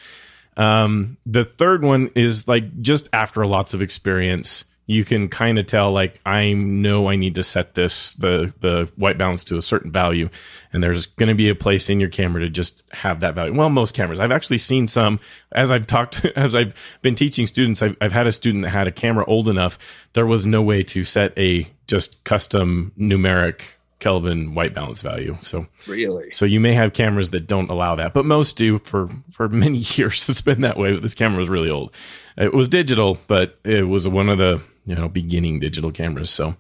Um, 0.56 1.16
the 1.26 1.44
third 1.44 1.82
one 1.84 2.10
is 2.16 2.46
like 2.48 2.80
just 2.80 3.08
after 3.12 3.46
lots 3.46 3.72
of 3.74 3.82
experience, 3.82 4.64
you 4.86 5.04
can 5.04 5.28
kind 5.28 5.58
of 5.58 5.66
tell 5.66 5.92
like 5.92 6.20
I 6.26 6.52
know 6.52 7.08
I 7.08 7.16
need 7.16 7.34
to 7.36 7.42
set 7.42 7.74
this 7.74 8.14
the 8.14 8.52
the 8.60 8.90
white 8.96 9.18
balance 9.18 9.44
to 9.44 9.56
a 9.56 9.62
certain 9.62 9.90
value, 9.90 10.28
and 10.72 10.82
there's 10.82 11.06
going 11.06 11.28
to 11.28 11.34
be 11.34 11.48
a 11.48 11.54
place 11.54 11.88
in 11.88 12.00
your 12.00 12.10
camera 12.10 12.40
to 12.40 12.50
just 12.50 12.82
have 12.92 13.20
that 13.20 13.34
value. 13.34 13.54
Well, 13.54 13.70
most 13.70 13.94
cameras. 13.94 14.20
I've 14.20 14.32
actually 14.32 14.58
seen 14.58 14.88
some 14.88 15.20
as 15.52 15.70
I've 15.70 15.86
talked 15.86 16.24
as 16.36 16.54
I've 16.54 16.74
been 17.02 17.14
teaching 17.14 17.46
students. 17.46 17.82
I've 17.82 17.96
I've 18.00 18.12
had 18.12 18.26
a 18.26 18.32
student 18.32 18.64
that 18.64 18.70
had 18.70 18.86
a 18.86 18.92
camera 18.92 19.24
old 19.26 19.48
enough 19.48 19.78
there 20.14 20.26
was 20.26 20.46
no 20.46 20.62
way 20.62 20.82
to 20.82 21.04
set 21.04 21.36
a 21.36 21.68
just 21.86 22.24
custom 22.24 22.92
numeric 22.98 23.62
Kelvin 23.98 24.54
white 24.54 24.74
balance 24.74 25.02
value. 25.02 25.36
So 25.40 25.66
really? 25.86 26.30
so 26.32 26.44
you 26.44 26.60
may 26.60 26.72
have 26.72 26.92
cameras 26.92 27.30
that 27.30 27.46
don't 27.46 27.70
allow 27.70 27.96
that, 27.96 28.14
but 28.14 28.24
most 28.24 28.56
do 28.56 28.78
for 28.78 29.08
for 29.30 29.48
many 29.50 29.78
years. 29.78 30.28
It's 30.28 30.42
been 30.42 30.62
that 30.62 30.78
way. 30.78 30.94
But 30.94 31.02
this 31.02 31.14
camera 31.14 31.38
was 31.38 31.48
really 31.48 31.70
old. 31.70 31.92
It 32.38 32.54
was 32.54 32.68
digital, 32.68 33.18
but 33.26 33.58
it 33.64 33.88
was 33.88 34.08
one 34.08 34.28
of 34.28 34.38
the 34.38 34.62
you 34.86 34.94
know 34.94 35.08
beginning 35.08 35.60
digital 35.60 35.90
cameras. 35.90 36.30
So 36.30 36.56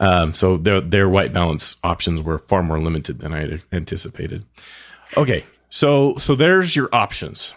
um, 0.00 0.34
so 0.34 0.56
their 0.56 0.80
their 0.80 1.08
white 1.08 1.32
balance 1.32 1.76
options 1.84 2.22
were 2.22 2.38
far 2.38 2.62
more 2.62 2.80
limited 2.80 3.20
than 3.20 3.32
I 3.32 3.40
had 3.40 3.62
anticipated. 3.72 4.44
Okay, 5.16 5.44
so 5.68 6.16
so 6.16 6.34
there's 6.34 6.74
your 6.74 6.88
options. 6.92 7.54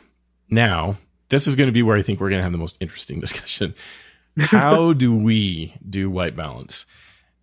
Now 0.49 0.97
this 1.29 1.47
is 1.47 1.55
going 1.55 1.67
to 1.67 1.73
be 1.73 1.83
where 1.83 1.97
I 1.97 2.01
think 2.01 2.19
we're 2.19 2.29
going 2.29 2.39
to 2.39 2.43
have 2.43 2.51
the 2.51 2.57
most 2.57 2.77
interesting 2.79 3.19
discussion. 3.21 3.73
How 4.37 4.93
do 4.93 5.15
we 5.15 5.75
do 5.87 6.09
white 6.09 6.35
balance? 6.35 6.85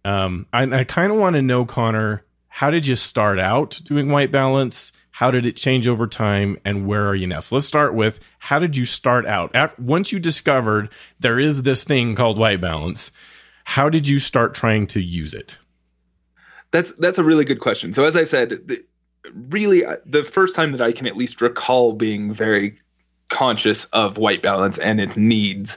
Um, 0.04 0.46
I, 0.52 0.62
I 0.80 0.84
kind 0.84 1.10
of 1.10 1.18
want 1.18 1.34
to 1.36 1.42
know, 1.42 1.64
Connor, 1.64 2.24
how 2.48 2.70
did 2.70 2.86
you 2.86 2.94
start 2.94 3.38
out 3.38 3.80
doing 3.84 4.10
white 4.10 4.30
balance? 4.30 4.92
How 5.14 5.30
did 5.30 5.46
it 5.46 5.56
change 5.56 5.86
over 5.86 6.08
time, 6.08 6.58
and 6.64 6.88
where 6.88 7.06
are 7.06 7.14
you 7.14 7.28
now? 7.28 7.38
So 7.38 7.54
let's 7.54 7.68
start 7.68 7.94
with 7.94 8.18
how 8.40 8.58
did 8.58 8.76
you 8.76 8.84
start 8.84 9.26
out? 9.26 9.54
After, 9.54 9.80
once 9.80 10.10
you 10.10 10.18
discovered 10.18 10.88
there 11.20 11.38
is 11.38 11.62
this 11.62 11.84
thing 11.84 12.16
called 12.16 12.36
white 12.36 12.60
balance, 12.60 13.12
how 13.62 13.88
did 13.88 14.08
you 14.08 14.18
start 14.18 14.54
trying 14.54 14.88
to 14.88 15.00
use 15.00 15.32
it? 15.32 15.56
That's 16.72 16.94
that's 16.94 17.18
a 17.18 17.22
really 17.22 17.44
good 17.44 17.60
question. 17.60 17.92
So 17.92 18.02
as 18.02 18.16
I 18.16 18.24
said, 18.24 18.60
the, 18.66 18.84
really 19.32 19.84
uh, 19.84 19.98
the 20.04 20.24
first 20.24 20.56
time 20.56 20.72
that 20.72 20.80
I 20.80 20.90
can 20.90 21.06
at 21.06 21.16
least 21.16 21.40
recall 21.40 21.92
being 21.92 22.32
very 22.32 22.76
conscious 23.34 23.86
of 23.86 24.16
white 24.16 24.42
balance 24.42 24.78
and 24.78 25.00
its 25.00 25.16
needs 25.16 25.76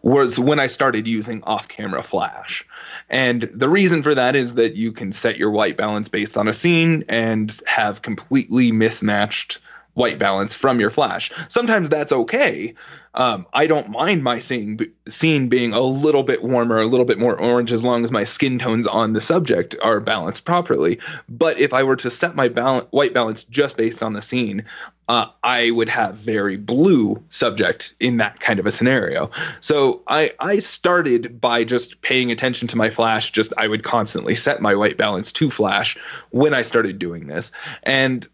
was 0.00 0.38
when 0.38 0.58
I 0.58 0.66
started 0.66 1.06
using 1.06 1.42
off-camera 1.42 2.02
flash. 2.02 2.66
And 3.10 3.42
the 3.52 3.68
reason 3.68 4.02
for 4.02 4.14
that 4.14 4.34
is 4.34 4.54
that 4.54 4.74
you 4.74 4.90
can 4.90 5.12
set 5.12 5.36
your 5.36 5.50
white 5.50 5.76
balance 5.76 6.08
based 6.08 6.38
on 6.38 6.48
a 6.48 6.54
scene 6.54 7.04
and 7.10 7.60
have 7.66 8.00
completely 8.00 8.72
mismatched 8.72 9.60
white 9.92 10.18
balance 10.18 10.54
from 10.54 10.80
your 10.80 10.90
flash. 10.90 11.30
Sometimes 11.48 11.90
that's 11.90 12.10
okay. 12.10 12.74
Um, 13.14 13.46
I 13.52 13.66
don't 13.66 13.90
mind 13.90 14.22
my 14.24 14.38
scene 14.38 14.78
scene 15.08 15.48
being 15.48 15.72
a 15.72 15.80
little 15.80 16.22
bit 16.22 16.42
warmer, 16.42 16.80
a 16.80 16.86
little 16.86 17.06
bit 17.06 17.18
more 17.18 17.38
orange, 17.38 17.72
as 17.72 17.84
long 17.84 18.04
as 18.04 18.10
my 18.10 18.24
skin 18.24 18.58
tones 18.58 18.86
on 18.86 19.12
the 19.12 19.20
subject 19.20 19.76
are 19.82 20.00
balanced 20.00 20.44
properly. 20.44 20.98
But 21.28 21.58
if 21.58 21.72
I 21.72 21.82
were 21.82 21.96
to 21.96 22.10
set 22.10 22.34
my 22.34 22.48
white 22.90 23.14
balance 23.14 23.44
just 23.44 23.76
based 23.76 24.02
on 24.02 24.14
the 24.14 24.22
scene, 24.22 24.64
uh, 25.08 25.26
I 25.42 25.70
would 25.70 25.88
have 25.88 26.16
very 26.16 26.56
blue 26.56 27.22
subject 27.28 27.94
in 28.00 28.16
that 28.16 28.40
kind 28.40 28.58
of 28.58 28.66
a 28.66 28.70
scenario. 28.70 29.30
So 29.60 30.02
I 30.08 30.32
I 30.40 30.58
started 30.58 31.40
by 31.40 31.64
just 31.64 32.00
paying 32.00 32.32
attention 32.32 32.68
to 32.68 32.76
my 32.76 32.90
flash. 32.90 33.30
Just 33.30 33.52
I 33.56 33.68
would 33.68 33.84
constantly 33.84 34.34
set 34.34 34.60
my 34.60 34.74
white 34.74 34.96
balance 34.96 35.32
to 35.32 35.50
flash 35.50 35.96
when 36.30 36.54
I 36.54 36.62
started 36.62 36.98
doing 36.98 37.26
this, 37.26 37.52
and 37.84 38.26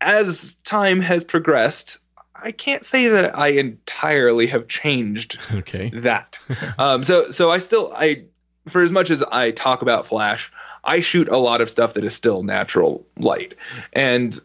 as 0.00 0.54
time 0.64 1.00
has 1.00 1.24
progressed, 1.24 1.98
I 2.42 2.52
can't 2.52 2.84
say 2.84 3.08
that 3.08 3.36
I 3.36 3.48
entirely 3.48 4.46
have 4.46 4.68
changed 4.68 5.38
Okay. 5.52 5.90
that. 5.94 6.38
um, 6.78 7.04
so 7.04 7.30
so 7.30 7.50
I 7.50 7.58
still 7.58 7.92
I 7.94 8.24
for 8.68 8.82
as 8.82 8.90
much 8.90 9.10
as 9.10 9.22
I 9.32 9.50
talk 9.52 9.82
about 9.82 10.06
Flash, 10.06 10.52
I 10.84 11.00
shoot 11.00 11.28
a 11.28 11.38
lot 11.38 11.60
of 11.60 11.70
stuff 11.70 11.94
that 11.94 12.04
is 12.04 12.14
still 12.14 12.42
natural 12.42 13.04
light, 13.18 13.54
and 13.92 14.38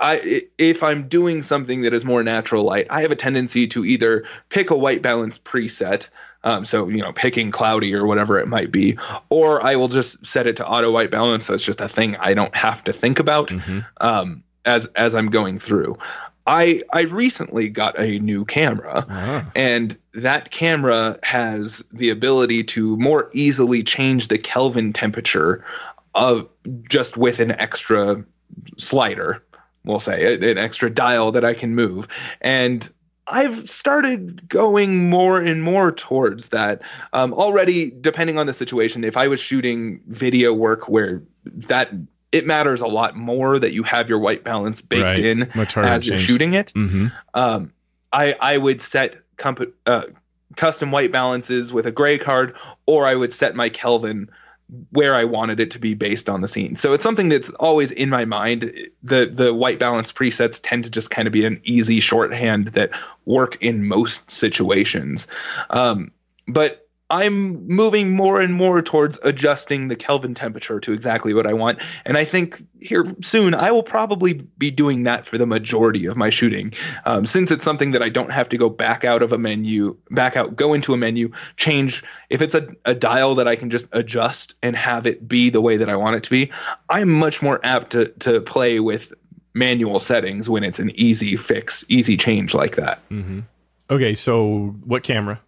I 0.00 0.42
if 0.58 0.82
I'm 0.82 1.08
doing 1.08 1.42
something 1.42 1.82
that 1.82 1.92
is 1.92 2.04
more 2.04 2.22
natural 2.22 2.64
light, 2.64 2.86
I 2.90 3.02
have 3.02 3.10
a 3.10 3.16
tendency 3.16 3.66
to 3.68 3.84
either 3.84 4.24
pick 4.48 4.70
a 4.70 4.76
white 4.76 5.02
balance 5.02 5.38
preset. 5.38 6.08
Um, 6.44 6.64
so 6.64 6.88
you 6.88 7.00
know, 7.00 7.12
picking 7.12 7.52
cloudy 7.52 7.94
or 7.94 8.04
whatever 8.06 8.38
it 8.40 8.48
might 8.48 8.72
be, 8.72 8.98
or 9.28 9.64
I 9.64 9.76
will 9.76 9.86
just 9.88 10.26
set 10.26 10.46
it 10.48 10.56
to 10.56 10.66
auto 10.66 10.90
white 10.90 11.10
balance. 11.12 11.46
So 11.46 11.54
it's 11.54 11.64
just 11.64 11.80
a 11.80 11.88
thing 11.88 12.16
I 12.16 12.34
don't 12.34 12.54
have 12.56 12.82
to 12.84 12.92
think 12.92 13.20
about 13.20 13.48
Mhm. 13.48 13.84
um, 14.00 14.42
as 14.64 14.86
as 14.96 15.14
I'm 15.14 15.30
going 15.30 15.56
through. 15.58 15.96
I 16.46 16.82
I 16.92 17.02
recently 17.02 17.68
got 17.68 17.98
a 17.98 18.18
new 18.18 18.44
camera, 18.44 19.06
Ah, 19.08 19.50
and 19.54 19.96
that 20.14 20.50
camera 20.50 21.18
has 21.22 21.84
the 21.92 22.10
ability 22.10 22.64
to 22.64 22.96
more 22.96 23.30
easily 23.32 23.82
change 23.82 24.28
the 24.28 24.38
Kelvin 24.38 24.92
temperature 24.92 25.64
of 26.14 26.48
just 26.88 27.16
with 27.16 27.40
an 27.40 27.52
extra 27.52 28.24
slider, 28.76 29.42
we'll 29.84 30.00
say, 30.00 30.34
an 30.34 30.58
extra 30.58 30.90
dial 30.90 31.32
that 31.32 31.44
I 31.44 31.54
can 31.54 31.74
move. 31.74 32.06
And 32.40 32.90
I've 33.28 33.68
started 33.68 34.48
going 34.48 35.08
more 35.08 35.40
and 35.40 35.62
more 35.62 35.92
towards 35.92 36.48
that. 36.48 36.82
Um, 37.12 37.32
already, 37.32 37.92
depending 38.00 38.36
on 38.36 38.46
the 38.46 38.54
situation, 38.54 39.04
if 39.04 39.16
I 39.16 39.28
was 39.28 39.40
shooting 39.40 40.00
video 40.08 40.52
work 40.52 40.88
where 40.88 41.22
that 41.44 41.90
it 42.32 42.46
matters 42.46 42.80
a 42.80 42.86
lot 42.86 43.14
more 43.16 43.58
that 43.58 43.72
you 43.72 43.82
have 43.82 44.08
your 44.08 44.18
white 44.18 44.42
balance 44.42 44.80
baked 44.80 45.02
Right. 45.04 45.18
in 45.18 45.42
as 45.76 46.06
you're 46.06 46.16
change. 46.16 46.26
shooting 46.26 46.54
it, 46.54 46.70
hmm 46.74 47.08
um, 47.34 47.72
I 48.12 48.34
I 48.40 48.58
would 48.58 48.82
set 48.82 49.16
comp- 49.36 49.72
uh, 49.86 50.04
custom 50.56 50.90
white 50.90 51.12
balances 51.12 51.72
with 51.72 51.86
a 51.86 51.92
gray 51.92 52.18
card, 52.18 52.54
or 52.86 53.06
I 53.06 53.14
would 53.14 53.32
set 53.32 53.54
my 53.54 53.68
Kelvin 53.68 54.28
where 54.90 55.14
I 55.14 55.24
wanted 55.24 55.60
it 55.60 55.70
to 55.72 55.78
be 55.78 55.92
based 55.92 56.30
on 56.30 56.40
the 56.40 56.48
scene. 56.48 56.76
So 56.76 56.94
it's 56.94 57.02
something 57.02 57.28
that's 57.28 57.50
always 57.60 57.90
in 57.92 58.08
my 58.08 58.24
mind. 58.24 58.72
The 59.02 59.26
the 59.26 59.52
white 59.52 59.78
balance 59.78 60.10
presets 60.12 60.58
tend 60.62 60.84
to 60.84 60.90
just 60.90 61.10
kind 61.10 61.26
of 61.26 61.32
be 61.32 61.44
an 61.44 61.60
easy 61.64 62.00
shorthand 62.00 62.68
that 62.68 62.90
work 63.26 63.56
in 63.62 63.86
most 63.86 64.30
situations. 64.30 65.26
Um, 65.70 66.10
but 66.48 66.81
I'm 67.12 67.68
moving 67.68 68.16
more 68.16 68.40
and 68.40 68.54
more 68.54 68.80
towards 68.80 69.18
adjusting 69.22 69.88
the 69.88 69.96
Kelvin 69.96 70.34
temperature 70.34 70.80
to 70.80 70.94
exactly 70.94 71.34
what 71.34 71.46
I 71.46 71.52
want. 71.52 71.78
And 72.06 72.16
I 72.16 72.24
think 72.24 72.64
here 72.80 73.14
soon 73.22 73.54
I 73.54 73.70
will 73.70 73.82
probably 73.82 74.32
be 74.32 74.70
doing 74.70 75.02
that 75.02 75.26
for 75.26 75.36
the 75.36 75.44
majority 75.44 76.06
of 76.06 76.16
my 76.16 76.30
shooting. 76.30 76.72
Um, 77.04 77.26
since 77.26 77.50
it's 77.50 77.64
something 77.64 77.92
that 77.92 78.02
I 78.02 78.08
don't 78.08 78.32
have 78.32 78.48
to 78.48 78.56
go 78.56 78.70
back 78.70 79.04
out 79.04 79.20
of 79.20 79.30
a 79.30 79.36
menu, 79.36 79.94
back 80.10 80.38
out, 80.38 80.56
go 80.56 80.72
into 80.72 80.94
a 80.94 80.96
menu, 80.96 81.30
change. 81.58 82.02
If 82.30 82.40
it's 82.40 82.54
a, 82.54 82.66
a 82.86 82.94
dial 82.94 83.34
that 83.34 83.46
I 83.46 83.56
can 83.56 83.68
just 83.68 83.86
adjust 83.92 84.54
and 84.62 84.74
have 84.74 85.06
it 85.06 85.28
be 85.28 85.50
the 85.50 85.60
way 85.60 85.76
that 85.76 85.90
I 85.90 85.96
want 85.96 86.16
it 86.16 86.22
to 86.22 86.30
be, 86.30 86.50
I'm 86.88 87.10
much 87.10 87.42
more 87.42 87.60
apt 87.62 87.92
to, 87.92 88.08
to 88.20 88.40
play 88.40 88.80
with 88.80 89.12
manual 89.52 90.00
settings 90.00 90.48
when 90.48 90.64
it's 90.64 90.78
an 90.78 90.90
easy 90.94 91.36
fix, 91.36 91.84
easy 91.90 92.16
change 92.16 92.54
like 92.54 92.76
that. 92.76 93.00
hmm 93.10 93.40
Okay, 93.90 94.14
so 94.14 94.74
what 94.86 95.02
camera? 95.02 95.38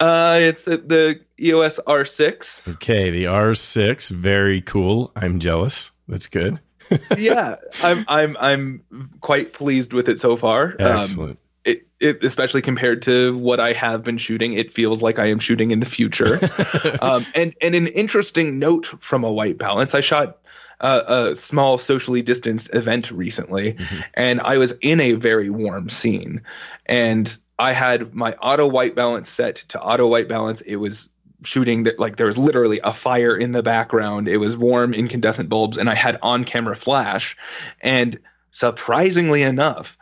Uh, 0.00 0.38
it's 0.40 0.64
the, 0.64 0.78
the 0.78 1.20
EOS 1.38 1.78
R6. 1.86 2.68
Okay, 2.74 3.10
the 3.10 3.24
R6, 3.24 4.10
very 4.10 4.62
cool. 4.62 5.12
I'm 5.14 5.38
jealous. 5.38 5.90
That's 6.08 6.26
good. 6.26 6.58
yeah, 7.16 7.56
I'm 7.82 8.04
I'm 8.08 8.36
I'm 8.40 8.82
quite 9.20 9.52
pleased 9.52 9.92
with 9.92 10.08
it 10.08 10.18
so 10.18 10.36
far. 10.36 10.74
Um, 10.80 10.98
Excellent. 10.98 11.38
it, 11.64 11.86
it 12.00 12.24
especially 12.24 12.62
compared 12.62 13.02
to 13.02 13.36
what 13.38 13.60
I 13.60 13.72
have 13.74 14.02
been 14.02 14.18
shooting, 14.18 14.54
it 14.54 14.72
feels 14.72 15.00
like 15.00 15.18
I 15.18 15.26
am 15.26 15.38
shooting 15.38 15.70
in 15.70 15.80
the 15.80 15.86
future. 15.86 16.40
um, 17.00 17.24
and 17.34 17.54
and 17.62 17.76
an 17.76 17.86
interesting 17.88 18.58
note 18.58 18.86
from 19.00 19.22
a 19.22 19.32
white 19.32 19.56
balance, 19.56 19.94
I 19.94 20.00
shot 20.00 20.38
a, 20.80 21.30
a 21.30 21.36
small 21.36 21.78
socially 21.78 22.22
distanced 22.22 22.74
event 22.74 23.10
recently, 23.12 23.74
mm-hmm. 23.74 24.00
and 24.14 24.40
I 24.40 24.58
was 24.58 24.72
in 24.80 24.98
a 25.00 25.12
very 25.12 25.50
warm 25.50 25.90
scene, 25.90 26.40
and 26.86 27.36
I 27.60 27.72
had 27.72 28.14
my 28.14 28.32
auto 28.36 28.66
white 28.66 28.94
balance 28.94 29.28
set 29.28 29.56
to 29.68 29.80
auto 29.80 30.08
white 30.08 30.28
balance. 30.28 30.62
It 30.62 30.76
was 30.76 31.10
shooting 31.44 31.84
that 31.84 31.98
like 31.98 32.16
there 32.16 32.26
was 32.26 32.38
literally 32.38 32.80
a 32.82 32.92
fire 32.92 33.36
in 33.36 33.52
the 33.52 33.62
background. 33.62 34.28
It 34.28 34.38
was 34.38 34.56
warm 34.56 34.94
incandescent 34.94 35.48
bulbs, 35.48 35.76
and 35.76 35.90
I 35.90 35.94
had 35.94 36.18
on 36.22 36.44
camera 36.44 36.74
flash, 36.74 37.36
and 37.82 38.18
surprisingly 38.50 39.42
enough 39.42 39.96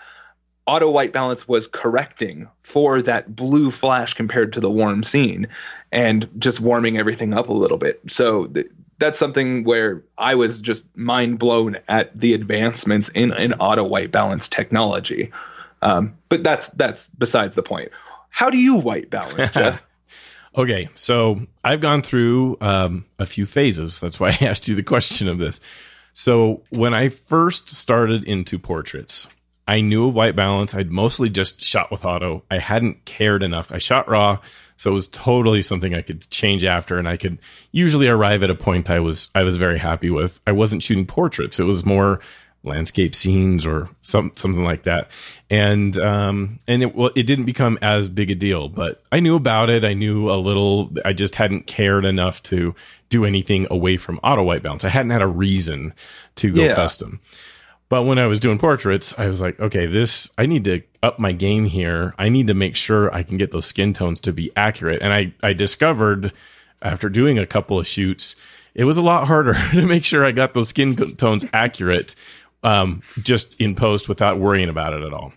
auto 0.66 0.90
white 0.90 1.12
balance 1.12 1.48
was 1.48 1.66
correcting 1.66 2.46
for 2.62 3.02
that 3.02 3.34
blue 3.34 3.70
flash 3.70 4.14
compared 4.14 4.52
to 4.52 4.60
the 4.60 4.70
warm 4.70 5.02
scene 5.02 5.48
and 5.90 6.28
just 6.38 6.60
warming 6.60 6.98
everything 6.98 7.34
up 7.34 7.48
a 7.48 7.54
little 7.54 7.78
bit. 7.78 8.00
So 8.06 8.46
th- 8.48 8.66
that's 8.98 9.18
something 9.18 9.64
where 9.64 10.02
I 10.18 10.34
was 10.34 10.60
just 10.60 10.84
mind 10.96 11.38
blown 11.38 11.78
at 11.88 12.18
the 12.18 12.34
advancements 12.34 13.08
in, 13.10 13.32
in 13.32 13.54
auto 13.54 13.84
white 13.84 14.12
balance 14.12 14.48
technology. 14.48 15.32
Um, 15.82 16.16
but 16.28 16.42
that's 16.42 16.68
that's 16.68 17.08
besides 17.08 17.54
the 17.54 17.62
point. 17.62 17.90
How 18.30 18.50
do 18.50 18.58
you 18.58 18.74
white 18.74 19.10
balance, 19.10 19.50
Jeff? 19.50 19.82
okay, 20.56 20.88
so 20.94 21.40
I've 21.64 21.80
gone 21.80 22.02
through 22.02 22.56
um, 22.60 23.04
a 23.18 23.26
few 23.26 23.46
phases. 23.46 24.00
That's 24.00 24.20
why 24.20 24.28
I 24.40 24.44
asked 24.44 24.68
you 24.68 24.74
the 24.74 24.82
question 24.82 25.28
of 25.28 25.38
this. 25.38 25.60
So 26.14 26.62
when 26.70 26.94
I 26.94 27.10
first 27.10 27.70
started 27.70 28.24
into 28.24 28.58
portraits, 28.58 29.28
I 29.68 29.82
knew 29.82 30.08
of 30.08 30.14
white 30.14 30.34
balance. 30.34 30.74
I'd 30.74 30.90
mostly 30.90 31.28
just 31.28 31.62
shot 31.62 31.90
with 31.90 32.04
auto. 32.04 32.42
I 32.50 32.58
hadn't 32.58 33.04
cared 33.04 33.42
enough. 33.42 33.70
I 33.70 33.78
shot 33.78 34.08
raw, 34.08 34.38
so 34.78 34.90
it 34.90 34.94
was 34.94 35.08
totally 35.08 35.62
something 35.62 35.94
I 35.94 36.02
could 36.02 36.28
change 36.30 36.64
after, 36.64 36.98
and 36.98 37.06
I 37.06 37.18
could 37.18 37.38
usually 37.70 38.08
arrive 38.08 38.42
at 38.42 38.50
a 38.50 38.54
point 38.54 38.88
I 38.88 38.98
was 38.98 39.28
I 39.34 39.42
was 39.42 39.56
very 39.56 39.78
happy 39.78 40.10
with. 40.10 40.40
I 40.46 40.52
wasn't 40.52 40.82
shooting 40.82 41.06
portraits; 41.06 41.60
it 41.60 41.64
was 41.64 41.84
more 41.84 42.20
landscape 42.64 43.14
scenes 43.14 43.64
or 43.64 43.88
some 44.00 44.32
something 44.36 44.64
like 44.64 44.82
that. 44.84 45.10
And 45.50 45.96
um 45.98 46.58
and 46.66 46.82
it 46.82 46.94
well, 46.94 47.10
it 47.14 47.24
didn't 47.24 47.44
become 47.44 47.78
as 47.82 48.08
big 48.08 48.30
a 48.30 48.34
deal, 48.34 48.68
but 48.68 49.02
I 49.12 49.20
knew 49.20 49.36
about 49.36 49.70
it. 49.70 49.84
I 49.84 49.94
knew 49.94 50.30
a 50.30 50.36
little. 50.36 50.90
I 51.04 51.12
just 51.12 51.34
hadn't 51.36 51.66
cared 51.66 52.04
enough 52.04 52.42
to 52.44 52.74
do 53.08 53.24
anything 53.24 53.66
away 53.70 53.96
from 53.96 54.18
auto 54.22 54.42
white 54.42 54.62
balance. 54.62 54.84
I 54.84 54.90
hadn't 54.90 55.10
had 55.10 55.22
a 55.22 55.26
reason 55.26 55.94
to 56.36 56.52
go 56.52 56.62
yeah. 56.64 56.74
custom. 56.74 57.20
But 57.88 58.02
when 58.02 58.18
I 58.18 58.26
was 58.26 58.38
doing 58.38 58.58
portraits, 58.58 59.18
I 59.18 59.26
was 59.26 59.40
like, 59.40 59.58
okay, 59.58 59.86
this, 59.86 60.30
I 60.36 60.44
need 60.44 60.64
to 60.64 60.82
up 61.02 61.18
my 61.18 61.32
game 61.32 61.64
here. 61.64 62.14
I 62.18 62.28
need 62.28 62.48
to 62.48 62.54
make 62.54 62.76
sure 62.76 63.14
I 63.14 63.22
can 63.22 63.38
get 63.38 63.50
those 63.50 63.64
skin 63.64 63.94
tones 63.94 64.20
to 64.20 64.32
be 64.32 64.52
accurate. 64.56 65.00
And 65.00 65.12
I, 65.12 65.32
I 65.42 65.54
discovered 65.54 66.32
after 66.82 67.08
doing 67.08 67.38
a 67.38 67.46
couple 67.46 67.78
of 67.78 67.86
shoots, 67.86 68.36
it 68.74 68.84
was 68.84 68.98
a 68.98 69.02
lot 69.02 69.26
harder 69.26 69.54
to 69.72 69.86
make 69.86 70.04
sure 70.04 70.24
I 70.24 70.32
got 70.32 70.52
those 70.52 70.68
skin 70.68 70.96
tones 71.16 71.46
accurate 71.52 72.14
um, 72.62 73.02
just 73.22 73.58
in 73.60 73.74
post 73.74 74.08
without 74.08 74.38
worrying 74.38 74.68
about 74.68 74.92
it 74.92 75.02
at 75.02 75.12
all. 75.12 75.32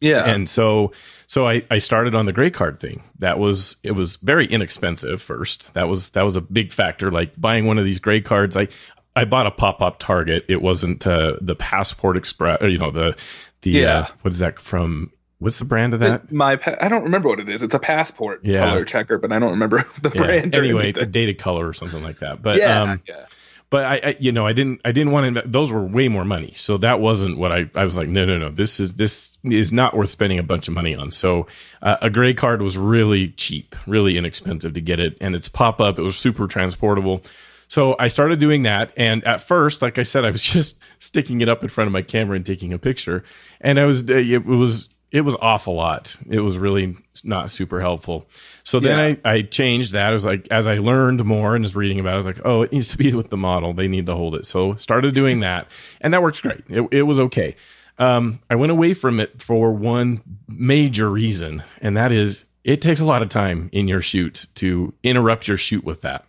Yeah. 0.00 0.24
And 0.24 0.48
so, 0.48 0.92
so 1.26 1.46
I, 1.46 1.62
I 1.70 1.78
started 1.78 2.14
on 2.14 2.24
the 2.24 2.32
gray 2.32 2.50
card 2.50 2.80
thing. 2.80 3.02
That 3.18 3.38
was, 3.38 3.76
it 3.82 3.92
was 3.92 4.16
very 4.16 4.46
inexpensive 4.46 5.20
first. 5.20 5.74
That 5.74 5.88
was, 5.88 6.10
that 6.10 6.22
was 6.22 6.36
a 6.36 6.40
big 6.40 6.72
factor. 6.72 7.10
Like 7.10 7.38
buying 7.38 7.66
one 7.66 7.78
of 7.78 7.84
these 7.84 7.98
gray 7.98 8.22
cards, 8.22 8.56
I, 8.56 8.68
I 9.16 9.24
bought 9.24 9.46
a 9.46 9.50
pop 9.50 9.82
up 9.82 9.98
Target. 9.98 10.44
It 10.48 10.62
wasn't 10.62 11.06
uh, 11.06 11.34
the 11.40 11.56
Passport 11.56 12.16
Express. 12.16 12.58
You 12.62 12.78
know 12.78 12.90
the 12.90 13.16
the 13.62 13.84
uh, 13.84 13.88
yeah. 13.88 13.98
Uh, 13.98 14.08
what 14.22 14.32
is 14.32 14.38
that 14.38 14.58
from? 14.58 15.12
What's 15.38 15.58
the 15.58 15.64
brand 15.64 15.94
of 15.94 16.00
that? 16.00 16.30
My 16.30 16.56
pa- 16.56 16.76
I 16.80 16.88
don't 16.88 17.04
remember 17.04 17.28
what 17.28 17.40
it 17.40 17.48
is. 17.48 17.62
It's 17.62 17.74
a 17.74 17.78
passport 17.78 18.44
yeah. 18.44 18.60
color 18.60 18.84
checker, 18.84 19.18
but 19.18 19.32
I 19.32 19.38
don't 19.38 19.50
remember 19.50 19.86
the 20.02 20.10
yeah. 20.14 20.22
brand. 20.22 20.54
Anyway, 20.54 20.90
a 20.90 21.06
Datacolor 21.06 21.68
or 21.68 21.72
something 21.72 22.02
like 22.02 22.20
that. 22.20 22.42
But 22.42 22.58
yeah, 22.58 22.82
um, 22.82 23.02
yeah. 23.06 23.26
But 23.70 23.84
I, 23.84 24.00
I, 24.02 24.16
you 24.18 24.32
know, 24.32 24.46
I 24.46 24.52
didn't, 24.52 24.80
I 24.84 24.90
didn't 24.90 25.12
want 25.12 25.36
to. 25.36 25.42
Those 25.46 25.72
were 25.72 25.84
way 25.84 26.08
more 26.08 26.24
money, 26.24 26.52
so 26.56 26.76
that 26.78 27.00
wasn't 27.00 27.38
what 27.38 27.52
I. 27.52 27.70
I 27.76 27.84
was 27.84 27.96
like, 27.96 28.08
no, 28.08 28.24
no, 28.24 28.36
no. 28.36 28.50
This 28.50 28.80
is 28.80 28.94
this 28.94 29.38
is 29.44 29.72
not 29.72 29.96
worth 29.96 30.10
spending 30.10 30.40
a 30.40 30.42
bunch 30.42 30.66
of 30.66 30.74
money 30.74 30.96
on. 30.96 31.12
So, 31.12 31.46
uh, 31.80 31.96
a 32.02 32.10
gray 32.10 32.34
card 32.34 32.62
was 32.62 32.76
really 32.76 33.28
cheap, 33.28 33.76
really 33.86 34.18
inexpensive 34.18 34.74
to 34.74 34.80
get 34.80 34.98
it, 34.98 35.16
and 35.20 35.36
it's 35.36 35.48
pop 35.48 35.80
up. 35.80 36.00
It 36.00 36.02
was 36.02 36.18
super 36.18 36.48
transportable. 36.48 37.22
So 37.70 37.94
I 38.00 38.08
started 38.08 38.40
doing 38.40 38.64
that. 38.64 38.92
And 38.96 39.22
at 39.24 39.40
first, 39.40 39.80
like 39.80 39.96
I 39.96 40.02
said, 40.02 40.24
I 40.24 40.30
was 40.32 40.42
just 40.56 40.76
sticking 40.98 41.40
it 41.40 41.48
up 41.48 41.62
in 41.62 41.68
front 41.68 41.86
of 41.86 41.92
my 41.92 42.02
camera 42.02 42.34
and 42.34 42.44
taking 42.44 42.72
a 42.72 42.78
picture. 42.78 43.22
And 43.60 43.78
I 43.78 43.84
was, 43.84 44.10
uh, 44.10 44.14
it 44.14 44.44
was, 44.44 44.88
it 45.12 45.22
was 45.22 45.34
off 45.36 45.66
a 45.66 45.70
lot. 45.70 46.16
It 46.28 46.40
was 46.40 46.56
really 46.56 46.96
not 47.24 47.50
super 47.50 47.80
helpful. 47.80 48.26
So 48.62 48.78
then 48.78 49.18
yeah. 49.24 49.30
I, 49.30 49.32
I 49.32 49.42
changed 49.42 49.92
that. 49.92 50.10
I 50.10 50.12
was 50.12 50.24
like, 50.24 50.46
as 50.50 50.66
I 50.66 50.78
learned 50.78 51.24
more 51.24 51.54
and 51.54 51.64
was 51.64 51.74
reading 51.74 51.98
about 51.98 52.10
it, 52.10 52.14
I 52.14 52.16
was 52.16 52.26
like, 52.26 52.40
oh, 52.44 52.62
it 52.62 52.72
needs 52.72 52.88
to 52.88 52.98
be 52.98 53.12
with 53.14 53.30
the 53.30 53.36
model. 53.36 53.72
They 53.72 53.88
need 53.88 54.06
to 54.06 54.14
hold 54.14 54.34
it. 54.36 54.46
So 54.46 54.74
started 54.76 55.14
doing 55.14 55.40
that. 55.40 55.66
And 56.00 56.14
that 56.14 56.22
works 56.22 56.40
great. 56.40 56.62
It, 56.68 56.86
it 56.92 57.02
was 57.02 57.18
okay. 57.18 57.56
Um, 57.98 58.40
I 58.48 58.54
went 58.54 58.72
away 58.72 58.94
from 58.94 59.20
it 59.20 59.42
for 59.42 59.72
one 59.72 60.22
major 60.48 61.10
reason, 61.10 61.62
and 61.82 61.96
that 61.98 62.12
is 62.12 62.46
it 62.64 62.80
takes 62.80 63.00
a 63.00 63.04
lot 63.04 63.20
of 63.20 63.28
time 63.28 63.68
in 63.72 63.88
your 63.88 64.00
shoot 64.00 64.46
to 64.54 64.94
interrupt 65.02 65.48
your 65.48 65.58
shoot 65.58 65.84
with 65.84 66.00
that 66.02 66.24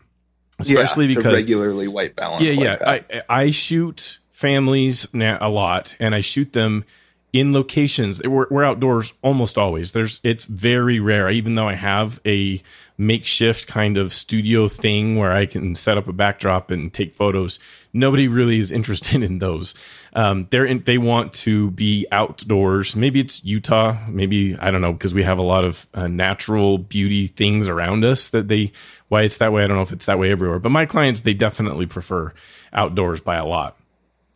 especially 0.59 1.07
yeah, 1.07 1.15
because 1.15 1.34
regularly 1.34 1.88
white 1.88 2.15
balance. 2.15 2.43
Yeah, 2.43 2.77
like 2.86 3.05
yeah. 3.09 3.21
I 3.29 3.41
I 3.43 3.51
shoot 3.51 4.19
families 4.32 5.07
a 5.13 5.49
lot, 5.49 5.95
and 5.99 6.13
I 6.15 6.21
shoot 6.21 6.53
them 6.53 6.86
in 7.34 7.53
locations. 7.53 8.21
We're, 8.21 8.47
we're 8.49 8.63
outdoors 8.63 9.13
almost 9.21 9.57
always. 9.57 9.93
There's 9.93 10.19
it's 10.23 10.43
very 10.43 10.99
rare, 10.99 11.29
even 11.29 11.55
though 11.55 11.67
I 11.67 11.75
have 11.75 12.19
a 12.25 12.61
makeshift 12.97 13.67
kind 13.67 13.97
of 13.97 14.13
studio 14.13 14.67
thing 14.67 15.17
where 15.17 15.32
I 15.32 15.45
can 15.45 15.73
set 15.73 15.97
up 15.97 16.07
a 16.07 16.13
backdrop 16.13 16.69
and 16.71 16.93
take 16.93 17.15
photos. 17.15 17.59
Nobody 17.93 18.27
really 18.27 18.59
is 18.59 18.71
interested 18.71 19.23
in 19.23 19.39
those. 19.39 19.73
Um, 20.13 20.47
they're 20.51 20.65
in, 20.65 20.84
they 20.84 20.97
want 20.97 21.32
to 21.34 21.71
be 21.71 22.05
outdoors. 22.11 22.95
Maybe 22.95 23.21
it's 23.21 23.43
Utah. 23.45 23.97
Maybe 24.09 24.57
I 24.57 24.69
don't 24.69 24.82
know 24.82 24.93
because 24.93 25.13
we 25.13 25.23
have 25.23 25.38
a 25.38 25.43
lot 25.43 25.63
of 25.63 25.88
uh, 25.93 26.07
natural 26.07 26.77
beauty 26.77 27.27
things 27.27 27.67
around 27.67 28.03
us 28.03 28.29
that 28.29 28.49
they 28.49 28.73
why 29.07 29.21
it's 29.23 29.38
that 29.38 29.53
way. 29.53 29.63
I 29.63 29.67
don't 29.67 29.77
know 29.77 29.84
if 29.84 29.93
it's 29.93 30.05
that 30.07 30.19
way 30.19 30.32
everywhere, 30.32 30.59
but 30.59 30.69
my 30.69 30.86
clients 30.86 31.21
they 31.21 31.34
definitely 31.34 31.86
prefer 31.86 32.34
outdoors 32.73 33.21
by 33.21 33.38
a 33.38 33.45
lot. 33.45 33.77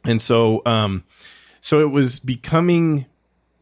And 0.06 0.22
so, 0.22 0.62
um, 0.66 1.04
so 1.66 1.82
it 1.82 1.90
was 1.90 2.20
becoming 2.20 3.08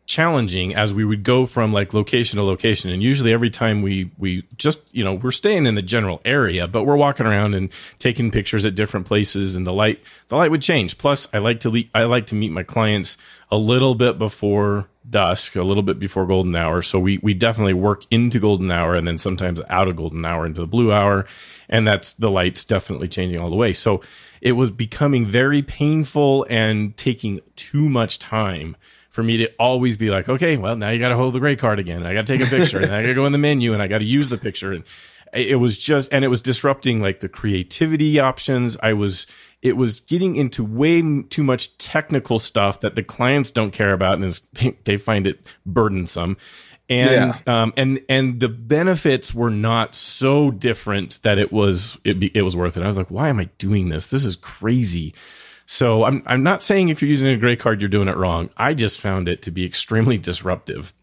challenging 0.05 0.75
as 0.75 0.93
we 0.93 1.05
would 1.05 1.23
go 1.23 1.45
from 1.45 1.71
like 1.71 1.93
location 1.93 2.35
to 2.35 2.43
location. 2.43 2.91
And 2.91 3.01
usually 3.01 3.31
every 3.31 3.49
time 3.49 3.81
we 3.81 4.11
we 4.17 4.43
just 4.57 4.79
you 4.91 5.05
know 5.05 5.13
we're 5.13 5.31
staying 5.31 5.65
in 5.65 5.75
the 5.75 5.81
general 5.81 6.19
area 6.25 6.67
but 6.67 6.83
we're 6.83 6.97
walking 6.97 7.25
around 7.25 7.53
and 7.53 7.71
taking 7.99 8.29
pictures 8.29 8.65
at 8.65 8.75
different 8.75 9.05
places 9.05 9.55
and 9.55 9.65
the 9.65 9.71
light 9.71 10.03
the 10.27 10.35
light 10.35 10.51
would 10.51 10.61
change. 10.61 10.97
Plus 10.97 11.29
i 11.31 11.37
like 11.37 11.61
to 11.61 11.69
le- 11.69 11.89
i 11.95 12.03
like 12.03 12.27
to 12.27 12.35
meet 12.35 12.51
my 12.51 12.61
clients 12.63 13.17
a 13.49 13.57
little 13.57 13.95
bit 13.95 14.19
before 14.19 14.89
dusk 15.09 15.55
a 15.55 15.63
little 15.63 15.83
bit 15.83 15.99
before 15.99 16.25
golden 16.25 16.55
hour 16.55 16.81
so 16.81 16.99
we 16.99 17.17
we 17.19 17.33
definitely 17.33 17.73
work 17.73 18.05
into 18.09 18.39
golden 18.39 18.71
hour 18.71 18.95
and 18.95 19.07
then 19.07 19.17
sometimes 19.17 19.61
out 19.69 19.87
of 19.87 19.95
golden 19.95 20.23
hour 20.23 20.45
into 20.45 20.61
the 20.61 20.67
blue 20.67 20.91
hour 20.91 21.25
and 21.69 21.87
that's 21.87 22.13
the 22.13 22.31
lights 22.31 22.63
definitely 22.63 23.07
changing 23.07 23.39
all 23.39 23.49
the 23.49 23.55
way 23.55 23.73
so 23.73 24.01
it 24.41 24.53
was 24.53 24.71
becoming 24.71 25.25
very 25.25 25.61
painful 25.61 26.45
and 26.49 26.95
taking 26.97 27.39
too 27.55 27.89
much 27.89 28.19
time 28.19 28.75
for 29.13 29.21
me 29.21 29.37
to 29.37 29.47
always 29.59 29.95
be 29.95 30.09
like, 30.09 30.27
okay, 30.27 30.57
well, 30.57 30.75
now 30.75 30.89
you 30.89 30.97
got 30.97 31.09
to 31.09 31.15
hold 31.15 31.35
the 31.35 31.39
gray 31.39 31.55
card 31.55 31.77
again. 31.77 32.03
I 32.03 32.15
got 32.15 32.25
to 32.25 32.37
take 32.37 32.45
a 32.45 32.49
picture 32.49 32.79
and 32.79 32.91
I 32.91 33.03
got 33.03 33.09
to 33.09 33.13
go 33.13 33.27
in 33.27 33.31
the 33.31 33.37
menu 33.37 33.71
and 33.71 33.81
I 33.81 33.87
got 33.87 33.99
to 33.99 34.05
use 34.05 34.27
the 34.27 34.39
picture. 34.39 34.73
And 34.73 34.83
it 35.33 35.55
was 35.55 35.77
just, 35.77 36.11
and 36.11 36.23
it 36.23 36.27
was 36.27 36.41
disrupting 36.41 37.01
like 37.01 37.19
the 37.19 37.29
creativity 37.29 38.19
options. 38.19 38.77
I 38.81 38.93
was, 38.93 39.27
it 39.61 39.77
was 39.77 39.99
getting 40.01 40.35
into 40.35 40.63
way 40.63 41.01
too 41.29 41.43
much 41.43 41.77
technical 41.77 42.39
stuff 42.39 42.81
that 42.81 42.95
the 42.95 43.03
clients 43.03 43.51
don't 43.51 43.71
care 43.71 43.93
about 43.93 44.15
and 44.15 44.25
is, 44.25 44.41
they 44.83 44.97
find 44.97 45.27
it 45.27 45.45
burdensome. 45.65 46.37
And, 46.89 47.41
yeah. 47.47 47.61
um, 47.61 47.73
and, 47.77 48.01
and 48.09 48.39
the 48.39 48.49
benefits 48.49 49.33
were 49.33 49.49
not 49.49 49.95
so 49.95 50.51
different 50.51 51.19
that 51.23 51.37
it 51.37 51.51
was, 51.51 51.97
it, 52.03 52.35
it 52.35 52.41
was 52.43 52.57
worth 52.57 52.77
it. 52.77 52.83
I 52.83 52.87
was 52.87 52.97
like, 52.97 53.09
why 53.09 53.29
am 53.29 53.39
I 53.39 53.45
doing 53.57 53.89
this? 53.89 54.07
This 54.07 54.25
is 54.25 54.35
crazy. 54.35 55.13
So 55.65 56.03
I'm 56.03 56.21
I'm 56.25 56.43
not 56.43 56.61
saying 56.61 56.89
if 56.89 57.01
you're 57.01 57.09
using 57.09 57.29
a 57.29 57.37
gray 57.37 57.55
card 57.55 57.81
you're 57.81 57.89
doing 57.89 58.09
it 58.09 58.17
wrong. 58.17 58.49
I 58.57 58.73
just 58.73 58.99
found 58.99 59.29
it 59.29 59.41
to 59.43 59.51
be 59.51 59.65
extremely 59.65 60.17
disruptive 60.17 60.93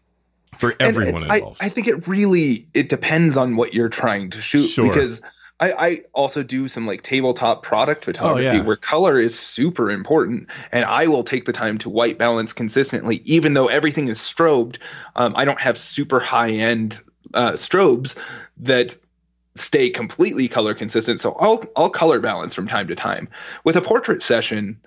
for 0.61 0.75
everyone 0.79 1.23
and, 1.23 1.31
and 1.31 1.33
involved. 1.33 1.61
I, 1.61 1.65
I, 1.65 1.69
think 1.69 1.87
it 1.87 2.07
really 2.07 2.67
it 2.73 2.87
depends 2.87 3.35
on 3.35 3.55
what 3.55 3.73
you're 3.73 3.89
trying 3.89 4.29
to 4.29 4.39
shoot 4.39 4.67
sure. 4.67 4.87
because 4.87 5.21
I, 5.59 5.71
I 5.73 6.01
also 6.13 6.43
do 6.43 6.67
some 6.67 6.85
like 6.85 7.01
tabletop 7.01 7.63
product 7.63 8.05
photography 8.05 8.47
oh, 8.47 8.51
yeah. 8.53 8.61
where 8.63 8.75
color 8.75 9.17
is 9.17 9.37
super 9.37 9.89
important 9.89 10.47
and 10.71 10.85
I 10.85 11.07
will 11.07 11.23
take 11.23 11.45
the 11.45 11.53
time 11.53 11.79
to 11.79 11.89
white 11.89 12.19
balance 12.19 12.53
consistently 12.53 13.21
even 13.25 13.55
though 13.55 13.67
everything 13.67 14.07
is 14.07 14.19
strobed. 14.19 14.77
Um, 15.15 15.33
I 15.35 15.45
don't 15.45 15.59
have 15.59 15.77
super 15.77 16.19
high 16.19 16.51
end 16.51 16.99
uh, 17.33 17.53
strobes 17.53 18.15
that 18.57 18.95
stay 19.55 19.89
completely 19.89 20.47
color 20.47 20.75
consistent. 20.75 21.19
So 21.19 21.33
I'll 21.39 21.65
I'll 21.75 21.89
color 21.89 22.19
balance 22.19 22.53
from 22.53 22.67
time 22.67 22.87
to 22.87 22.95
time. 22.95 23.27
With 23.63 23.75
a 23.75 23.81
portrait 23.81 24.21
session, 24.21 24.79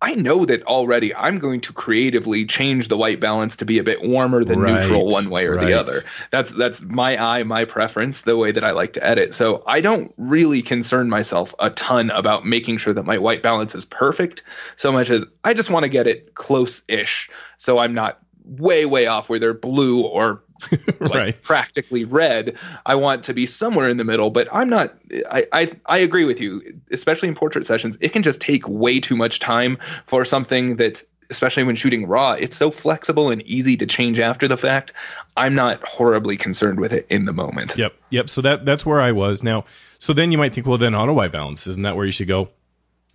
I 0.00 0.14
know 0.14 0.44
that 0.44 0.62
already 0.64 1.14
I'm 1.14 1.38
going 1.38 1.60
to 1.62 1.72
creatively 1.72 2.44
change 2.44 2.88
the 2.88 2.96
white 2.96 3.18
balance 3.18 3.56
to 3.56 3.64
be 3.64 3.78
a 3.78 3.82
bit 3.82 4.02
warmer 4.02 4.44
than 4.44 4.60
right, 4.60 4.80
neutral 4.80 5.08
one 5.08 5.28
way 5.28 5.46
or 5.46 5.56
right. 5.56 5.66
the 5.66 5.72
other. 5.72 6.04
That's 6.30 6.52
that's 6.52 6.80
my 6.82 7.20
eye, 7.20 7.42
my 7.42 7.64
preference, 7.64 8.20
the 8.20 8.36
way 8.36 8.52
that 8.52 8.62
I 8.62 8.70
like 8.70 8.92
to 8.92 9.04
edit. 9.04 9.34
So 9.34 9.64
I 9.66 9.80
don't 9.80 10.14
really 10.16 10.62
concern 10.62 11.08
myself 11.08 11.52
a 11.58 11.70
ton 11.70 12.10
about 12.10 12.46
making 12.46 12.78
sure 12.78 12.94
that 12.94 13.04
my 13.04 13.18
white 13.18 13.42
balance 13.42 13.74
is 13.74 13.84
perfect 13.84 14.44
so 14.76 14.92
much 14.92 15.10
as 15.10 15.24
I 15.44 15.52
just 15.52 15.70
want 15.70 15.84
to 15.84 15.88
get 15.88 16.06
it 16.06 16.34
close-ish 16.34 17.28
so 17.56 17.78
I'm 17.78 17.94
not 17.94 18.20
way 18.44 18.86
way 18.86 19.06
off 19.06 19.28
where 19.28 19.38
they're 19.38 19.54
blue 19.54 20.02
or 20.02 20.42
like 21.00 21.14
right. 21.14 21.42
practically 21.42 22.04
red. 22.04 22.56
I 22.86 22.94
want 22.94 23.22
to 23.24 23.34
be 23.34 23.46
somewhere 23.46 23.88
in 23.88 23.96
the 23.96 24.04
middle, 24.04 24.30
but 24.30 24.48
I'm 24.52 24.68
not. 24.68 24.94
I, 25.30 25.46
I 25.52 25.72
I 25.86 25.98
agree 25.98 26.24
with 26.24 26.40
you, 26.40 26.80
especially 26.90 27.28
in 27.28 27.34
portrait 27.34 27.66
sessions. 27.66 27.96
It 28.00 28.10
can 28.10 28.22
just 28.22 28.40
take 28.40 28.66
way 28.68 29.00
too 29.00 29.16
much 29.16 29.40
time 29.40 29.78
for 30.06 30.24
something 30.24 30.76
that, 30.76 31.02
especially 31.30 31.64
when 31.64 31.76
shooting 31.76 32.06
raw, 32.06 32.32
it's 32.32 32.56
so 32.56 32.70
flexible 32.70 33.30
and 33.30 33.42
easy 33.42 33.76
to 33.76 33.86
change 33.86 34.18
after 34.18 34.48
the 34.48 34.56
fact. 34.56 34.92
I'm 35.36 35.54
not 35.54 35.86
horribly 35.86 36.36
concerned 36.36 36.80
with 36.80 36.92
it 36.92 37.06
in 37.08 37.24
the 37.24 37.32
moment. 37.32 37.76
Yep, 37.76 37.94
yep. 38.10 38.28
So 38.28 38.40
that 38.42 38.64
that's 38.64 38.84
where 38.84 39.00
I 39.00 39.12
was 39.12 39.42
now. 39.42 39.64
So 39.98 40.12
then 40.12 40.32
you 40.32 40.38
might 40.38 40.54
think, 40.54 40.66
well, 40.66 40.78
then 40.78 40.94
auto 40.94 41.12
white 41.12 41.32
balance 41.32 41.66
isn't 41.66 41.82
that 41.82 41.96
where 41.96 42.06
you 42.06 42.12
should 42.12 42.28
go? 42.28 42.48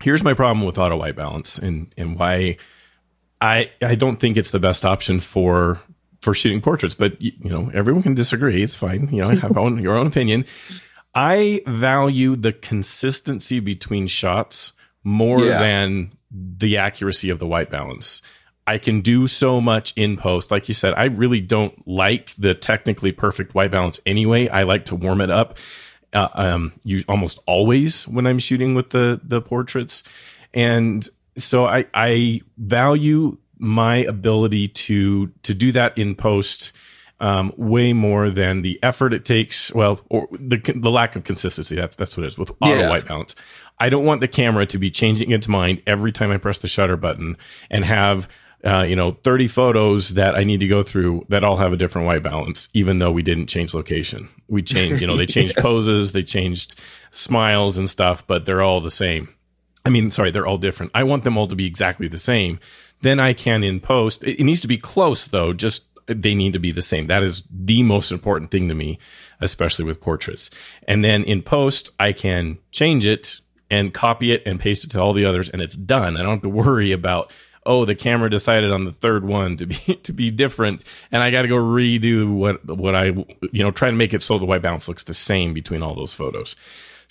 Here's 0.02 0.22
my 0.22 0.34
problem 0.34 0.66
with 0.66 0.78
auto 0.78 0.96
white 0.96 1.16
balance 1.16 1.58
and 1.58 1.92
and 1.96 2.18
why. 2.18 2.56
I, 3.40 3.70
I 3.82 3.94
don't 3.94 4.16
think 4.16 4.38
it's 4.38 4.52
the 4.52 4.58
best 4.60 4.86
option 4.86 5.20
for 5.20 5.78
for 6.24 6.34
shooting 6.34 6.60
portraits, 6.60 6.94
but 6.94 7.20
you 7.20 7.32
know, 7.44 7.70
everyone 7.74 8.02
can 8.02 8.14
disagree. 8.14 8.62
It's 8.62 8.74
fine. 8.74 9.08
You 9.12 9.22
know, 9.22 9.28
have 9.28 9.56
own, 9.56 9.78
your 9.78 9.96
own 9.96 10.06
opinion. 10.06 10.46
I 11.14 11.60
value 11.66 12.34
the 12.34 12.52
consistency 12.52 13.60
between 13.60 14.08
shots 14.08 14.72
more 15.04 15.44
yeah. 15.44 15.58
than 15.60 16.12
the 16.32 16.78
accuracy 16.78 17.30
of 17.30 17.38
the 17.38 17.46
white 17.46 17.70
balance. 17.70 18.22
I 18.66 18.78
can 18.78 19.02
do 19.02 19.26
so 19.26 19.60
much 19.60 19.92
in 19.94 20.16
post. 20.16 20.50
Like 20.50 20.68
you 20.68 20.74
said, 20.74 20.94
I 20.94 21.04
really 21.04 21.40
don't 21.40 21.86
like 21.86 22.34
the 22.36 22.54
technically 22.54 23.12
perfect 23.12 23.54
white 23.54 23.70
balance 23.70 24.00
anyway. 24.06 24.48
I 24.48 24.62
like 24.62 24.86
to 24.86 24.96
warm 24.96 25.20
it 25.20 25.30
up. 25.30 25.58
Uh, 26.14 26.28
um, 26.32 26.72
you 26.84 27.02
almost 27.08 27.40
always 27.46 28.08
when 28.08 28.26
I'm 28.26 28.38
shooting 28.38 28.74
with 28.74 28.90
the 28.90 29.20
the 29.22 29.42
portraits, 29.42 30.04
and 30.54 31.06
so 31.36 31.66
I 31.66 31.86
I 31.92 32.40
value 32.56 33.36
my 33.58 33.98
ability 33.98 34.68
to 34.68 35.28
to 35.42 35.54
do 35.54 35.72
that 35.72 35.96
in 35.96 36.14
post 36.14 36.72
um, 37.20 37.52
way 37.56 37.92
more 37.92 38.30
than 38.30 38.62
the 38.62 38.78
effort 38.82 39.14
it 39.14 39.24
takes. 39.24 39.72
Well, 39.72 40.00
or 40.10 40.28
the 40.32 40.58
the 40.74 40.90
lack 40.90 41.16
of 41.16 41.24
consistency. 41.24 41.76
That's 41.76 41.96
that's 41.96 42.16
what 42.16 42.24
it 42.24 42.28
is 42.28 42.38
with 42.38 42.50
auto 42.60 42.74
yeah. 42.76 42.88
white 42.88 43.06
balance. 43.06 43.34
I 43.78 43.88
don't 43.88 44.04
want 44.04 44.20
the 44.20 44.28
camera 44.28 44.66
to 44.66 44.78
be 44.78 44.90
changing 44.90 45.30
its 45.30 45.48
mind 45.48 45.82
every 45.86 46.12
time 46.12 46.30
I 46.30 46.36
press 46.36 46.58
the 46.58 46.68
shutter 46.68 46.96
button 46.96 47.36
and 47.70 47.84
have 47.84 48.28
uh, 48.64 48.82
you 48.82 48.96
know 48.96 49.12
30 49.22 49.48
photos 49.48 50.10
that 50.10 50.34
I 50.34 50.44
need 50.44 50.60
to 50.60 50.68
go 50.68 50.82
through 50.82 51.26
that 51.28 51.44
all 51.44 51.56
have 51.56 51.72
a 51.72 51.76
different 51.76 52.06
white 52.06 52.22
balance, 52.22 52.68
even 52.74 52.98
though 52.98 53.12
we 53.12 53.22
didn't 53.22 53.46
change 53.46 53.74
location. 53.74 54.28
We 54.48 54.62
changed, 54.62 55.00
you 55.00 55.06
know, 55.06 55.16
they 55.16 55.26
changed 55.26 55.54
yeah. 55.56 55.62
poses, 55.62 56.12
they 56.12 56.22
changed 56.22 56.80
smiles 57.10 57.78
and 57.78 57.88
stuff, 57.88 58.26
but 58.26 58.44
they're 58.44 58.62
all 58.62 58.80
the 58.80 58.90
same. 58.90 59.28
I 59.84 59.90
mean, 59.90 60.10
sorry, 60.10 60.30
they're 60.30 60.46
all 60.46 60.58
different. 60.58 60.92
I 60.94 61.04
want 61.04 61.24
them 61.24 61.36
all 61.36 61.46
to 61.46 61.54
be 61.54 61.66
exactly 61.66 62.08
the 62.08 62.18
same 62.18 62.58
then 63.04 63.20
I 63.20 63.34
can 63.34 63.62
in 63.62 63.80
post. 63.80 64.24
It, 64.24 64.42
needs 64.42 64.62
to 64.62 64.68
be 64.68 64.78
close 64.78 65.28
though. 65.28 65.52
Just 65.52 65.86
they 66.06 66.34
need 66.34 66.54
to 66.54 66.58
be 66.58 66.72
the 66.72 66.82
same. 66.82 67.06
That 67.06 67.22
is 67.22 67.44
the 67.50 67.82
most 67.82 68.10
important 68.10 68.50
thing 68.50 68.68
to 68.68 68.74
me, 68.74 68.98
especially 69.40 69.84
with 69.84 70.00
portraits. 70.00 70.50
And 70.88 71.04
then 71.04 71.22
in 71.22 71.42
post, 71.42 71.90
I 72.00 72.12
can 72.12 72.58
change 72.72 73.06
it 73.06 73.40
and 73.70 73.94
copy 73.94 74.32
it 74.32 74.42
and 74.44 74.58
paste 74.58 74.84
it 74.84 74.90
to 74.92 75.00
all 75.00 75.12
the 75.12 75.24
others 75.24 75.48
and 75.48 75.62
it's 75.62 75.76
done. 75.76 76.16
I 76.16 76.22
don't 76.22 76.32
have 76.32 76.42
to 76.42 76.48
worry 76.48 76.92
about, 76.92 77.30
oh, 77.64 77.84
the 77.84 77.94
camera 77.94 78.28
decided 78.28 78.72
on 78.72 78.84
the 78.84 78.92
third 78.92 79.24
one 79.24 79.56
to 79.58 79.66
be, 79.66 79.76
to 80.02 80.12
be 80.12 80.30
different. 80.30 80.84
And 81.12 81.22
I 81.22 81.30
got 81.30 81.42
to 81.42 81.48
go 81.48 81.56
redo 81.56 82.34
what, 82.34 82.64
what 82.66 82.94
I, 82.94 83.06
you 83.52 83.62
know, 83.62 83.70
try 83.70 83.90
to 83.90 83.96
make 83.96 84.14
it 84.14 84.22
so 84.22 84.38
the 84.38 84.46
white 84.46 84.62
balance 84.62 84.88
looks 84.88 85.04
the 85.04 85.14
same 85.14 85.52
between 85.52 85.82
all 85.82 85.94
those 85.94 86.14
photos. 86.14 86.56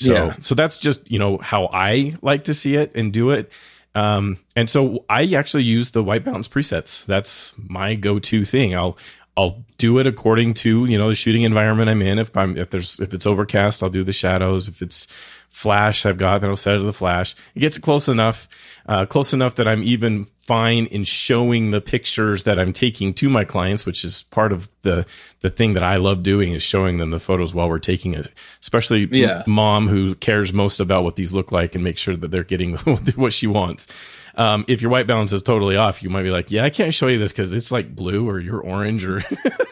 So, 0.03 0.13
yeah. 0.13 0.35
so 0.39 0.55
that's 0.55 0.77
just, 0.77 1.09
you 1.09 1.19
know, 1.19 1.37
how 1.37 1.69
I 1.71 2.15
like 2.21 2.45
to 2.45 2.53
see 2.53 2.75
it 2.75 2.95
and 2.95 3.11
do 3.11 3.31
it. 3.31 3.51
Um, 3.95 4.37
and 4.55 4.69
so 4.69 5.05
I 5.09 5.25
actually 5.33 5.63
use 5.63 5.91
the 5.91 6.03
white 6.03 6.23
balance 6.23 6.47
presets. 6.47 7.05
That's 7.05 7.53
my 7.57 7.95
go-to 7.95 8.45
thing. 8.45 8.75
I'll 8.75 8.97
I'll 9.35 9.63
do 9.77 9.97
it 9.97 10.05
according 10.05 10.53
to 10.55 10.85
you 10.85 10.97
know 10.97 11.09
the 11.09 11.15
shooting 11.15 11.43
environment 11.43 11.89
I'm 11.89 12.01
in. 12.01 12.19
If 12.19 12.35
I'm 12.37 12.57
if 12.57 12.69
there's 12.69 12.99
if 12.99 13.13
it's 13.13 13.25
overcast, 13.25 13.81
I'll 13.81 13.89
do 13.89 14.03
the 14.03 14.13
shadows. 14.13 14.67
If 14.67 14.81
it's 14.81 15.07
flash 15.49 16.05
I've 16.05 16.17
got, 16.17 16.41
then 16.41 16.49
I'll 16.49 16.55
set 16.55 16.75
it 16.75 16.79
to 16.79 16.83
the 16.83 16.93
flash. 16.93 17.35
It 17.55 17.59
gets 17.59 17.77
close 17.77 18.07
enough, 18.07 18.47
uh, 18.87 19.05
close 19.05 19.33
enough 19.33 19.55
that 19.55 19.67
I'm 19.67 19.83
even 19.83 20.25
fine 20.39 20.87
in 20.87 21.05
showing 21.05 21.71
the 21.71 21.79
pictures 21.79 22.43
that 22.43 22.59
I'm 22.59 22.73
taking 22.73 23.13
to 23.15 23.29
my 23.29 23.45
clients, 23.45 23.85
which 23.85 24.03
is 24.03 24.23
part 24.23 24.51
of 24.51 24.69
the 24.81 25.05
the 25.39 25.49
thing 25.49 25.73
that 25.73 25.83
I 25.83 25.97
love 25.97 26.23
doing 26.23 26.53
is 26.53 26.63
showing 26.63 26.97
them 26.97 27.11
the 27.11 27.19
photos 27.19 27.53
while 27.53 27.69
we're 27.69 27.79
taking 27.79 28.13
it. 28.13 28.29
Especially 28.61 29.07
yeah. 29.11 29.43
mom 29.47 29.87
who 29.87 30.15
cares 30.15 30.53
most 30.53 30.79
about 30.79 31.03
what 31.03 31.15
these 31.15 31.33
look 31.33 31.51
like 31.51 31.75
and 31.75 31.83
make 31.83 31.97
sure 31.97 32.15
that 32.15 32.31
they're 32.31 32.43
getting 32.43 32.75
what 33.15 33.33
she 33.33 33.47
wants. 33.47 33.87
Um, 34.35 34.65
if 34.67 34.81
your 34.81 34.89
white 34.89 35.05
balance 35.05 35.31
is 35.31 35.43
totally 35.43 35.77
off, 35.77 36.01
you 36.01 36.09
might 36.09 36.23
be 36.23 36.31
like, 36.31 36.49
yeah, 36.49 36.63
I 36.63 36.71
can't 36.71 36.93
show 36.93 37.07
you 37.07 37.19
this 37.19 37.31
because 37.31 37.53
it's 37.53 37.71
like 37.71 37.95
blue 37.95 38.27
or 38.27 38.39
you're 38.39 38.59
orange 38.59 39.05
or 39.05 39.17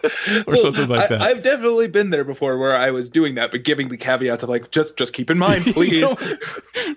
or 0.05 0.43
well, 0.45 0.57
something 0.57 0.87
like 0.87 1.09
that. 1.09 1.19
I, 1.19 1.29
have 1.29 1.41
definitely 1.41 1.87
been 1.87 2.11
there 2.11 2.23
before 2.23 2.59
where 2.59 2.75
I 2.75 2.91
was 2.91 3.09
doing 3.09 3.35
that, 3.35 3.49
but 3.49 3.63
giving 3.63 3.89
the 3.89 3.97
caveats 3.97 4.43
of 4.43 4.49
like, 4.49 4.69
just 4.69 4.97
just 4.97 5.13
keep 5.13 5.31
in 5.31 5.39
mind, 5.39 5.65
please. 5.73 6.07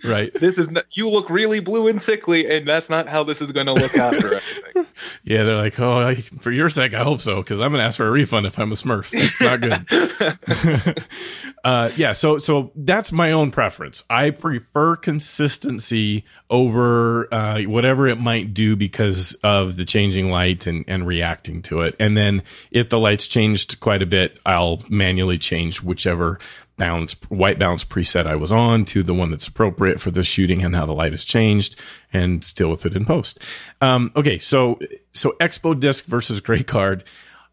right. 0.05 0.33
This 0.35 0.59
is 0.59 0.71
not, 0.71 0.85
you 0.91 1.09
look 1.09 1.31
really 1.31 1.61
blue 1.61 1.89
and 1.89 2.03
sickly, 2.05 2.49
and 2.51 2.67
that's 2.67 2.89
not 2.89 3.09
how 3.09 3.25
this 3.25 3.43
is 3.43 3.53
going 3.53 3.67
to 3.67 3.73
look 3.73 3.97
after 3.97 4.37
everything. 4.37 4.87
yeah, 5.25 5.43
they're 5.43 5.57
like, 5.57 5.79
oh, 5.81 5.99
I, 5.99 6.15
for 6.17 6.51
your 6.51 6.69
sake, 6.69 6.95
I 6.95 7.03
hope 7.03 7.21
so, 7.21 7.37
because 7.37 7.61
I'm 7.61 7.73
going 7.73 7.81
to 7.81 7.87
ask 7.87 7.97
for 7.97 8.07
a 8.07 8.11
refund 8.11 8.47
if 8.47 8.59
I'm 8.59 8.73
a 8.73 8.75
Smurf. 8.75 9.11
It's 9.13 9.41
not 9.41 9.61
good. 9.61 11.05
uh, 11.65 11.91
yeah, 11.97 12.13
so 12.13 12.39
so 12.39 12.73
that's 12.77 13.13
my 13.13 13.33
own 13.33 13.51
preference. 13.51 14.05
I 14.09 14.31
prefer 14.31 14.97
consistency 14.97 16.25
over. 16.51 17.33
Uh, 17.33 17.63
whatever 17.63 18.07
it 18.07 18.21
might 18.21 18.55
do 18.55 18.77
because 18.77 19.35
of 19.43 19.77
the 19.77 19.85
changing 19.85 20.31
light 20.31 20.67
and, 20.67 20.85
and 20.89 21.07
reacting 21.07 21.63
to 21.63 21.81
it. 21.83 21.95
And 21.99 22.17
then 22.17 22.43
if 22.71 22.89
the 22.89 22.99
light's 22.99 23.27
changed 23.27 23.81
quite 23.81 24.03
a 24.03 24.07
bit, 24.07 24.39
I'll 24.45 24.83
manually 24.89 25.39
change 25.39 25.83
whichever 25.83 26.39
balance, 26.77 27.15
white 27.29 27.59
balance 27.59 27.85
preset 27.85 28.27
I 28.27 28.37
was 28.37 28.51
on 28.51 28.85
to 28.87 29.03
the 29.03 29.15
one 29.15 29.31
that's 29.31 29.47
appropriate 29.47 30.01
for 30.01 30.11
the 30.11 30.25
shooting 30.25 30.63
and 30.63 30.75
how 30.75 30.87
the 30.87 30.93
light 30.93 31.13
has 31.13 31.25
changed 31.25 31.81
and 32.13 32.55
deal 32.55 32.71
with 32.71 32.85
it 32.87 32.97
in 32.97 33.05
post. 33.05 33.41
Um, 33.81 34.13
okay. 34.17 34.39
So, 34.39 34.79
so 35.13 35.35
Expo 35.41 35.79
disc 35.79 36.07
versus 36.07 36.41
gray 36.41 36.63
card. 36.63 37.05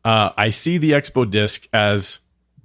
Uh, 0.03 0.31
I 0.35 0.49
see 0.49 0.77
the 0.77 0.91
Expo 0.91 1.29
disc 1.29 1.67
as 1.73 2.19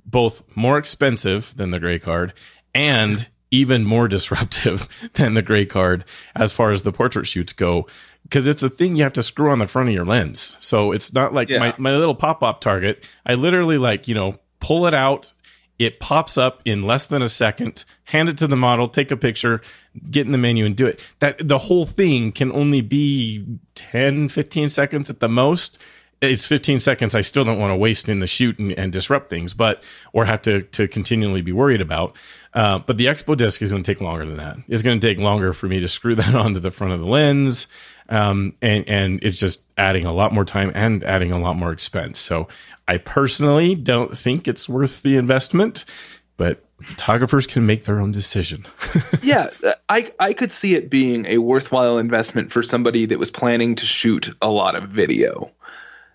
both 0.05 0.43
more 0.57 0.79
expensive 0.79 1.55
than 1.57 1.71
the 1.71 1.81
gray 1.81 1.99
card 1.99 2.33
and 2.75 3.29
even 3.51 3.85
more 3.85 4.09
disruptive 4.09 4.89
than 5.15 5.35
the 5.35 5.43
gray 5.43 5.67
card 5.67 6.05
as 6.35 6.53
far 6.53 6.71
as 6.71 6.83
the 6.83 6.93
portrait 6.93 7.27
shoots 7.27 7.53
go 7.53 7.87
because 8.23 8.47
it's 8.47 8.63
a 8.63 8.71
thing 8.71 8.97
you 8.97 9.05
have 9.05 9.13
to 9.13 9.23
screw 9.23 9.51
on 9.51 9.61
the 9.61 9.67
front 9.67 9.89
of 9.89 9.95
your 9.95 10.05
lens. 10.05 10.57
So 10.61 10.91
it's 10.91 11.13
not 11.13 11.33
like 11.33 11.49
yeah. 11.49 11.59
my, 11.61 11.75
my 11.79 11.97
little 11.97 12.15
pop 12.15 12.43
up 12.43 12.61
target. 12.61 13.05
I 13.25 13.35
literally 13.35 13.79
like, 13.79 14.09
you 14.09 14.17
know, 14.17 14.41
pull 14.59 14.87
it 14.87 14.95
out. 14.95 15.33
It 15.79 16.01
pops 16.01 16.39
up 16.39 16.63
in 16.65 16.83
less 16.83 17.07
than 17.07 17.23
a 17.23 17.29
second, 17.29 17.85
hand 18.05 18.29
it 18.29 18.39
to 18.39 18.47
the 18.47 18.57
model, 18.57 18.89
take 18.89 19.11
a 19.11 19.17
picture, 19.17 19.61
get 20.11 20.27
in 20.27 20.33
the 20.33 20.39
menu 20.39 20.65
and 20.65 20.77
do 20.77 20.87
it. 20.87 21.01
That 21.21 21.47
the 21.47 21.59
whole 21.59 21.85
thing 21.85 22.33
can 22.33 22.51
only 22.53 22.81
be 22.81 23.45
10, 23.75 24.29
15 24.29 24.69
seconds 24.69 25.11
at 25.11 25.21
the 25.21 25.29
most 25.29 25.79
it's 26.21 26.47
15 26.47 26.81
seconds 26.81 27.15
I 27.15 27.21
still 27.21 27.45
don't 27.45 27.59
want 27.59 27.73
to 27.73 27.77
waste 27.77 28.09
in 28.09 28.21
the 28.21 28.27
shoot 28.27 28.59
and, 28.59 28.73
and 28.73 28.93
disrupt 28.93 29.29
things, 29.29 29.53
but 29.53 29.83
or 30.13 30.25
have 30.25 30.43
to 30.43 30.63
to 30.63 30.89
continually 30.89 31.43
be 31.43 31.53
worried 31.53 31.81
about. 31.81 32.17
Uh, 32.55 32.79
but 32.79 32.97
the 32.97 33.07
Expo 33.07 33.37
disc 33.37 33.61
is 33.61 33.71
going 33.71 33.83
to 33.83 33.93
take 33.93 34.01
longer 34.01 34.25
than 34.25 34.39
that. 34.39 34.57
It's 34.67 34.83
going 34.83 34.99
to 34.99 35.07
take 35.07 35.19
longer 35.19 35.53
for 35.53 35.67
me 35.67 35.81
to 35.81 35.89
screw 35.89 36.15
that 36.17 36.35
onto 36.35 36.61
the 36.61 36.71
front 36.71 36.95
of 36.95 37.01
the 37.01 37.07
lens, 37.07 37.69
um, 38.09 38.55
and 38.63 38.89
and 38.89 39.23
it's 39.23 39.39
just 39.39 39.63
adding 39.77 40.07
a 40.07 40.13
lot 40.13 40.33
more 40.33 40.45
time 40.45 40.73
and 40.75 41.05
adding 41.05 41.33
a 41.33 41.39
lot 41.39 41.57
more 41.57 41.73
expense. 41.73 42.19
So 42.19 42.49
I 42.89 42.99
personally 42.99 43.75
don't 43.75 44.17
think 44.17 44.47
it's 44.47 44.69
worth 44.69 45.03
the 45.03 45.17
investment, 45.17 45.85
but 46.37 46.63
photographers 46.81 47.47
can 47.47 47.67
make 47.67 47.85
their 47.85 48.01
own 48.01 48.13
decision. 48.13 48.67
yeah, 49.23 49.51
I 49.89 50.13
I 50.21 50.33
could 50.33 50.53
see 50.53 50.75
it 50.75 50.91
being 50.91 51.27
a 51.27 51.39
worthwhile 51.39 51.99
investment 51.99 52.53
for 52.53 52.63
somebody 52.63 53.07
that 53.07 53.19
was 53.19 53.31
planning 53.31 53.75
to 53.77 53.87
shoot 53.87 54.31
a 54.43 54.51
lot 54.51 54.77
of 54.77 54.89
video. 54.91 55.51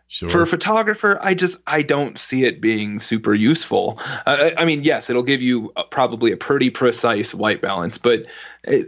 Sure. 0.08 0.28
For 0.28 0.42
a 0.42 0.48
photographer, 0.48 1.18
I 1.22 1.34
just 1.34 1.58
I 1.68 1.82
don't 1.84 2.18
see 2.18 2.44
it 2.44 2.60
being 2.60 3.00
super 3.00 3.34
useful. 3.34 3.98
Uh, 4.26 4.52
I 4.58 4.66
mean, 4.66 4.84
yes, 4.84 5.10
it'll 5.10 5.24
give 5.24 5.42
you 5.42 5.72
a, 5.78 5.86
probably 5.86 6.34
a 6.34 6.38
pretty 6.38 6.70
precise 6.70 7.34
white 7.34 7.62
balance, 7.62 7.98
but 7.98 8.26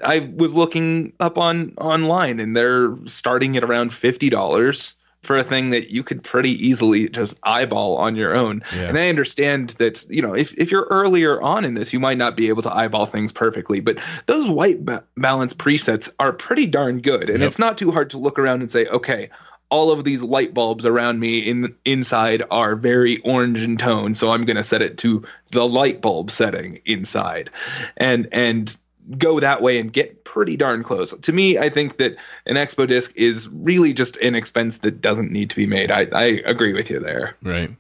I 0.04 0.30
was 0.36 0.54
looking 0.54 1.14
up 1.22 1.38
on 1.38 1.74
online 1.78 2.42
and 2.42 2.58
they're 2.58 2.94
starting 3.06 3.56
at 3.56 3.64
around 3.64 3.94
fifty 3.94 4.30
dollars 4.30 4.96
for 5.24 5.38
a 5.38 5.44
thing 5.44 5.72
that 5.72 5.90
you 5.90 6.04
could 6.04 6.22
pretty 6.22 6.52
easily 6.52 7.10
just 7.10 7.36
eyeball 7.44 7.98
on 7.98 8.16
your 8.16 8.36
own. 8.36 8.62
Yeah. 8.76 8.90
And 8.90 9.00
I 9.00 9.08
understand 9.08 9.72
that, 9.72 10.06
you 10.10 10.22
know, 10.22 10.34
if, 10.34 10.54
if 10.56 10.70
you're 10.70 10.88
earlier 10.90 11.42
on 11.42 11.64
in 11.64 11.74
this, 11.74 11.94
you 11.94 12.00
might 12.00 12.18
not 12.18 12.36
be 12.36 12.50
able 12.50 12.62
to 12.64 12.74
eyeball 12.74 13.06
things 13.06 13.32
perfectly, 13.32 13.80
but 13.80 13.98
those 14.26 14.50
white 14.50 14.86
ba- 14.86 15.04
balance 15.16 15.54
presets 15.54 16.12
are 16.20 16.34
pretty 16.34 16.66
darn 16.66 17.00
good. 17.00 17.30
And 17.30 17.40
yep. 17.40 17.48
it's 17.48 17.60
not 17.60 17.78
too 17.78 17.92
hard 17.92 18.10
to 18.12 18.18
look 18.18 18.38
around 18.38 18.62
and 18.62 18.70
say, 18.70 18.86
okay, 18.88 19.30
all 19.70 19.92
of 19.92 20.04
these 20.04 20.22
light 20.22 20.54
bulbs 20.54 20.86
around 20.86 21.20
me 21.20 21.40
in 21.40 21.74
inside 21.84 22.44
are 22.52 22.76
very 22.76 23.18
orange 23.22 23.64
in 23.64 23.76
tone 23.76 24.14
so 24.14 24.30
i'm 24.30 24.46
going 24.46 24.56
to 24.56 24.62
set 24.62 24.84
it 24.84 25.00
to 25.00 25.24
the 25.50 25.68
light 25.68 26.00
bulb 26.00 26.30
setting 26.30 26.80
inside 26.86 27.50
and 27.98 28.28
and 28.32 28.78
go 29.18 29.40
that 29.40 29.62
way 29.62 29.80
and 29.80 29.92
get 29.92 30.24
pretty 30.24 30.56
darn 30.56 30.84
close. 30.84 31.12
To 31.12 31.32
me, 31.34 31.58
I 31.58 31.70
think 31.70 31.98
that 31.98 32.16
an 32.46 32.56
Expo 32.56 32.88
disc 32.88 33.12
is 33.16 33.48
really 33.50 33.94
just 33.94 34.16
an 34.18 34.36
expense 34.36 34.80
that 34.80 35.02
doesn't 35.02 35.32
need 35.32 35.50
to 35.50 35.56
be 35.56 35.68
made. 35.68 35.92
I, 35.92 36.08
I 36.14 36.42
agree 36.46 36.74
with 36.74 36.90
you 36.90 37.00
there. 37.00 37.36
Right. 37.42 37.76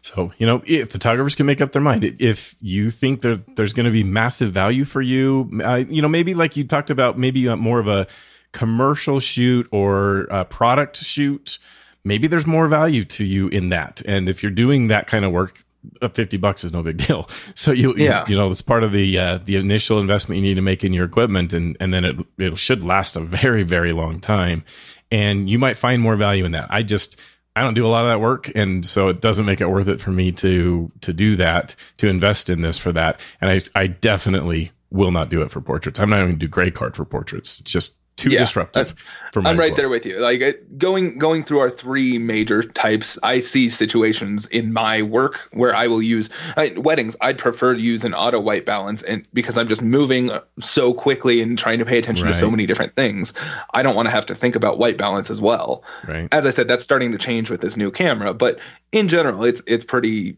So, 0.00 0.32
you 0.38 0.46
know, 0.46 0.62
if 0.64 0.92
photographers 0.92 1.34
can 1.34 1.46
make 1.46 1.60
up 1.60 1.72
their 1.72 1.82
mind. 1.82 2.16
If 2.18 2.54
you 2.60 2.90
think 2.90 3.22
that 3.22 3.56
there's 3.56 3.72
going 3.72 3.86
to 3.86 3.92
be 3.92 4.04
massive 4.04 4.52
value 4.52 4.84
for 4.84 5.02
you, 5.02 5.50
uh, 5.64 5.84
you 5.88 6.00
know, 6.00 6.08
maybe 6.08 6.34
like 6.34 6.56
you 6.56 6.64
talked 6.66 6.90
about, 6.90 7.18
maybe 7.18 7.54
more 7.56 7.80
of 7.80 7.88
a 7.88 8.06
commercial 8.52 9.20
shoot 9.20 9.68
or 9.70 10.20
a 10.30 10.44
product 10.44 10.96
shoot, 10.96 11.58
maybe 12.04 12.26
there's 12.28 12.46
more 12.46 12.68
value 12.68 13.04
to 13.04 13.24
you 13.24 13.48
in 13.48 13.68
that. 13.70 14.00
And 14.06 14.28
if 14.28 14.42
you're 14.42 14.52
doing 14.52 14.88
that 14.88 15.06
kind 15.06 15.24
of 15.24 15.32
work, 15.32 15.64
50 16.12 16.36
bucks 16.36 16.64
is 16.64 16.72
no 16.72 16.82
big 16.82 16.98
deal. 16.98 17.28
So 17.54 17.72
you, 17.72 17.94
yeah. 17.96 18.24
you, 18.26 18.32
you 18.32 18.36
know, 18.36 18.50
it's 18.50 18.62
part 18.62 18.84
of 18.84 18.92
the, 18.92 19.18
uh, 19.18 19.38
the 19.44 19.56
initial 19.56 20.00
investment 20.00 20.36
you 20.36 20.42
need 20.42 20.54
to 20.54 20.62
make 20.62 20.84
in 20.84 20.92
your 20.92 21.04
equipment. 21.04 21.52
And, 21.52 21.76
and 21.80 21.92
then 21.92 22.04
it, 22.04 22.16
it 22.38 22.58
should 22.58 22.84
last 22.84 23.16
a 23.16 23.20
very, 23.20 23.64
very 23.64 23.92
long 23.92 24.20
time. 24.20 24.64
And 25.10 25.50
you 25.50 25.58
might 25.58 25.76
find 25.76 26.00
more 26.00 26.14
value 26.16 26.44
in 26.44 26.52
that. 26.52 26.68
I 26.70 26.82
just, 26.82 27.18
I 27.56 27.62
don't 27.62 27.74
do 27.74 27.84
a 27.84 27.88
lot 27.88 28.04
of 28.04 28.10
that 28.10 28.20
work. 28.20 28.52
And 28.54 28.84
so 28.84 29.08
it 29.08 29.20
doesn't 29.20 29.46
make 29.46 29.60
it 29.60 29.68
worth 29.68 29.88
it 29.88 30.00
for 30.00 30.10
me 30.10 30.30
to, 30.32 30.92
to 31.00 31.12
do 31.12 31.34
that, 31.36 31.74
to 31.96 32.08
invest 32.08 32.48
in 32.48 32.62
this 32.62 32.78
for 32.78 32.92
that. 32.92 33.20
And 33.40 33.50
I, 33.50 33.80
I 33.80 33.88
definitely 33.88 34.70
will 34.90 35.10
not 35.10 35.30
do 35.30 35.42
it 35.42 35.50
for 35.50 35.60
portraits. 35.60 35.98
I'm 35.98 36.10
not 36.10 36.16
even 36.16 36.28
going 36.28 36.38
to 36.38 36.46
do 36.46 36.50
gray 36.50 36.70
card 36.70 36.94
for 36.94 37.04
portraits. 37.04 37.60
It's 37.60 37.72
just 37.72 37.96
too 38.18 38.30
yeah, 38.30 38.40
disruptive. 38.40 38.94
For 39.32 39.40
me. 39.40 39.48
I'm 39.48 39.58
right 39.58 39.68
flow. 39.68 39.76
there 39.76 39.88
with 39.88 40.04
you. 40.04 40.18
Like 40.18 40.42
uh, 40.42 40.52
going 40.76 41.18
going 41.18 41.44
through 41.44 41.60
our 41.60 41.70
three 41.70 42.18
major 42.18 42.62
types, 42.62 43.18
I 43.22 43.38
see 43.38 43.68
situations 43.68 44.46
in 44.48 44.72
my 44.72 45.02
work 45.02 45.48
where 45.52 45.74
I 45.74 45.86
will 45.86 46.02
use 46.02 46.28
I, 46.56 46.74
weddings. 46.76 47.16
I'd 47.20 47.38
prefer 47.38 47.74
to 47.74 47.80
use 47.80 48.04
an 48.04 48.14
auto 48.14 48.40
white 48.40 48.66
balance, 48.66 49.02
and 49.02 49.26
because 49.32 49.56
I'm 49.56 49.68
just 49.68 49.82
moving 49.82 50.30
so 50.58 50.92
quickly 50.92 51.40
and 51.40 51.56
trying 51.56 51.78
to 51.78 51.84
pay 51.84 51.98
attention 51.98 52.26
right. 52.26 52.32
to 52.32 52.38
so 52.38 52.50
many 52.50 52.66
different 52.66 52.96
things, 52.96 53.32
I 53.74 53.82
don't 53.82 53.94
want 53.94 54.06
to 54.06 54.10
have 54.10 54.26
to 54.26 54.34
think 54.34 54.56
about 54.56 54.78
white 54.78 54.98
balance 54.98 55.30
as 55.30 55.40
well. 55.40 55.84
Right. 56.06 56.28
As 56.32 56.44
I 56.44 56.50
said, 56.50 56.68
that's 56.68 56.84
starting 56.84 57.12
to 57.12 57.18
change 57.18 57.50
with 57.50 57.60
this 57.60 57.76
new 57.76 57.90
camera, 57.90 58.34
but 58.34 58.58
in 58.92 59.08
general, 59.08 59.44
it's 59.44 59.62
it's 59.66 59.84
pretty 59.84 60.36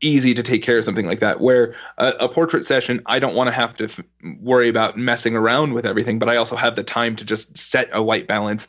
easy 0.00 0.34
to 0.34 0.42
take 0.42 0.62
care 0.62 0.78
of 0.78 0.84
something 0.84 1.06
like 1.06 1.20
that 1.20 1.40
where 1.40 1.74
a, 1.98 2.08
a 2.20 2.28
portrait 2.28 2.64
session 2.64 3.00
i 3.06 3.18
don't 3.18 3.34
want 3.34 3.48
to 3.48 3.52
have 3.52 3.74
to 3.74 3.84
f- 3.84 4.00
worry 4.40 4.68
about 4.68 4.96
messing 4.96 5.34
around 5.34 5.72
with 5.72 5.84
everything 5.84 6.18
but 6.18 6.28
i 6.28 6.36
also 6.36 6.54
have 6.54 6.76
the 6.76 6.84
time 6.84 7.16
to 7.16 7.24
just 7.24 7.56
set 7.58 7.88
a 7.92 8.02
white 8.02 8.28
balance 8.28 8.68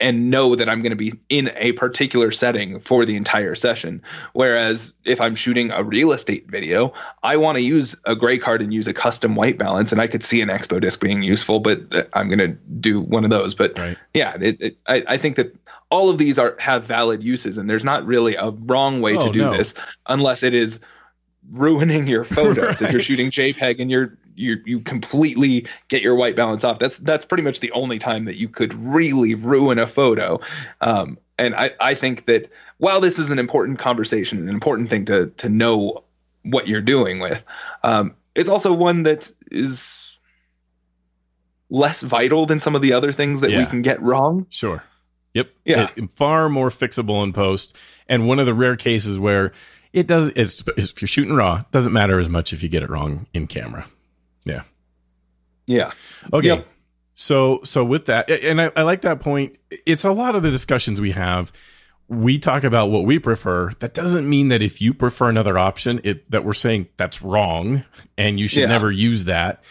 and 0.00 0.30
know 0.30 0.54
that 0.54 0.68
i'm 0.68 0.82
going 0.82 0.90
to 0.90 0.96
be 0.96 1.14
in 1.30 1.50
a 1.56 1.72
particular 1.72 2.30
setting 2.30 2.78
for 2.78 3.06
the 3.06 3.16
entire 3.16 3.54
session 3.54 4.02
whereas 4.34 4.92
if 5.04 5.18
i'm 5.18 5.34
shooting 5.34 5.70
a 5.70 5.82
real 5.82 6.12
estate 6.12 6.46
video 6.48 6.92
i 7.22 7.36
want 7.36 7.56
to 7.56 7.62
use 7.62 7.96
a 8.04 8.14
gray 8.14 8.36
card 8.36 8.60
and 8.60 8.74
use 8.74 8.86
a 8.86 8.92
custom 8.92 9.34
white 9.34 9.56
balance 9.56 9.92
and 9.92 10.00
i 10.00 10.06
could 10.06 10.22
see 10.22 10.42
an 10.42 10.48
expo 10.48 10.78
disc 10.78 11.00
being 11.00 11.22
useful 11.22 11.58
but 11.58 11.80
uh, 11.94 12.02
i'm 12.12 12.28
going 12.28 12.38
to 12.38 12.48
do 12.80 13.00
one 13.00 13.24
of 13.24 13.30
those 13.30 13.54
but 13.54 13.76
right. 13.78 13.96
yeah 14.12 14.36
it, 14.40 14.60
it, 14.60 14.76
I, 14.88 15.02
I 15.08 15.16
think 15.16 15.36
that 15.36 15.56
all 15.90 16.10
of 16.10 16.18
these 16.18 16.38
are 16.38 16.56
have 16.58 16.84
valid 16.84 17.22
uses 17.22 17.58
and 17.58 17.70
there's 17.70 17.84
not 17.84 18.04
really 18.06 18.34
a 18.34 18.50
wrong 18.50 19.00
way 19.00 19.16
oh, 19.16 19.20
to 19.20 19.30
do 19.30 19.40
no. 19.40 19.56
this 19.56 19.74
unless 20.06 20.42
it 20.42 20.54
is 20.54 20.80
ruining 21.52 22.06
your 22.06 22.24
photos 22.36 22.58
right. 22.58 22.82
if 22.82 22.92
you're 22.92 23.00
shooting 23.00 23.30
jpeg 23.30 23.80
and 23.80 23.90
you're 23.90 24.16
you 24.34 24.60
you 24.64 24.80
completely 24.80 25.66
get 25.88 26.02
your 26.02 26.14
white 26.14 26.36
balance 26.36 26.64
off 26.64 26.78
that's 26.78 26.96
that's 26.98 27.24
pretty 27.24 27.42
much 27.42 27.60
the 27.60 27.72
only 27.72 27.98
time 27.98 28.24
that 28.24 28.36
you 28.36 28.48
could 28.48 28.74
really 28.74 29.34
ruin 29.34 29.78
a 29.78 29.86
photo 29.86 30.38
um, 30.80 31.18
and 31.38 31.54
i 31.54 31.70
i 31.80 31.94
think 31.94 32.26
that 32.26 32.50
while 32.78 33.00
this 33.00 33.18
is 33.18 33.30
an 33.30 33.38
important 33.38 33.78
conversation 33.78 34.38
an 34.40 34.48
important 34.48 34.90
thing 34.90 35.04
to 35.04 35.26
to 35.36 35.48
know 35.48 36.02
what 36.42 36.68
you're 36.68 36.80
doing 36.80 37.18
with 37.18 37.44
um, 37.82 38.14
it's 38.34 38.48
also 38.48 38.72
one 38.72 39.04
that 39.04 39.30
is 39.50 40.18
less 41.70 42.02
vital 42.02 42.46
than 42.46 42.60
some 42.60 42.76
of 42.76 42.82
the 42.82 42.92
other 42.92 43.12
things 43.12 43.40
that 43.40 43.50
yeah. 43.50 43.58
we 43.58 43.66
can 43.66 43.82
get 43.82 44.00
wrong 44.02 44.46
sure 44.50 44.82
Yep. 45.36 45.50
Yeah. 45.66 45.90
It, 45.94 46.08
far 46.14 46.48
more 46.48 46.70
fixable 46.70 47.22
in 47.22 47.34
post. 47.34 47.76
And 48.08 48.26
one 48.26 48.38
of 48.38 48.46
the 48.46 48.54
rare 48.54 48.74
cases 48.74 49.18
where 49.18 49.52
it 49.92 50.06
does, 50.06 50.30
it's, 50.34 50.64
if 50.78 51.02
you're 51.02 51.08
shooting 51.08 51.34
raw, 51.34 51.60
it 51.60 51.70
doesn't 51.72 51.92
matter 51.92 52.18
as 52.18 52.30
much 52.30 52.54
if 52.54 52.62
you 52.62 52.70
get 52.70 52.82
it 52.82 52.88
wrong 52.88 53.26
in 53.34 53.46
camera. 53.46 53.86
Yeah. 54.44 54.62
Yeah. 55.66 55.92
Okay. 56.32 56.48
Yep. 56.48 56.66
So, 57.12 57.60
so 57.64 57.84
with 57.84 58.06
that, 58.06 58.30
and 58.30 58.62
I, 58.62 58.72
I 58.76 58.82
like 58.82 59.02
that 59.02 59.20
point. 59.20 59.58
It's 59.70 60.04
a 60.04 60.12
lot 60.12 60.36
of 60.36 60.42
the 60.42 60.50
discussions 60.50 61.02
we 61.02 61.10
have. 61.10 61.52
We 62.08 62.38
talk 62.38 62.64
about 62.64 62.86
what 62.90 63.04
we 63.04 63.18
prefer. 63.18 63.72
That 63.80 63.92
doesn't 63.92 64.26
mean 64.26 64.48
that 64.48 64.62
if 64.62 64.80
you 64.80 64.94
prefer 64.94 65.28
another 65.28 65.58
option, 65.58 66.00
it 66.02 66.30
that 66.30 66.46
we're 66.46 66.54
saying 66.54 66.88
that's 66.96 67.20
wrong 67.20 67.84
and 68.16 68.40
you 68.40 68.48
should 68.48 68.60
yeah. 68.60 68.68
never 68.68 68.90
use 68.90 69.24
that 69.24 69.62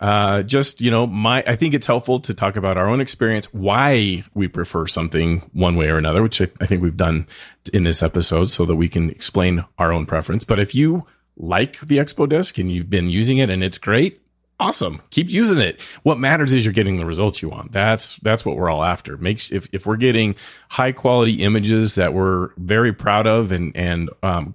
uh, 0.00 0.42
just 0.42 0.80
you 0.80 0.90
know 0.90 1.06
my 1.06 1.42
i 1.46 1.56
think 1.56 1.74
it's 1.74 1.86
helpful 1.86 2.20
to 2.20 2.32
talk 2.32 2.56
about 2.56 2.76
our 2.76 2.88
own 2.88 3.00
experience 3.00 3.52
why 3.52 4.24
we 4.34 4.46
prefer 4.46 4.86
something 4.86 5.40
one 5.52 5.76
way 5.76 5.88
or 5.88 5.98
another 5.98 6.22
which 6.22 6.40
I, 6.40 6.48
I, 6.60 6.66
think 6.66 6.82
we've 6.82 6.96
done 6.96 7.26
in 7.72 7.84
this 7.84 8.02
episode 8.02 8.50
so 8.50 8.64
that 8.64 8.76
we 8.76 8.88
can 8.88 9.10
explain 9.10 9.64
our 9.78 9.92
own 9.92 10.06
preference. 10.06 10.44
But 10.44 10.60
if 10.60 10.74
you 10.74 11.06
like 11.36 11.80
the 11.80 11.98
expo 11.98 12.28
disc 12.28 12.58
and 12.58 12.70
you've 12.70 12.90
been 12.90 13.08
using 13.08 13.38
it 13.38 13.50
and 13.50 13.62
it's 13.62 13.78
great 13.78 14.20
awesome. 14.60 15.00
Keep 15.10 15.30
using 15.30 15.58
it. 15.58 15.80
What 16.02 16.18
matters 16.18 16.52
is 16.52 16.64
you're 16.64 16.74
getting 16.74 16.98
the 16.98 17.06
results 17.06 17.42
you 17.42 17.48
want. 17.48 17.72
That's 17.72 18.16
that's 18.16 18.44
what 18.44 18.56
we're 18.56 18.70
all 18.70 18.82
after. 18.82 19.16
Make 19.16 19.50
if, 19.50 19.68
if 19.72 19.86
we're 19.86 19.96
getting 19.96 20.34
high 20.68 20.92
quality 20.92 21.44
images 21.44 21.94
that 21.94 22.14
we're 22.14 22.50
very 22.56 22.92
proud 22.92 23.26
of 23.26 23.52
and 23.52 23.76
and 23.76 24.10
um, 24.22 24.54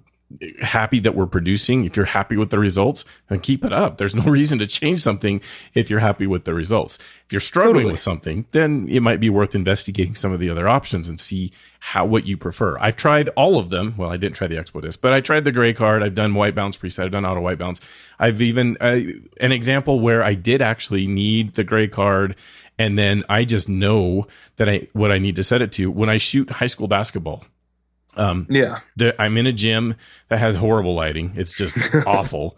happy 0.60 1.00
that 1.00 1.14
we're 1.14 1.26
producing, 1.26 1.84
if 1.84 1.96
you're 1.96 2.06
happy 2.06 2.36
with 2.36 2.50
the 2.50 2.58
results, 2.58 3.04
then 3.28 3.40
keep 3.40 3.64
it 3.64 3.72
up. 3.72 3.96
There's 3.98 4.14
no 4.14 4.24
reason 4.30 4.58
to 4.58 4.66
change 4.66 5.00
something 5.00 5.40
if 5.74 5.90
you're 5.90 6.00
happy 6.00 6.26
with 6.26 6.44
the 6.44 6.54
results. 6.54 6.98
If 7.26 7.32
you're 7.32 7.40
struggling 7.40 7.74
totally. 7.74 7.92
with 7.92 8.00
something, 8.00 8.46
then 8.52 8.86
it 8.88 9.00
might 9.00 9.20
be 9.20 9.30
worth 9.30 9.54
investigating 9.54 10.14
some 10.14 10.32
of 10.32 10.40
the 10.40 10.50
other 10.50 10.68
options 10.68 11.08
and 11.08 11.18
see 11.18 11.52
how 11.80 12.04
what 12.04 12.26
you 12.26 12.36
prefer. 12.36 12.78
I've 12.78 12.96
tried 12.96 13.28
all 13.30 13.58
of 13.58 13.70
them. 13.70 13.94
Well, 13.96 14.10
I 14.10 14.16
didn't 14.16 14.36
try 14.36 14.46
the 14.46 14.56
Expo 14.56 14.80
disc, 14.80 15.00
but 15.00 15.12
I 15.12 15.20
tried 15.20 15.44
the 15.44 15.52
gray 15.52 15.74
card. 15.74 16.02
I've 16.02 16.14
done 16.14 16.34
white 16.34 16.54
balance 16.54 16.78
preset. 16.78 17.04
I've 17.04 17.12
done 17.12 17.26
auto 17.26 17.40
white 17.40 17.58
balance. 17.58 17.80
I've 18.18 18.40
even 18.40 18.76
uh, 18.80 19.00
an 19.40 19.52
example 19.52 20.00
where 20.00 20.22
I 20.22 20.34
did 20.34 20.62
actually 20.62 21.06
need 21.06 21.54
the 21.54 21.64
gray 21.64 21.88
card 21.88 22.36
and 22.78 22.98
then 22.98 23.24
I 23.28 23.44
just 23.44 23.68
know 23.68 24.26
that 24.56 24.68
I 24.68 24.88
what 24.92 25.12
I 25.12 25.18
need 25.18 25.36
to 25.36 25.44
set 25.44 25.62
it 25.62 25.72
to 25.72 25.90
when 25.90 26.08
I 26.08 26.18
shoot 26.18 26.50
high 26.50 26.66
school 26.66 26.88
basketball. 26.88 27.44
Um, 28.16 28.46
yeah, 28.48 28.80
the, 28.96 29.20
I'm 29.20 29.36
in 29.36 29.46
a 29.46 29.52
gym 29.52 29.94
that 30.28 30.38
has 30.38 30.56
horrible 30.56 30.94
lighting. 30.94 31.32
It's 31.36 31.52
just 31.52 31.76
awful. 32.06 32.56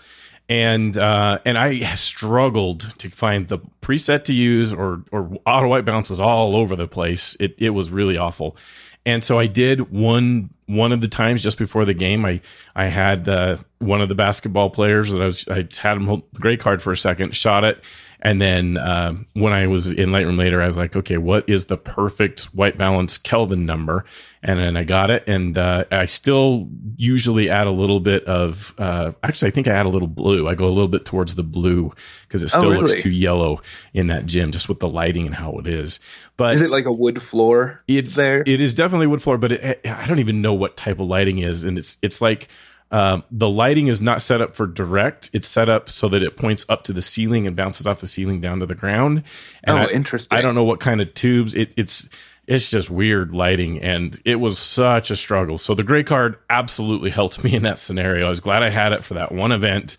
And, 0.49 0.97
uh, 0.97 1.41
and 1.45 1.59
I 1.59 1.95
struggled 1.97 2.95
to 2.99 3.11
find 3.11 3.49
the 3.49 3.59
preset 3.83 4.25
to 4.25 4.35
use 4.35 4.73
or, 4.73 5.03
or 5.11 5.37
auto 5.45 5.67
white 5.67 5.85
balance 5.85 6.09
was 6.09 6.21
all 6.21 6.55
over 6.55 6.77
the 6.77 6.87
place. 6.87 7.37
It, 7.41 7.57
it 7.59 7.71
was 7.71 7.91
really 7.91 8.17
awful. 8.17 8.57
And 9.05 9.25
so 9.25 9.39
I 9.41 9.47
did 9.47 9.91
one, 9.91 10.51
one 10.67 10.93
of 10.93 11.01
the 11.01 11.09
times 11.09 11.43
just 11.43 11.59
before 11.59 11.85
the 11.85 11.95
game, 11.95 12.25
I, 12.25 12.41
I 12.77 12.87
had, 12.87 13.29
uh, 13.29 13.57
one 13.79 14.01
of 14.01 14.09
the 14.09 14.15
basketball 14.15 14.71
players 14.71 15.11
that 15.11 15.21
I 15.21 15.27
was, 15.27 15.49
I 15.49 15.57
had 15.57 15.97
him 15.97 16.07
hold 16.07 16.23
the 16.33 16.41
gray 16.41 16.57
card 16.57 16.81
for 16.81 16.93
a 16.93 16.97
second, 16.97 17.35
shot 17.35 17.65
it 17.65 17.83
and 18.27 18.43
then 18.43 18.77
uh, 18.77 19.14
when 19.35 19.53
I 19.53 19.68
was 19.68 19.87
in 19.87 20.09
Lightroom 20.09 20.37
later, 20.37 20.61
I 20.61 20.66
was 20.66 20.77
like, 20.77 20.97
okay, 20.97 21.16
what 21.16 21.49
is 21.49 21.66
the 21.66 21.77
perfect 21.77 22.47
white 22.47 22.77
balance 22.77 23.18
Kelvin 23.18 23.64
number? 23.64 24.05
And 24.43 24.59
then 24.59 24.77
I 24.77 24.83
got 24.83 25.11
it. 25.11 25.22
And 25.29 25.57
uh, 25.57 25.85
I 25.93 26.07
still 26.07 26.68
usually 26.97 27.49
add 27.49 27.68
a 27.68 27.70
little 27.70 28.01
bit 28.01 28.24
of, 28.24 28.74
uh, 28.79 29.12
actually, 29.22 29.47
I 29.47 29.51
think 29.53 29.68
I 29.68 29.74
add 29.74 29.87
a 29.87 29.91
little 29.91 30.09
blue. 30.09 30.49
I 30.49 30.57
go 30.57 30.66
a 30.66 30.74
little 30.74 30.89
bit 30.89 31.05
towards 31.05 31.37
the 31.37 31.45
blue 31.45 31.93
because 32.27 32.43
it 32.43 32.47
oh, 32.47 32.59
still 32.59 32.64
oh, 32.64 32.70
really? 32.72 32.89
looks 32.89 33.01
too 33.01 33.11
yellow 33.11 33.62
in 33.95 34.09
that 34.09 34.27
gym, 34.27 34.51
just 34.51 34.68
with 34.68 34.81
the 34.81 34.89
lighting 34.89 35.27
and 35.27 35.35
how 35.37 35.59
it 35.59 35.68
is. 35.68 36.01
But 36.37 36.55
is 36.55 36.62
it 36.62 36.72
like 36.72 36.87
a 36.87 36.93
wood 36.93 37.22
floor? 37.22 37.85
It's 37.87 38.16
there. 38.16 38.43
It 38.45 38.61
is 38.61 38.74
definitely 38.74 39.07
wood 39.07 39.22
floor, 39.22 39.39
but 39.39 39.53
it, 39.53 39.81
I 39.87 40.05
don't 40.09 40.18
even 40.18 40.43
know 40.43 40.53
what 40.53 40.77
type 40.77 40.99
of 40.99 41.07
lighting 41.07 41.39
is, 41.39 41.62
and 41.62 41.79
it's 41.79 41.97
it's 42.03 42.20
like 42.20 42.49
um, 42.91 43.24
the 43.30 43.49
lighting 43.49 43.89
is 43.89 44.01
not 44.01 44.22
set 44.22 44.41
up 44.41 44.55
for 44.55 44.66
direct. 44.66 45.30
It's 45.32 45.49
set 45.49 45.68
up 45.68 45.91
so 45.91 46.09
that 46.09 46.22
it 46.22 46.37
points 46.37 46.64
up 46.68 46.84
to 46.84 46.93
the 46.93 47.03
ceiling 47.03 47.47
and 47.47 47.57
bounces 47.57 47.87
off 47.87 48.01
the 48.01 48.07
ceiling 48.07 48.41
down 48.41 48.61
to 48.61 48.66
the 48.66 48.74
ground. 48.76 49.24
And 49.64 49.78
oh, 49.78 49.82
I, 49.82 49.89
interesting. 49.89 50.39
I 50.39 50.41
don't 50.41 50.55
know 50.55 50.64
what 50.64 50.78
kind 50.80 51.01
of 51.01 51.12
tubes. 51.14 51.55
It, 51.55 51.72
it's 51.76 52.09
it's 52.47 52.70
just 52.70 52.89
weird 52.89 53.32
lighting, 53.34 53.82
and 53.82 54.20
it 54.24 54.37
was 54.37 54.59
such 54.59 55.11
a 55.11 55.16
struggle. 55.16 55.59
So 55.59 55.74
the 55.74 55.82
gray 55.82 56.05
card 56.05 56.37
absolutely 56.49 57.11
helped 57.11 57.43
me 57.45 57.55
in 57.55 57.64
that 57.64 57.78
scenario. 57.80 58.26
I 58.26 58.30
was 58.30 58.41
glad 58.41 58.62
I 58.62 58.70
had 58.70 58.93
it 58.93 59.03
for 59.05 59.14
that 59.14 59.32
one 59.32 59.51
event. 59.53 59.97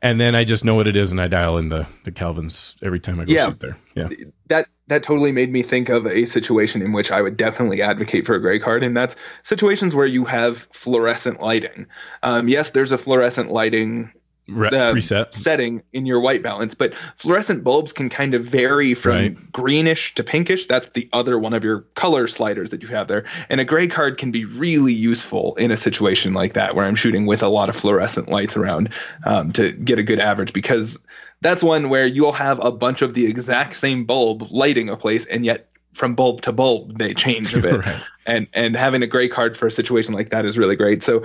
and 0.00 0.20
then 0.20 0.36
I 0.36 0.44
just 0.44 0.64
know 0.64 0.76
what 0.76 0.86
it 0.86 0.96
is, 0.96 1.10
and 1.10 1.20
I 1.20 1.26
dial 1.26 1.58
in 1.58 1.70
the 1.70 1.88
the 2.04 2.12
Kelvins 2.12 2.76
every 2.84 3.00
time 3.00 3.18
I 3.18 3.24
go 3.24 3.32
Yeah. 3.32 3.46
shoot 3.46 3.58
there. 3.58 3.76
Yeah, 3.96 4.08
that 4.46 4.68
that 4.88 5.02
totally 5.02 5.32
made 5.32 5.52
me 5.52 5.62
think 5.62 5.88
of 5.88 6.06
a 6.06 6.24
situation 6.26 6.82
in 6.82 6.92
which 6.92 7.10
I 7.10 7.22
would 7.22 7.36
definitely 7.36 7.80
advocate 7.82 8.26
for 8.26 8.34
a 8.34 8.40
gray 8.40 8.58
card, 8.58 8.82
and 8.82 8.96
that's 8.96 9.16
situations 9.42 9.94
where 9.94 10.06
you 10.06 10.24
have 10.24 10.66
fluorescent 10.72 11.40
lighting. 11.40 11.86
Um, 12.22 12.48
yes, 12.48 12.70
there's 12.70 12.92
a 12.92 12.98
fluorescent 12.98 13.50
lighting 13.52 14.10
Re- 14.50 14.68
uh, 14.68 14.94
preset. 14.94 15.34
setting 15.34 15.82
in 15.92 16.06
your 16.06 16.20
white 16.20 16.42
balance, 16.42 16.74
but 16.74 16.94
fluorescent 17.18 17.62
bulbs 17.62 17.92
can 17.92 18.08
kind 18.08 18.32
of 18.32 18.44
vary 18.44 18.94
from 18.94 19.12
Right. 19.12 19.52
greenish 19.52 20.14
to 20.14 20.24
pinkish. 20.24 20.66
That's 20.66 20.88
the 20.90 21.06
other 21.12 21.38
one 21.38 21.52
of 21.52 21.62
your 21.62 21.80
color 21.96 22.26
sliders 22.26 22.70
that 22.70 22.80
you 22.80 22.88
have 22.88 23.08
there. 23.08 23.24
And 23.50 23.60
a 23.60 23.64
gray 23.66 23.88
card 23.88 24.16
can 24.16 24.30
be 24.30 24.46
really 24.46 24.94
useful 24.94 25.54
in 25.56 25.70
a 25.70 25.76
situation 25.76 26.32
like 26.32 26.54
that 26.54 26.74
where 26.74 26.86
I'm 26.86 26.94
shooting 26.94 27.26
with 27.26 27.42
a 27.42 27.48
lot 27.48 27.68
of 27.68 27.76
fluorescent 27.76 28.30
lights 28.30 28.56
around 28.56 28.88
um, 29.26 29.52
to 29.52 29.72
get 29.72 29.98
a 29.98 30.02
good 30.02 30.18
average 30.18 30.54
because 30.54 30.98
that's 31.40 31.62
one 31.62 31.88
where 31.88 32.06
you'll 32.06 32.32
have 32.32 32.58
a 32.64 32.72
bunch 32.72 33.02
of 33.02 33.14
the 33.14 33.26
exact 33.26 33.76
same 33.76 34.04
bulb 34.04 34.46
lighting 34.50 34.88
a 34.88 34.96
place 34.96 35.24
and 35.26 35.44
yet 35.44 35.68
from 35.94 36.14
bulb 36.14 36.40
to 36.42 36.52
bulb 36.52 36.98
they 36.98 37.12
change 37.14 37.54
a 37.54 37.60
bit 37.62 37.84
Right. 37.84 38.00
and 38.26 38.46
and 38.52 38.76
having 38.76 39.02
a 39.02 39.06
gray 39.06 39.26
card 39.28 39.56
for 39.56 39.66
a 39.66 39.70
situation 39.70 40.14
like 40.14 40.30
that 40.30 40.44
is 40.44 40.56
really 40.58 40.76
great. 40.76 41.02
So, 41.02 41.22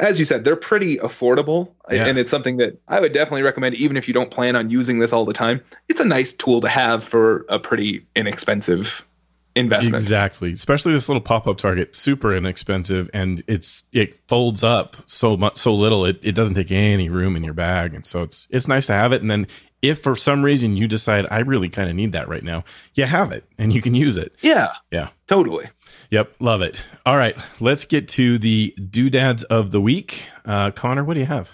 as 0.00 0.18
you 0.18 0.24
said, 0.24 0.44
they're 0.44 0.56
pretty 0.56 0.96
affordable, 0.98 1.68
Yeah. 1.90 2.06
and 2.06 2.18
it's 2.18 2.30
something 2.30 2.56
that 2.58 2.78
I 2.88 3.00
would 3.00 3.12
definitely 3.12 3.42
recommend, 3.44 3.76
even 3.76 3.96
if 3.96 4.08
you 4.08 4.12
don't 4.12 4.30
plan 4.30 4.56
on 4.56 4.68
using 4.68 4.98
this 4.98 5.12
all 5.12 5.24
the 5.24 5.32
time. 5.32 5.62
It's 5.88 6.00
a 6.00 6.04
nice 6.04 6.32
tool 6.32 6.60
to 6.62 6.68
have 6.68 7.04
for 7.04 7.46
a 7.48 7.58
pretty 7.58 8.04
inexpensive 8.16 9.04
investment. 9.56 9.94
Exactly. 10.02 10.52
Especially 10.52 10.92
this 10.92 11.08
little 11.08 11.20
pop-up 11.20 11.56
target, 11.58 11.94
super 11.94 12.34
inexpensive 12.36 13.10
and 13.14 13.42
it's 13.48 13.84
it 13.92 14.20
folds 14.28 14.62
up 14.62 14.96
so 15.06 15.36
much 15.36 15.56
so 15.56 15.74
little 15.74 16.04
it, 16.04 16.24
it 16.24 16.32
doesn't 16.32 16.54
take 16.54 16.70
any 16.70 17.08
room 17.08 17.36
in 17.36 17.42
your 17.44 17.54
bag. 17.54 17.94
And 17.94 18.06
so 18.06 18.22
it's 18.22 18.46
it's 18.50 18.68
nice 18.68 18.86
to 18.86 18.92
have 18.92 19.12
it. 19.12 19.20
And 19.22 19.30
then 19.30 19.46
if 19.82 20.02
for 20.02 20.14
some 20.16 20.42
reason 20.42 20.76
you 20.76 20.88
decide 20.88 21.26
I 21.30 21.40
really 21.40 21.68
kind 21.68 21.88
of 21.90 21.96
need 21.96 22.12
that 22.12 22.28
right 22.28 22.42
now, 22.44 22.64
you 22.94 23.04
have 23.06 23.32
it 23.32 23.44
and 23.58 23.72
you 23.74 23.82
can 23.82 23.94
use 23.94 24.16
it. 24.16 24.34
Yeah, 24.40 24.68
Yeah. 24.90 25.08
totally. 25.26 25.68
Yep. 26.10 26.34
Love 26.40 26.62
it. 26.62 26.82
All 27.04 27.16
right. 27.16 27.36
Let's 27.60 27.84
get 27.84 28.08
to 28.08 28.38
the 28.38 28.74
doodads 28.90 29.42
of 29.44 29.70
the 29.72 29.80
week. 29.80 30.28
Uh 30.44 30.70
Connor, 30.70 31.04
what 31.04 31.14
do 31.14 31.20
you 31.20 31.26
have? 31.26 31.50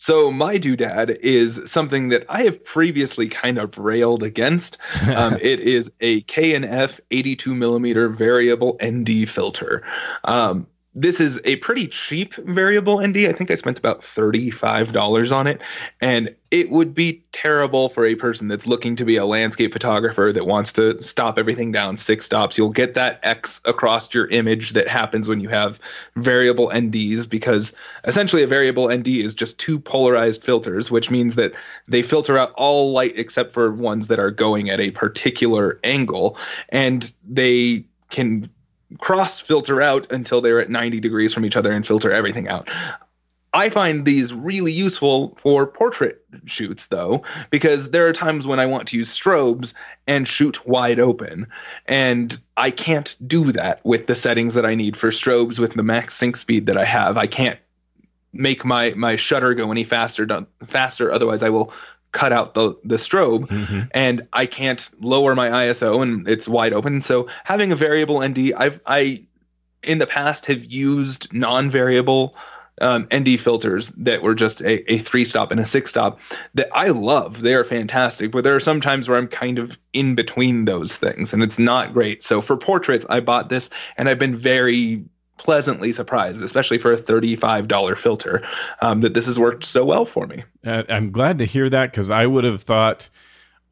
So 0.00 0.30
my 0.30 0.58
doodad 0.58 1.18
is 1.20 1.60
something 1.70 2.08
that 2.08 2.24
I 2.30 2.44
have 2.44 2.64
previously 2.64 3.28
kind 3.28 3.58
of 3.58 3.76
railed 3.76 4.22
against. 4.22 4.78
Um, 5.14 5.34
it 5.42 5.60
is 5.60 5.92
a 6.00 6.22
K&F 6.22 7.00
82 7.10 7.54
millimeter 7.54 8.08
variable 8.08 8.78
ND 8.82 9.28
filter. 9.28 9.82
Um, 10.24 10.66
this 10.94 11.20
is 11.20 11.40
a 11.44 11.56
pretty 11.56 11.86
cheap 11.86 12.34
variable 12.34 13.00
ND. 13.00 13.18
I 13.18 13.32
think 13.32 13.50
I 13.50 13.54
spent 13.54 13.78
about 13.78 14.00
$35 14.00 15.30
on 15.30 15.46
it. 15.46 15.60
And 16.00 16.34
it 16.50 16.70
would 16.70 16.94
be 16.94 17.22
terrible 17.30 17.90
for 17.90 18.04
a 18.04 18.16
person 18.16 18.48
that's 18.48 18.66
looking 18.66 18.96
to 18.96 19.04
be 19.04 19.16
a 19.16 19.24
landscape 19.24 19.72
photographer 19.72 20.32
that 20.32 20.46
wants 20.46 20.72
to 20.72 21.00
stop 21.00 21.38
everything 21.38 21.70
down 21.70 21.96
six 21.96 22.24
stops. 22.24 22.58
You'll 22.58 22.70
get 22.70 22.94
that 22.94 23.20
X 23.22 23.60
across 23.66 24.12
your 24.12 24.26
image 24.28 24.70
that 24.72 24.88
happens 24.88 25.28
when 25.28 25.38
you 25.38 25.48
have 25.48 25.78
variable 26.16 26.70
NDs 26.70 27.28
because 27.28 27.72
essentially 28.04 28.42
a 28.42 28.48
variable 28.48 28.88
ND 28.92 29.08
is 29.08 29.32
just 29.32 29.60
two 29.60 29.78
polarized 29.78 30.42
filters, 30.42 30.90
which 30.90 31.08
means 31.08 31.36
that 31.36 31.52
they 31.86 32.02
filter 32.02 32.36
out 32.36 32.52
all 32.54 32.90
light 32.90 33.12
except 33.16 33.52
for 33.52 33.72
ones 33.72 34.08
that 34.08 34.18
are 34.18 34.32
going 34.32 34.70
at 34.70 34.80
a 34.80 34.90
particular 34.90 35.78
angle. 35.84 36.36
And 36.70 37.12
they 37.28 37.84
can 38.10 38.50
cross 38.98 39.38
filter 39.38 39.80
out 39.80 40.10
until 40.10 40.40
they're 40.40 40.60
at 40.60 40.70
90 40.70 41.00
degrees 41.00 41.32
from 41.32 41.44
each 41.44 41.56
other 41.56 41.72
and 41.72 41.86
filter 41.86 42.10
everything 42.10 42.48
out. 42.48 42.68
I 43.52 43.68
find 43.68 44.04
these 44.04 44.32
really 44.32 44.70
useful 44.70 45.36
for 45.40 45.66
portrait 45.66 46.24
shoots, 46.44 46.86
though, 46.86 47.24
because 47.50 47.90
there 47.90 48.06
are 48.06 48.12
times 48.12 48.46
when 48.46 48.60
I 48.60 48.66
want 48.66 48.86
to 48.88 48.96
use 48.96 49.12
strobes 49.12 49.74
and 50.06 50.28
shoot 50.28 50.64
wide 50.66 51.00
open. 51.00 51.48
And 51.86 52.38
I 52.56 52.70
can't 52.70 53.16
do 53.26 53.50
that 53.52 53.84
with 53.84 54.06
the 54.06 54.14
settings 54.14 54.54
that 54.54 54.64
I 54.64 54.76
need 54.76 54.96
for 54.96 55.10
strobes 55.10 55.58
with 55.58 55.74
the 55.74 55.82
max 55.82 56.14
sync 56.14 56.36
speed 56.36 56.66
that 56.66 56.78
I 56.78 56.84
have. 56.84 57.16
I 57.16 57.26
can't 57.26 57.58
make 58.32 58.64
my, 58.64 58.90
my 58.90 59.16
shutter 59.16 59.54
go 59.54 59.72
any 59.72 59.82
faster, 59.82 60.46
faster. 60.64 61.12
Otherwise, 61.12 61.42
I 61.42 61.48
will 61.48 61.72
cut 62.12 62.32
out 62.32 62.54
the, 62.54 62.74
the 62.84 62.96
strobe 62.96 63.46
Mhm. 63.48 63.88
and 63.92 64.26
I 64.32 64.46
can't 64.46 64.88
lower 65.00 65.34
my 65.34 65.48
ISO 65.48 66.02
and 66.02 66.28
it's 66.28 66.48
wide 66.48 66.72
open. 66.72 67.00
So 67.02 67.28
having 67.44 67.72
a 67.72 67.76
variable 67.76 68.20
ND, 68.22 68.52
I've 68.56 68.80
I 68.86 69.22
in 69.82 69.98
the 69.98 70.06
past 70.06 70.46
have 70.46 70.64
used 70.64 71.32
non-variable 71.32 72.34
um, 72.82 73.06
ND 73.14 73.38
filters 73.38 73.88
that 73.90 74.22
were 74.22 74.34
just 74.34 74.62
a, 74.62 74.90
a 74.90 74.98
three 74.98 75.24
stop 75.24 75.50
and 75.50 75.60
a 75.60 75.66
six 75.66 75.90
stop 75.90 76.18
that 76.54 76.68
I 76.72 76.88
love. 76.88 77.42
They 77.42 77.54
are 77.54 77.64
fantastic, 77.64 78.30
but 78.30 78.42
there 78.42 78.56
are 78.56 78.60
some 78.60 78.80
times 78.80 79.06
where 79.06 79.18
I'm 79.18 79.28
kind 79.28 79.58
of 79.58 79.76
in 79.92 80.14
between 80.14 80.64
those 80.64 80.96
things 80.96 81.34
and 81.34 81.42
it's 81.42 81.58
not 81.58 81.92
great. 81.92 82.24
So 82.24 82.40
for 82.40 82.56
portraits, 82.56 83.04
I 83.10 83.20
bought 83.20 83.50
this 83.50 83.68
and 83.98 84.08
I've 84.08 84.18
been 84.18 84.34
very 84.34 85.04
pleasantly 85.40 85.90
surprised, 85.90 86.42
especially 86.42 86.76
for 86.76 86.92
a 86.92 86.96
$35 86.96 87.96
filter, 87.96 88.46
um, 88.82 89.00
that 89.00 89.14
this 89.14 89.24
has 89.24 89.38
worked 89.38 89.64
so 89.64 89.84
well 89.84 90.04
for 90.04 90.26
me. 90.26 90.44
Uh, 90.64 90.82
I'm 90.90 91.10
glad 91.10 91.38
to 91.38 91.46
hear 91.46 91.70
that 91.70 91.90
because 91.90 92.10
I 92.10 92.26
would 92.26 92.44
have 92.44 92.62
thought 92.62 93.08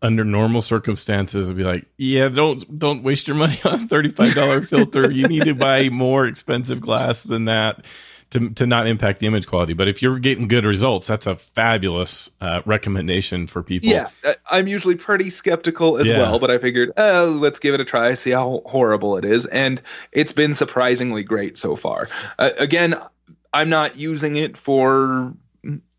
under 0.01 0.25
normal 0.25 0.63
circumstances, 0.63 1.51
I'd 1.51 1.57
be 1.57 1.65
like, 1.65 1.87
yeah, 1.99 2.29
don't 2.29 2.79
don't 2.79 3.03
waste 3.03 3.29
your 3.29 3.37
money 3.37 3.61
on 3.65 3.75
a 3.75 3.79
thirty-five 3.79 4.35
dollar 4.35 4.63
filter. 4.63 5.11
You 5.11 5.29
need 5.29 5.45
to 5.45 5.55
buy 5.55 5.91
more 5.91 6.27
expensive 6.27 6.81
glass 6.81 7.23
than 7.23 7.45
that 7.45 7.85
to 8.31 8.51
to 8.51 8.67
not 8.67 8.87
impact 8.87 9.21
the 9.21 9.27
image 9.27 9.47
quality. 9.47 9.73
But 9.73 9.89
if 9.89 10.03
you're 10.03 10.19
getting 10.19 10.49
good 10.49 10.65
results, 10.65 11.07
that's 11.07 11.27
a 11.27 11.37
fabulous 11.37 12.31
uh, 12.41 12.63
recommendation 12.67 13.47
for 13.47 13.63
people. 13.63 13.89
Yeah, 13.89 14.09
I'm 14.51 14.67
usually 14.67 14.97
pretty 14.97 15.31
skeptical 15.31 15.99
as 15.99 16.07
Yeah. 16.07 16.19
well, 16.19 16.39
but 16.39 16.51
I 16.51 16.59
figured, 16.59 16.93
oh, 16.97 17.39
let's 17.41 17.59
give 17.59 17.75
it 17.75 17.81
a 17.81 17.85
try, 17.85 18.13
see 18.15 18.31
how 18.31 18.63
horrible 18.67 19.17
it 19.17 19.25
is, 19.25 19.47
and 19.47 19.81
it's 20.13 20.33
been 20.33 20.55
surprisingly 20.55 21.23
great 21.23 21.57
so 21.59 21.77
far. 21.77 22.09
Uh, 22.39 22.51
again, 22.59 23.01
I'm 23.53 23.69
not 23.69 23.97
using 23.97 24.37
it 24.37 24.57
for 24.57 25.33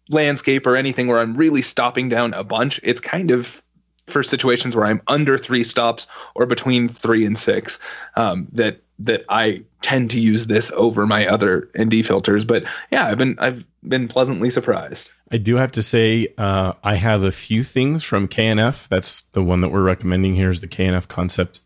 landscape 0.09 0.65
or 0.65 0.75
anything 0.75 1.07
where 1.07 1.19
I'm 1.19 1.35
really 1.35 1.61
stopping 1.61 2.09
down 2.09 2.33
a 2.33 2.43
bunch. 2.43 2.79
It's 2.83 2.99
kind 3.01 3.31
of 3.31 3.63
for 4.11 4.23
situations 4.23 4.75
where 4.75 4.85
I'm 4.85 5.01
under 5.07 5.37
three 5.37 5.63
stops 5.63 6.07
or 6.35 6.45
between 6.45 6.89
three 6.89 7.25
and 7.25 7.37
six 7.37 7.79
um, 8.15 8.47
that 8.51 8.81
that 8.99 9.23
I 9.29 9.63
tend 9.81 10.11
to 10.11 10.19
use 10.19 10.47
this 10.47 10.71
over 10.75 11.07
my 11.07 11.25
other 11.25 11.69
ND 11.79 12.05
filters. 12.05 12.43
But 12.43 12.63
yeah, 12.91 13.07
I've 13.07 13.17
been 13.17 13.37
I've 13.39 13.65
been 13.87 14.07
pleasantly 14.07 14.49
surprised. 14.49 15.09
I 15.31 15.37
do 15.37 15.55
have 15.55 15.71
to 15.73 15.83
say, 15.83 16.33
uh, 16.37 16.73
I 16.83 16.95
have 16.95 17.23
a 17.23 17.31
few 17.31 17.63
things 17.63 18.03
from 18.03 18.27
KNF. 18.27 18.87
That's 18.87 19.21
the 19.33 19.43
one 19.43 19.61
that 19.61 19.69
we're 19.69 19.83
recommending 19.83 20.35
here 20.35 20.49
is 20.49 20.61
the 20.61 20.67
KNF 20.67 21.07
Concept 21.07 21.61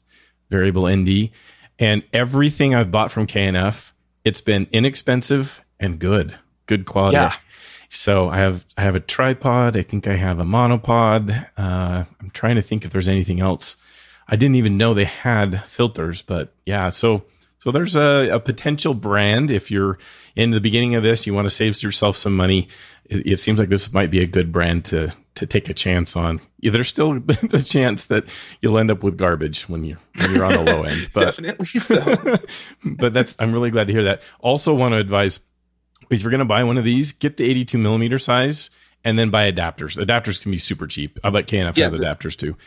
Variable 0.50 0.88
ND. 0.88 1.30
And 1.80 2.04
everything 2.14 2.76
I've 2.76 2.92
bought 2.92 3.12
from 3.12 3.26
KNF, 3.26 3.92
it's 4.26 4.42
been 4.42 4.68
inexpensive 4.72 5.64
and 5.80 5.98
good, 5.98 6.38
good 6.66 6.86
quality. 6.86 7.16
Yeah. 7.16 7.36
So 7.94 8.28
I 8.28 8.38
have 8.38 8.66
I 8.76 8.82
have 8.82 8.96
a 8.96 9.00
tripod. 9.00 9.78
I 9.78 9.84
think 9.84 10.08
I 10.08 10.16
have 10.16 10.40
a 10.40 10.44
monopod. 10.44 11.48
Uh, 11.56 12.06
I'm 12.20 12.30
trying 12.32 12.56
to 12.56 12.62
think 12.62 12.86
if 12.86 12.92
there's 12.92 13.08
anything 13.08 13.40
else. 13.40 13.78
I 14.28 14.36
didn't 14.36 14.56
even 14.56 14.78
know 14.78 14.94
they 14.94 15.06
had 15.06 15.64
filters, 15.66 16.22
but 16.22 16.54
yeah. 16.66 16.90
So 16.90 17.26
so 17.60 17.72
there's 17.72 17.96
a, 17.96 18.30
a 18.32 18.40
potential 18.40 18.94
brand 18.94 19.52
if 19.52 19.70
you're 19.70 20.00
in 20.36 20.52
the 20.52 20.60
beginning 20.60 20.96
of 20.96 21.04
this, 21.04 21.28
you 21.28 21.34
want 21.34 21.46
to 21.46 21.52
save 21.52 21.82
yourself 21.84 22.18
some 22.18 22.36
money. 22.36 22.68
It, 23.06 23.28
it 23.28 23.40
seems 23.40 23.60
like 23.60 23.70
this 23.70 23.94
might 23.94 24.10
be 24.10 24.20
a 24.20 24.28
good 24.28 24.52
brand 24.52 24.86
to 24.86 25.14
to 25.36 25.46
take 25.46 25.70
a 25.70 25.74
chance 25.74 26.16
on. 26.16 26.42
Yeah, 26.60 26.72
there's 26.72 26.88
still 26.88 27.20
the 27.20 27.64
chance 27.64 28.08
that 28.08 28.26
you'll 28.62 28.80
end 28.80 28.90
up 28.90 29.04
with 29.04 29.18
garbage 29.18 29.70
when 29.70 29.84
you 29.84 29.98
when 30.16 30.34
you're 30.34 30.46
on 30.46 30.54
the 30.54 30.62
low 30.64 30.84
end, 30.84 31.12
but 31.14 31.26
Definitely 31.26 31.80
so. 31.80 32.38
but 32.84 33.14
that's 33.14 33.36
I'm 33.38 33.54
really 33.54 33.70
glad 33.70 33.86
to 33.86 33.94
hear 33.94 34.06
that. 34.06 34.24
Also, 34.40 34.74
want 34.74 34.94
to 34.94 34.98
advise 34.98 35.40
if 36.10 36.22
you're 36.22 36.32
going 36.32 36.40
to 36.40 36.46
buy 36.46 36.64
one 36.64 36.78
of 36.78 36.84
these, 36.84 37.12
get 37.12 37.38
the 37.38 37.44
82 37.50 37.78
millimeter 37.78 38.20
size 38.20 38.70
and 39.04 39.18
then 39.20 39.30
buy 39.30 39.52
adapters. 39.52 39.98
Adapters 40.04 40.42
can 40.42 40.52
be 40.52 40.58
super 40.58 40.88
cheap. 40.88 41.20
I 41.24 41.30
bet 41.30 41.48
KNF 41.48 41.76
Yeah, 41.78 41.86
has 41.86 41.94
adapters 41.94 42.38
too. 42.38 42.54
to 42.54 42.58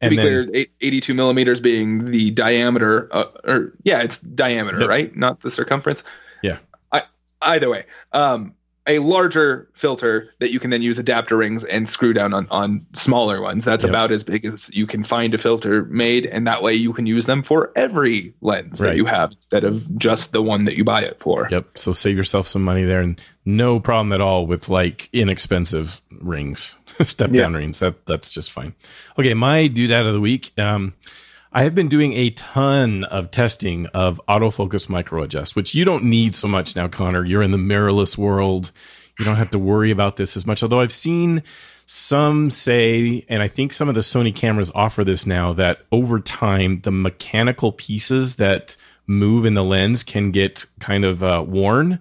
And 0.00 0.10
be 0.10 0.16
then, 0.16 0.48
clear, 0.48 0.66
82 0.80 1.14
millimeters 1.14 1.60
being 1.60 2.10
the 2.10 2.30
diameter, 2.30 3.08
uh, 3.14 3.24
or 3.44 3.72
yeah, 3.82 4.00
it's 4.02 4.18
diameter, 4.20 4.80
Yep. 4.80 4.88
right? 4.88 5.16
Not 5.16 5.40
the 5.40 5.50
circumference. 5.50 6.04
Yeah. 6.42 6.58
I, 6.92 7.02
either 7.42 7.68
way, 7.68 7.84
um, 8.12 8.54
a 8.86 8.98
larger 8.98 9.68
filter 9.74 10.32
that 10.38 10.50
you 10.52 10.58
can 10.58 10.70
then 10.70 10.80
use 10.82 10.98
adapter 10.98 11.36
rings 11.36 11.64
and 11.64 11.88
screw 11.88 12.12
down 12.12 12.32
on, 12.32 12.46
on 12.50 12.84
smaller 12.94 13.40
ones. 13.42 13.64
That's 13.64 13.84
Yep. 13.84 13.90
about 13.90 14.10
as 14.10 14.24
big 14.24 14.44
as 14.46 14.70
you 14.74 14.86
can 14.86 15.04
find 15.04 15.34
a 15.34 15.38
filter 15.38 15.84
made, 15.84 16.26
and 16.26 16.46
that 16.46 16.62
way 16.62 16.74
you 16.74 16.92
can 16.92 17.06
use 17.06 17.26
them 17.26 17.42
for 17.42 17.70
every 17.76 18.32
lens 18.40 18.80
Right. 18.80 18.88
that 18.88 18.96
you 18.96 19.04
have 19.04 19.32
instead 19.32 19.64
of 19.64 19.96
just 19.98 20.32
the 20.32 20.42
one 20.42 20.64
that 20.64 20.76
you 20.76 20.84
buy 20.84 21.02
it 21.02 21.18
for. 21.20 21.46
Yep. 21.50 21.76
So 21.76 21.92
save 21.92 22.16
yourself 22.16 22.48
some 22.48 22.62
money 22.62 22.84
there, 22.84 23.00
and 23.02 23.20
no 23.44 23.80
problem 23.80 24.12
at 24.12 24.20
all 24.22 24.46
with 24.46 24.68
like 24.68 25.08
inexpensive 25.12 26.00
rings, 26.20 26.76
step 27.02 27.30
down 27.32 27.54
rings. 27.54 27.78
That 27.80 28.06
that's 28.06 28.30
just 28.30 28.50
fine. 28.50 28.74
Okay, 29.18 29.34
my 29.34 29.68
doodad 29.68 30.06
of 30.06 30.14
the 30.14 30.20
week. 30.20 30.52
Um, 30.58 30.94
I 31.52 31.64
have 31.64 31.74
been 31.74 31.88
doing 31.88 32.12
a 32.12 32.30
ton 32.30 33.02
of 33.04 33.32
testing 33.32 33.86
of 33.86 34.20
autofocus 34.28 34.88
micro 34.88 35.24
adjust, 35.24 35.56
which 35.56 35.74
you 35.74 35.84
don't 35.84 36.04
need 36.04 36.36
so 36.36 36.46
much 36.46 36.76
now, 36.76 36.86
Connor. 36.86 37.24
You're 37.24 37.42
in 37.42 37.50
the 37.50 37.58
mirrorless 37.58 38.16
world. 38.16 38.70
You 39.18 39.24
don't 39.24 39.34
have 39.34 39.50
to 39.50 39.58
worry 39.58 39.90
about 39.90 40.16
this 40.16 40.36
as 40.36 40.46
much. 40.46 40.62
Although 40.62 40.80
I've 40.80 40.92
seen 40.92 41.42
some 41.86 42.50
say, 42.50 43.26
and 43.28 43.42
I 43.42 43.48
think 43.48 43.72
some 43.72 43.88
of 43.88 43.96
the 43.96 44.00
Sony 44.00 44.32
cameras 44.32 44.70
offer 44.76 45.02
this 45.02 45.26
now, 45.26 45.52
that 45.54 45.80
over 45.90 46.20
time, 46.20 46.82
the 46.82 46.92
mechanical 46.92 47.72
pieces 47.72 48.36
that 48.36 48.76
move 49.08 49.44
in 49.44 49.54
the 49.54 49.64
lens 49.64 50.04
can 50.04 50.30
get 50.30 50.66
kind 50.78 51.04
of 51.04 51.20
uh, 51.24 51.44
worn 51.44 51.98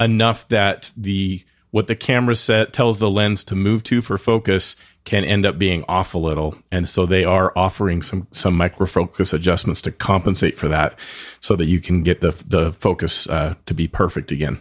enough 0.00 0.48
that 0.48 0.90
the 0.96 1.44
what 1.70 1.86
the 1.86 1.96
camera 1.96 2.34
set 2.34 2.72
tells 2.72 2.98
the 2.98 3.10
lens 3.10 3.44
to 3.44 3.54
move 3.54 3.82
to 3.84 4.00
for 4.00 4.16
focus 4.18 4.76
can 5.04 5.24
end 5.24 5.46
up 5.46 5.58
being 5.58 5.84
off 5.88 6.14
a 6.14 6.18
little. 6.18 6.56
And 6.70 6.88
so 6.88 7.06
they 7.06 7.24
are 7.24 7.52
offering 7.56 8.02
some, 8.02 8.26
some 8.30 8.54
micro 8.56 8.86
focus 8.86 9.32
adjustments 9.32 9.80
to 9.82 9.92
compensate 9.92 10.58
for 10.58 10.68
that 10.68 10.98
so 11.40 11.56
that 11.56 11.66
you 11.66 11.80
can 11.80 12.02
get 12.02 12.20
the, 12.20 12.32
the 12.46 12.72
focus 12.72 13.28
uh, 13.28 13.54
to 13.66 13.74
be 13.74 13.88
perfect 13.88 14.32
again. 14.32 14.58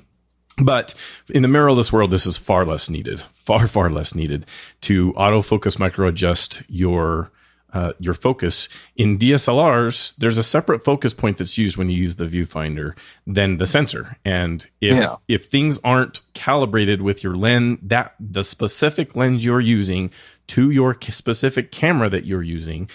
But 0.57 0.95
in 1.29 1.43
the 1.43 1.47
mirrorless 1.47 1.91
world, 1.91 2.11
this 2.11 2.25
is 2.25 2.37
far 2.37 2.65
less 2.65 2.89
needed, 2.89 3.21
far, 3.21 3.67
far 3.67 3.89
less 3.89 4.15
needed 4.15 4.45
to 4.81 5.13
autofocus 5.13 5.79
micro 5.79 6.07
adjust 6.07 6.63
your 6.67 7.31
uh, 7.73 7.93
your 7.99 8.13
focus. 8.13 8.69
In 8.95 9.17
DSLRs, 9.17 10.15
there's 10.17 10.37
a 10.37 10.43
separate 10.43 10.83
focus 10.85 11.13
point 11.13 11.37
that's 11.37 11.57
used 11.57 11.77
when 11.77 11.89
you 11.89 11.97
use 11.97 12.15
the 12.15 12.25
viewfinder 12.25 12.93
than 13.25 13.57
the 13.57 13.67
sensor. 13.67 14.17
And 14.23 14.65
if 14.79 14.95
yeah. 14.95 15.15
if 15.27 15.47
things 15.47 15.79
aren't 15.83 16.21
calibrated 16.33 17.01
with 17.01 17.23
your 17.23 17.35
lens, 17.35 17.79
that 17.83 18.15
the 18.19 18.43
specific 18.43 19.15
lens 19.15 19.43
you're 19.43 19.59
using 19.59 20.11
to 20.47 20.71
your 20.71 20.97
specific 21.01 21.71
camera 21.71 22.09
that 22.09 22.25
you're 22.25 22.43
using, 22.43 22.89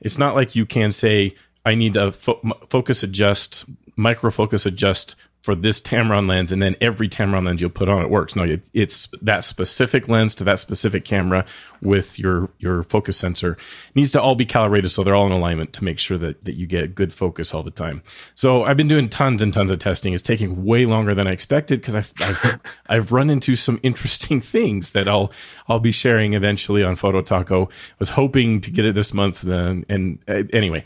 it's 0.00 0.18
not 0.18 0.34
like 0.34 0.56
you 0.56 0.66
can 0.66 0.90
say, 0.90 1.34
I 1.64 1.74
need 1.74 1.94
to 1.94 2.12
fo- 2.12 2.40
focus 2.68 3.02
adjust, 3.02 3.64
micro 3.96 4.30
focus 4.30 4.66
adjust 4.66 5.14
for 5.46 5.54
this 5.54 5.80
Tamron 5.80 6.28
lens, 6.28 6.50
and 6.50 6.60
then 6.60 6.74
every 6.80 7.08
Tamron 7.08 7.46
lens 7.46 7.60
you'll 7.60 7.70
put 7.70 7.88
on 7.88 8.02
it 8.02 8.10
works. 8.10 8.34
No, 8.34 8.42
it, 8.42 8.64
it's 8.74 9.06
that 9.22 9.44
specific 9.44 10.08
lens 10.08 10.34
to 10.34 10.44
that 10.44 10.58
specific 10.58 11.04
camera 11.04 11.44
with 11.80 12.18
your 12.18 12.50
your 12.58 12.82
focus 12.82 13.16
sensor 13.16 13.52
it 13.52 13.94
needs 13.94 14.10
to 14.10 14.20
all 14.20 14.34
be 14.34 14.44
calibrated 14.44 14.90
so 14.90 15.04
they're 15.04 15.14
all 15.14 15.26
in 15.26 15.30
alignment 15.30 15.72
to 15.74 15.84
make 15.84 16.00
sure 16.00 16.18
that 16.18 16.44
that 16.44 16.54
you 16.54 16.66
get 16.66 16.96
good 16.96 17.14
focus 17.14 17.54
all 17.54 17.62
the 17.62 17.70
time. 17.70 18.02
So 18.34 18.64
I've 18.64 18.76
been 18.76 18.88
doing 18.88 19.08
tons 19.08 19.40
and 19.40 19.54
tons 19.54 19.70
of 19.70 19.78
testing. 19.78 20.12
It's 20.12 20.22
taking 20.22 20.64
way 20.64 20.84
longer 20.84 21.14
than 21.14 21.28
I 21.28 21.30
expected 21.30 21.80
because 21.80 21.94
I've, 21.94 22.12
I've 22.20 22.60
I've 22.88 23.12
run 23.12 23.30
into 23.30 23.54
some 23.54 23.78
interesting 23.84 24.40
things 24.56 24.90
that 24.90 25.06
I'll 25.06 25.30
I'll 25.68 25.78
be 25.78 25.92
sharing 25.92 26.34
eventually 26.34 26.82
on 26.82 26.96
Photo 26.96 27.22
Taco. 27.22 27.66
I 27.66 27.68
Was 28.00 28.08
hoping 28.08 28.60
to 28.62 28.72
get 28.72 28.84
it 28.84 28.96
this 28.96 29.14
month, 29.14 29.42
then 29.42 29.84
and 29.88 30.18
uh, 30.26 30.42
anyway 30.52 30.84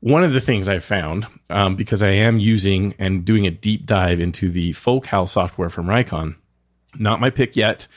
one 0.00 0.24
of 0.24 0.32
the 0.32 0.40
things 0.40 0.68
I 0.68 0.78
found, 0.78 1.26
um, 1.50 1.76
because 1.76 2.02
I 2.02 2.10
am 2.10 2.38
using 2.38 2.94
and 2.98 3.24
doing 3.24 3.46
a 3.46 3.50
deep 3.50 3.86
dive 3.86 4.20
into 4.20 4.50
the 4.50 4.72
Focal 4.72 5.26
software 5.26 5.70
from 5.70 5.86
Reikan, 5.86 6.36
not 6.98 7.20
my 7.20 7.30
pick 7.30 7.56
yet. 7.56 7.88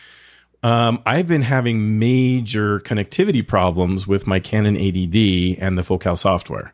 Um, 0.61 1.01
I've 1.05 1.27
been 1.27 1.41
having 1.41 1.99
major 1.99 2.79
connectivity 2.81 3.47
problems 3.47 4.07
with 4.07 4.27
my 4.27 4.39
Canon 4.39 4.75
80D 4.75 5.57
and 5.59 5.77
the 5.77 5.83
Focal 5.83 6.15
software. 6.15 6.73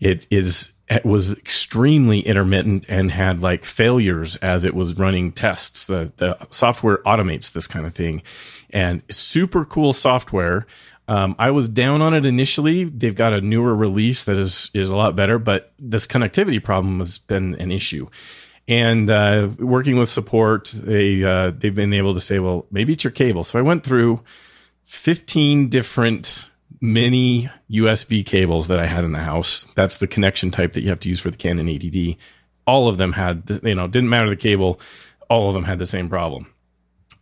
It 0.00 0.26
is 0.30 0.72
it 0.88 1.04
was 1.04 1.32
extremely 1.32 2.20
intermittent 2.20 2.88
and 2.88 3.10
had 3.10 3.42
like 3.42 3.64
failures 3.64 4.36
as 4.36 4.64
it 4.64 4.74
was 4.74 4.96
running 4.96 5.32
tests. 5.32 5.86
The 5.86 6.12
the 6.16 6.36
software 6.50 6.98
automates 6.98 7.52
this 7.52 7.66
kind 7.66 7.86
of 7.86 7.94
thing, 7.94 8.22
and 8.70 9.02
super 9.10 9.64
cool 9.64 9.92
software. 9.92 10.66
Um, 11.08 11.36
I 11.38 11.52
was 11.52 11.68
down 11.68 12.02
on 12.02 12.14
it 12.14 12.26
initially. 12.26 12.84
They've 12.84 13.14
got 13.14 13.32
a 13.32 13.40
newer 13.40 13.74
release 13.74 14.24
that 14.24 14.36
is 14.36 14.70
is 14.74 14.88
a 14.88 14.96
lot 14.96 15.14
better, 15.14 15.38
but 15.38 15.72
this 15.78 16.06
connectivity 16.06 16.62
problem 16.62 16.98
has 16.98 17.18
been 17.18 17.54
an 17.56 17.70
issue. 17.70 18.08
And 18.68 19.08
uh, 19.10 19.50
working 19.58 19.96
with 19.96 20.08
support, 20.08 20.74
they 20.76 21.22
uh, 21.22 21.52
they've 21.56 21.74
been 21.74 21.92
able 21.92 22.14
to 22.14 22.20
say, 22.20 22.40
well, 22.40 22.66
maybe 22.70 22.94
it's 22.94 23.04
your 23.04 23.12
cable. 23.12 23.44
So 23.44 23.58
I 23.58 23.62
went 23.62 23.84
through 23.84 24.22
15 24.84 25.68
different 25.68 26.50
mini 26.80 27.48
USB 27.70 28.24
cables 28.24 28.68
that 28.68 28.78
I 28.78 28.86
had 28.86 29.04
in 29.04 29.12
the 29.12 29.20
house. 29.20 29.66
That's 29.76 29.98
the 29.98 30.06
connection 30.06 30.50
type 30.50 30.72
that 30.72 30.82
you 30.82 30.88
have 30.88 31.00
to 31.00 31.08
use 31.08 31.20
for 31.20 31.30
the 31.30 31.36
Canon 31.36 31.66
80D. 31.66 32.16
All 32.66 32.88
of 32.88 32.98
them 32.98 33.12
had, 33.12 33.60
you 33.62 33.74
know, 33.74 33.86
didn't 33.86 34.08
matter 34.08 34.28
the 34.28 34.36
cable. 34.36 34.80
All 35.30 35.48
of 35.48 35.54
them 35.54 35.64
had 35.64 35.78
the 35.78 35.86
same 35.86 36.08
problem. 36.08 36.52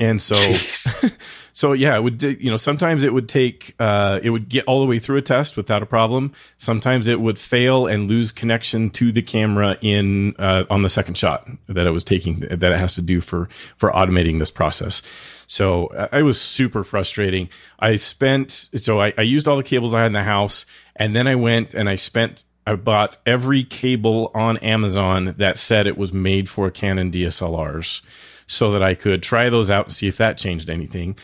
And 0.00 0.20
so, 0.20 0.34
so 1.56 1.72
yeah, 1.72 1.96
it 1.96 2.02
would, 2.02 2.20
you 2.20 2.50
know, 2.50 2.56
sometimes 2.56 3.04
it 3.04 3.14
would 3.14 3.28
take, 3.28 3.76
uh, 3.78 4.18
it 4.24 4.30
would 4.30 4.48
get 4.48 4.64
all 4.64 4.80
the 4.80 4.86
way 4.86 4.98
through 4.98 5.18
a 5.18 5.22
test 5.22 5.56
without 5.56 5.84
a 5.84 5.86
problem. 5.86 6.32
Sometimes 6.58 7.06
it 7.06 7.20
would 7.20 7.38
fail 7.38 7.86
and 7.86 8.08
lose 8.08 8.32
connection 8.32 8.90
to 8.90 9.12
the 9.12 9.22
camera 9.22 9.78
in, 9.80 10.34
uh, 10.40 10.64
on 10.68 10.82
the 10.82 10.88
second 10.88 11.16
shot 11.16 11.48
that 11.68 11.86
it 11.86 11.92
was 11.92 12.02
taking, 12.02 12.40
that 12.40 12.60
it 12.60 12.76
has 12.76 12.96
to 12.96 13.02
do 13.02 13.20
for, 13.20 13.48
for 13.76 13.92
automating 13.92 14.40
this 14.40 14.50
process. 14.50 15.00
So 15.46 15.86
uh, 15.86 16.08
I 16.10 16.22
was 16.22 16.40
super 16.40 16.82
frustrating. 16.82 17.48
I 17.78 17.96
spent, 17.96 18.70
so 18.74 19.00
I, 19.00 19.14
I 19.16 19.22
used 19.22 19.46
all 19.46 19.56
the 19.56 19.62
cables 19.62 19.94
I 19.94 20.00
had 20.00 20.08
in 20.08 20.12
the 20.12 20.24
house 20.24 20.66
and 20.96 21.14
then 21.14 21.28
I 21.28 21.36
went 21.36 21.72
and 21.72 21.88
I 21.88 21.94
spent 21.94 22.42
I 22.66 22.74
bought 22.74 23.18
every 23.26 23.62
cable 23.62 24.32
on 24.34 24.56
Amazon 24.56 25.34
that 25.36 25.56
said 25.58 25.86
it 25.86 25.98
was 25.98 26.12
made 26.12 26.48
for 26.48 26.70
Canon 26.70 27.12
DSLRs 27.12 28.00
so 28.46 28.72
that 28.72 28.82
I 28.82 28.94
could 28.94 29.22
try 29.22 29.50
those 29.50 29.70
out 29.70 29.86
and 29.86 29.92
see 29.92 30.08
if 30.08 30.16
that 30.18 30.38
changed 30.38 30.70
anything. 30.70 31.16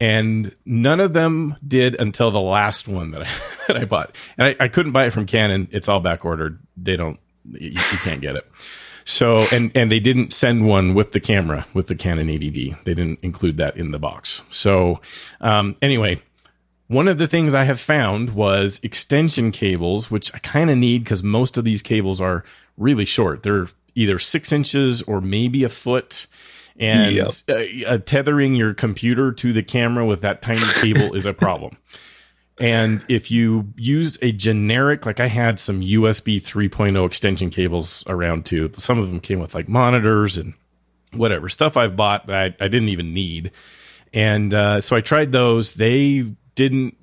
And 0.00 0.54
none 0.64 1.00
of 1.00 1.12
them 1.12 1.56
did 1.66 1.96
until 1.96 2.30
the 2.30 2.40
last 2.40 2.86
one 2.86 3.10
that 3.10 3.22
I, 3.22 3.28
that 3.66 3.76
I 3.76 3.84
bought. 3.84 4.14
And 4.36 4.48
I, 4.48 4.64
I 4.64 4.68
couldn't 4.68 4.92
buy 4.92 5.06
it 5.06 5.12
from 5.12 5.26
Canon. 5.26 5.68
It's 5.70 5.88
all 5.88 6.00
back 6.00 6.24
ordered. 6.24 6.60
They 6.76 6.96
don't, 6.96 7.18
you, 7.50 7.70
you 7.70 7.98
can't 8.02 8.20
get 8.20 8.36
it. 8.36 8.48
So, 9.04 9.38
and, 9.52 9.72
and 9.74 9.90
they 9.90 10.00
didn't 10.00 10.34
send 10.34 10.66
one 10.66 10.94
with 10.94 11.12
the 11.12 11.20
camera, 11.20 11.66
with 11.72 11.86
the 11.86 11.94
Canon 11.94 12.28
80D. 12.28 12.84
They 12.84 12.94
didn't 12.94 13.20
include 13.22 13.56
that 13.56 13.76
in 13.78 13.90
the 13.90 13.98
box. 13.98 14.42
So, 14.50 15.00
um, 15.40 15.76
anyway, 15.80 16.20
one 16.88 17.08
of 17.08 17.16
the 17.16 17.26
things 17.26 17.54
I 17.54 17.64
have 17.64 17.80
found 17.80 18.34
was 18.34 18.80
extension 18.82 19.50
cables, 19.50 20.10
which 20.10 20.34
I 20.34 20.38
kind 20.38 20.68
of 20.68 20.76
need 20.76 21.04
because 21.04 21.22
most 21.22 21.56
of 21.56 21.64
these 21.64 21.80
cables 21.80 22.20
are 22.20 22.44
really 22.76 23.06
short. 23.06 23.42
They're 23.42 23.68
either 23.94 24.18
six 24.18 24.52
inches 24.52 25.02
or 25.02 25.20
maybe 25.20 25.64
a 25.64 25.68
foot 25.68 26.26
and 26.78 27.14
yep. 27.14 27.30
uh, 27.48 27.86
uh, 27.86 27.98
tethering 27.98 28.54
your 28.54 28.74
computer 28.74 29.32
to 29.32 29.52
the 29.52 29.62
camera 29.62 30.06
with 30.06 30.20
that 30.22 30.42
tiny 30.42 30.64
cable 30.80 31.14
is 31.14 31.26
a 31.26 31.34
problem. 31.34 31.76
And 32.60 33.04
if 33.08 33.30
you 33.30 33.72
use 33.76 34.18
a 34.20 34.32
generic, 34.32 35.06
like 35.06 35.20
I 35.20 35.28
had 35.28 35.60
some 35.60 35.80
USB 35.80 36.40
3.0 36.42 37.06
extension 37.06 37.50
cables 37.50 38.04
around 38.06 38.46
too. 38.46 38.70
Some 38.76 38.98
of 38.98 39.08
them 39.08 39.20
came 39.20 39.38
with 39.38 39.54
like 39.54 39.68
monitors 39.68 40.38
and 40.38 40.54
whatever 41.12 41.48
stuff 41.48 41.76
I've 41.76 41.96
bought 41.96 42.26
that 42.26 42.36
I, 42.60 42.64
I 42.64 42.68
didn't 42.68 42.88
even 42.88 43.14
need. 43.14 43.52
And 44.12 44.52
uh, 44.54 44.80
so 44.80 44.96
I 44.96 45.00
tried 45.00 45.32
those. 45.32 45.74
They 45.74 46.26
didn't. 46.54 46.96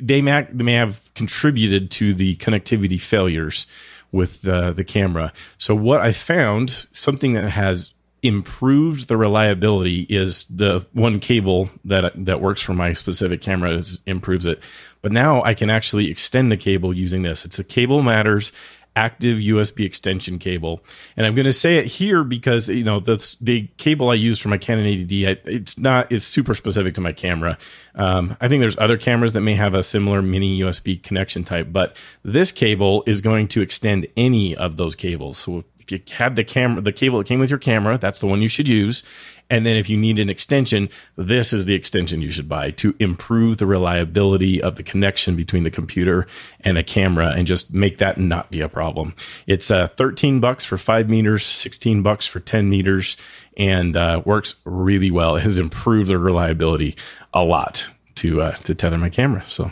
They 0.00 0.20
may, 0.20 0.46
they 0.52 0.64
may 0.64 0.74
have 0.74 1.12
contributed 1.14 1.90
to 1.92 2.12
the 2.14 2.36
connectivity 2.36 3.00
failures 3.00 3.66
with 4.12 4.46
uh, 4.46 4.72
the 4.72 4.84
camera. 4.84 5.32
So 5.56 5.74
what 5.74 6.00
I 6.00 6.12
found, 6.12 6.86
something 6.92 7.32
that 7.32 7.48
has 7.48 7.93
improved 8.24 9.06
the 9.08 9.16
reliability 9.16 10.06
is 10.08 10.44
the 10.46 10.84
one 10.92 11.20
cable 11.20 11.68
that 11.84 12.12
that 12.24 12.40
works 12.40 12.62
for 12.62 12.72
my 12.72 12.94
specific 12.94 13.42
camera 13.42 13.72
is, 13.72 14.00
improves 14.06 14.46
it. 14.46 14.60
But 15.02 15.12
now 15.12 15.42
I 15.42 15.52
can 15.52 15.68
actually 15.68 16.10
extend 16.10 16.50
the 16.50 16.56
cable 16.56 16.94
using 16.94 17.22
this. 17.22 17.44
It's 17.44 17.58
a 17.58 17.64
Cable 17.64 18.02
Matters 18.02 18.50
active 18.96 19.38
USB 19.38 19.84
extension 19.84 20.38
cable. 20.38 20.80
And 21.16 21.26
I'm 21.26 21.34
going 21.34 21.46
to 21.46 21.52
say 21.52 21.78
it 21.78 21.86
here 21.86 22.22
because 22.22 22.68
you 22.68 22.84
know 22.84 23.00
the 23.00 23.36
the 23.40 23.68
cable 23.76 24.10
I 24.10 24.14
use 24.14 24.38
for 24.38 24.48
my 24.48 24.58
Canon 24.58 24.86
80D 24.86 25.46
it's 25.46 25.78
not 25.78 26.10
it's 26.12 26.24
super 26.24 26.54
specific 26.54 26.94
to 26.94 27.00
my 27.00 27.12
camera. 27.12 27.58
Um, 27.94 28.36
I 28.40 28.48
think 28.48 28.60
there's 28.60 28.78
other 28.78 28.96
cameras 28.96 29.32
that 29.32 29.40
may 29.40 29.54
have 29.54 29.74
a 29.74 29.82
similar 29.82 30.22
mini 30.22 30.60
USB 30.60 31.02
connection 31.02 31.44
type, 31.44 31.68
but 31.70 31.96
this 32.22 32.52
cable 32.52 33.02
is 33.06 33.20
going 33.20 33.48
to 33.48 33.62
extend 33.62 34.06
any 34.16 34.56
of 34.56 34.76
those 34.76 34.94
cables. 34.94 35.38
So 35.38 35.64
if 35.84 35.92
you 35.92 36.00
have 36.16 36.34
the 36.34 36.44
camera, 36.44 36.80
the 36.80 36.92
cable 36.92 37.18
that 37.18 37.26
came 37.26 37.40
with 37.40 37.50
your 37.50 37.58
camera, 37.58 37.98
that's 37.98 38.20
the 38.20 38.26
one 38.26 38.40
you 38.40 38.48
should 38.48 38.68
use. 38.68 39.02
And 39.50 39.66
then 39.66 39.76
if 39.76 39.90
you 39.90 39.96
need 39.98 40.18
an 40.18 40.30
extension, 40.30 40.88
this 41.16 41.52
is 41.52 41.66
the 41.66 41.74
extension 41.74 42.22
you 42.22 42.30
should 42.30 42.48
buy 42.48 42.70
to 42.72 42.94
improve 42.98 43.58
the 43.58 43.66
reliability 43.66 44.62
of 44.62 44.76
the 44.76 44.82
connection 44.82 45.36
between 45.36 45.64
the 45.64 45.70
computer 45.70 46.26
and 46.60 46.78
the 46.78 46.82
camera 46.82 47.28
and 47.28 47.46
just 47.46 47.72
make 47.74 47.98
that 47.98 48.16
not 48.18 48.50
be 48.50 48.62
a 48.62 48.68
problem. 48.68 49.14
It's 49.46 49.70
uh, 49.70 49.88
13 49.88 50.40
bucks 50.40 50.64
for 50.64 50.78
five 50.78 51.10
meters, 51.10 51.44
16 51.44 52.02
bucks 52.02 52.26
for 52.26 52.40
10 52.40 52.70
meters 52.70 53.18
and 53.58 53.96
uh, 53.96 54.22
works 54.24 54.56
really 54.64 55.10
well. 55.10 55.36
It 55.36 55.42
has 55.42 55.58
improved 55.58 56.08
the 56.08 56.18
reliability 56.18 56.96
a 57.34 57.44
lot 57.44 57.88
to, 58.16 58.40
uh, 58.40 58.52
to 58.52 58.74
tether 58.74 58.96
my 58.96 59.10
camera. 59.10 59.44
So 59.48 59.70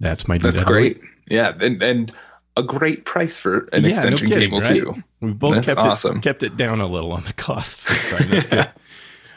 that's 0.00 0.26
my, 0.26 0.38
that's 0.38 0.64
great. 0.64 1.02
Yeah. 1.28 1.52
And, 1.60 1.82
and, 1.82 2.12
a 2.56 2.62
great 2.62 3.04
price 3.04 3.38
for 3.38 3.68
an 3.72 3.82
yeah, 3.82 3.90
extension 3.90 4.28
no 4.28 4.34
kidding, 4.34 4.50
cable 4.50 4.60
right? 4.60 4.96
too. 4.96 5.02
We 5.20 5.32
both 5.32 5.54
That's 5.54 5.66
kept 5.66 5.78
awesome. 5.78 6.18
it 6.18 6.22
kept 6.22 6.42
it 6.42 6.56
down 6.56 6.80
a 6.80 6.86
little 6.86 7.12
on 7.12 7.22
the 7.24 7.32
costs 7.32 7.84
this 7.84 8.10
time. 8.10 8.30
That's 8.30 8.46
good. 8.46 8.70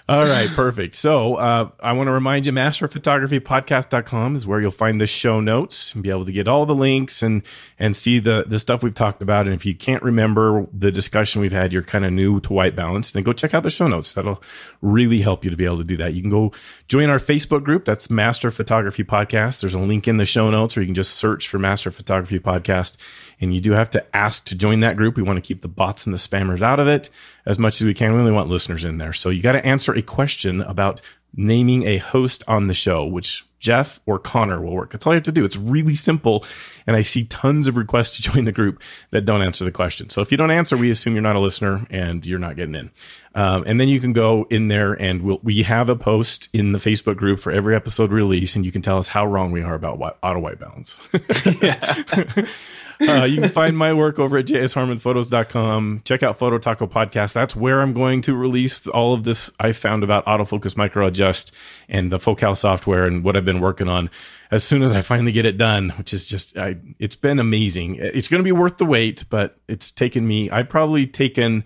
All 0.07 0.23
right, 0.23 0.47
perfect. 0.49 0.93
So 0.93 1.33
uh, 1.33 1.69
I 1.79 1.93
want 1.93 2.05
to 2.09 2.11
remind 2.11 2.45
you, 2.45 2.51
masterphotographypodcast.com 2.51 4.35
is 4.35 4.45
where 4.45 4.61
you'll 4.61 4.69
find 4.69 5.01
the 5.01 5.07
show 5.07 5.39
notes 5.39 5.95
and 5.95 6.03
be 6.03 6.11
able 6.11 6.25
to 6.25 6.31
get 6.31 6.47
all 6.47 6.67
the 6.67 6.75
links 6.75 7.23
and 7.23 7.41
and 7.79 7.95
see 7.95 8.19
the 8.19 8.45
the 8.45 8.59
stuff 8.59 8.83
we've 8.83 8.93
talked 8.93 9.23
about. 9.23 9.47
And 9.47 9.55
if 9.55 9.65
you 9.65 9.73
can't 9.73 10.03
remember 10.03 10.67
the 10.71 10.91
discussion 10.91 11.41
we've 11.41 11.51
had, 11.51 11.73
you're 11.73 11.81
kind 11.81 12.05
of 12.05 12.13
new 12.13 12.39
to 12.41 12.53
white 12.53 12.75
balance, 12.75 13.09
then 13.09 13.23
go 13.23 13.33
check 13.33 13.55
out 13.55 13.63
the 13.63 13.71
show 13.71 13.87
notes. 13.87 14.13
That'll 14.13 14.43
really 14.79 15.21
help 15.21 15.43
you 15.43 15.49
to 15.49 15.57
be 15.57 15.65
able 15.65 15.79
to 15.79 15.83
do 15.83 15.97
that. 15.97 16.13
You 16.13 16.21
can 16.21 16.29
go 16.29 16.51
join 16.87 17.09
our 17.09 17.17
Facebook 17.17 17.63
group. 17.63 17.83
That's 17.83 18.07
Master 18.07 18.51
Photography 18.51 19.03
Podcast. 19.03 19.61
There's 19.61 19.73
a 19.73 19.79
link 19.79 20.07
in 20.07 20.17
the 20.17 20.25
show 20.25 20.51
notes, 20.51 20.77
or 20.77 20.81
you 20.81 20.87
can 20.87 20.93
just 20.93 21.15
search 21.15 21.47
for 21.47 21.57
Master 21.57 21.89
Photography 21.89 22.39
Podcast. 22.39 22.95
And 23.41 23.55
you 23.55 23.59
do 23.59 23.71
have 23.71 23.89
to 23.89 24.15
ask 24.15 24.45
to 24.45 24.55
join 24.55 24.81
that 24.81 24.97
group. 24.97 25.17
We 25.17 25.23
want 25.23 25.37
to 25.37 25.41
keep 25.41 25.61
the 25.61 25.67
bots 25.67 26.05
and 26.05 26.13
the 26.13 26.19
spammers 26.19 26.61
out 26.61 26.79
of 26.79 26.87
it 26.87 27.09
as 27.45 27.59
much 27.59 27.81
as 27.81 27.85
we 27.85 27.93
can. 27.93 28.13
We 28.13 28.19
only 28.19 28.31
want 28.31 28.49
listeners 28.49 28.83
in 28.83 28.97
there. 28.97 29.13
So 29.13 29.29
you 29.29 29.41
got 29.41 29.53
to 29.53 29.65
answer 29.65 29.93
a 29.93 30.01
question 30.01 30.61
about 30.61 31.01
naming 31.35 31.85
a 31.85 31.97
host 31.97 32.43
on 32.47 32.67
the 32.67 32.73
show, 32.73 33.05
which 33.05 33.45
Jeff 33.59 33.99
or 34.05 34.19
Connor 34.19 34.61
will 34.61 34.73
work. 34.73 34.91
That's 34.91 35.05
all 35.05 35.13
you 35.13 35.17
have 35.17 35.23
to 35.23 35.31
do. 35.31 35.43
It's 35.43 35.57
really 35.57 35.95
simple. 35.95 36.45
And 36.85 36.95
I 36.95 37.01
see 37.01 37.25
tons 37.25 37.67
of 37.67 37.77
requests 37.77 38.15
to 38.17 38.21
join 38.21 38.45
the 38.45 38.51
group 38.51 38.81
that 39.09 39.25
don't 39.25 39.41
answer 39.41 39.65
the 39.65 39.71
question. 39.71 40.09
So 40.09 40.21
if 40.21 40.31
you 40.31 40.37
don't 40.37 40.51
answer, 40.51 40.77
we 40.77 40.91
assume 40.91 41.13
you're 41.13 41.23
not 41.23 41.35
a 41.35 41.39
listener 41.39 41.85
and 41.89 42.25
you're 42.25 42.39
not 42.39 42.55
getting 42.55 42.75
in. 42.75 42.91
Um, 43.33 43.63
and 43.67 43.81
then 43.81 43.89
you 43.89 43.99
can 43.99 44.13
go 44.13 44.45
in 44.49 44.69
there 44.69 44.93
and 44.93 45.23
we'll, 45.23 45.39
we 45.43 45.63
have 45.63 45.89
a 45.89 45.95
post 45.95 46.47
in 46.53 46.71
the 46.71 46.79
Facebook 46.79 47.17
group 47.17 47.39
for 47.39 47.51
every 47.51 47.75
episode 47.75 48.11
release, 48.11 48.55
and 48.55 48.65
you 48.65 48.71
can 48.71 48.81
tell 48.81 48.97
us 48.97 49.09
how 49.09 49.25
wrong 49.25 49.51
we 49.51 49.61
are 49.61 49.73
about 49.73 49.99
auto 50.23 50.39
white 50.39 50.59
balance. 50.59 50.97
uh, 53.01 53.23
you 53.23 53.41
can 53.41 53.51
find 53.51 53.77
my 53.77 53.93
work 53.93 54.19
over 54.19 54.37
at 54.37 54.45
jsharmonphotos.com. 54.45 56.01
Check 56.05 56.23
out 56.23 56.37
Photo 56.37 56.57
Taco 56.57 56.87
Podcast. 56.87 57.33
That's 57.33 57.55
where 57.55 57.81
I'm 57.81 57.93
going 57.93 58.21
to 58.23 58.35
release 58.35 58.85
all 58.87 59.13
of 59.13 59.23
this 59.23 59.51
I 59.59 59.71
found 59.71 60.03
about 60.03 60.25
autofocus 60.25 60.77
micro 60.77 61.07
adjust 61.07 61.51
and 61.89 62.11
the 62.11 62.19
Focal 62.19 62.55
software 62.55 63.05
and 63.05 63.23
what 63.23 63.35
I've 63.35 63.45
been 63.45 63.61
working 63.61 63.87
on 63.87 64.09
as 64.51 64.63
soon 64.63 64.83
as 64.83 64.93
I 64.93 65.01
finally 65.01 65.31
get 65.31 65.45
it 65.45 65.57
done, 65.57 65.89
which 65.97 66.13
is 66.13 66.25
just, 66.25 66.57
I, 66.57 66.77
it's 66.99 67.15
been 67.15 67.39
amazing. 67.39 67.95
It's 67.95 68.27
going 68.27 68.39
to 68.39 68.43
be 68.43 68.51
worth 68.51 68.77
the 68.77 68.85
wait, 68.85 69.25
but 69.29 69.57
it's 69.67 69.91
taken 69.91 70.27
me, 70.27 70.49
I've 70.49 70.69
probably 70.69 71.07
taken 71.07 71.63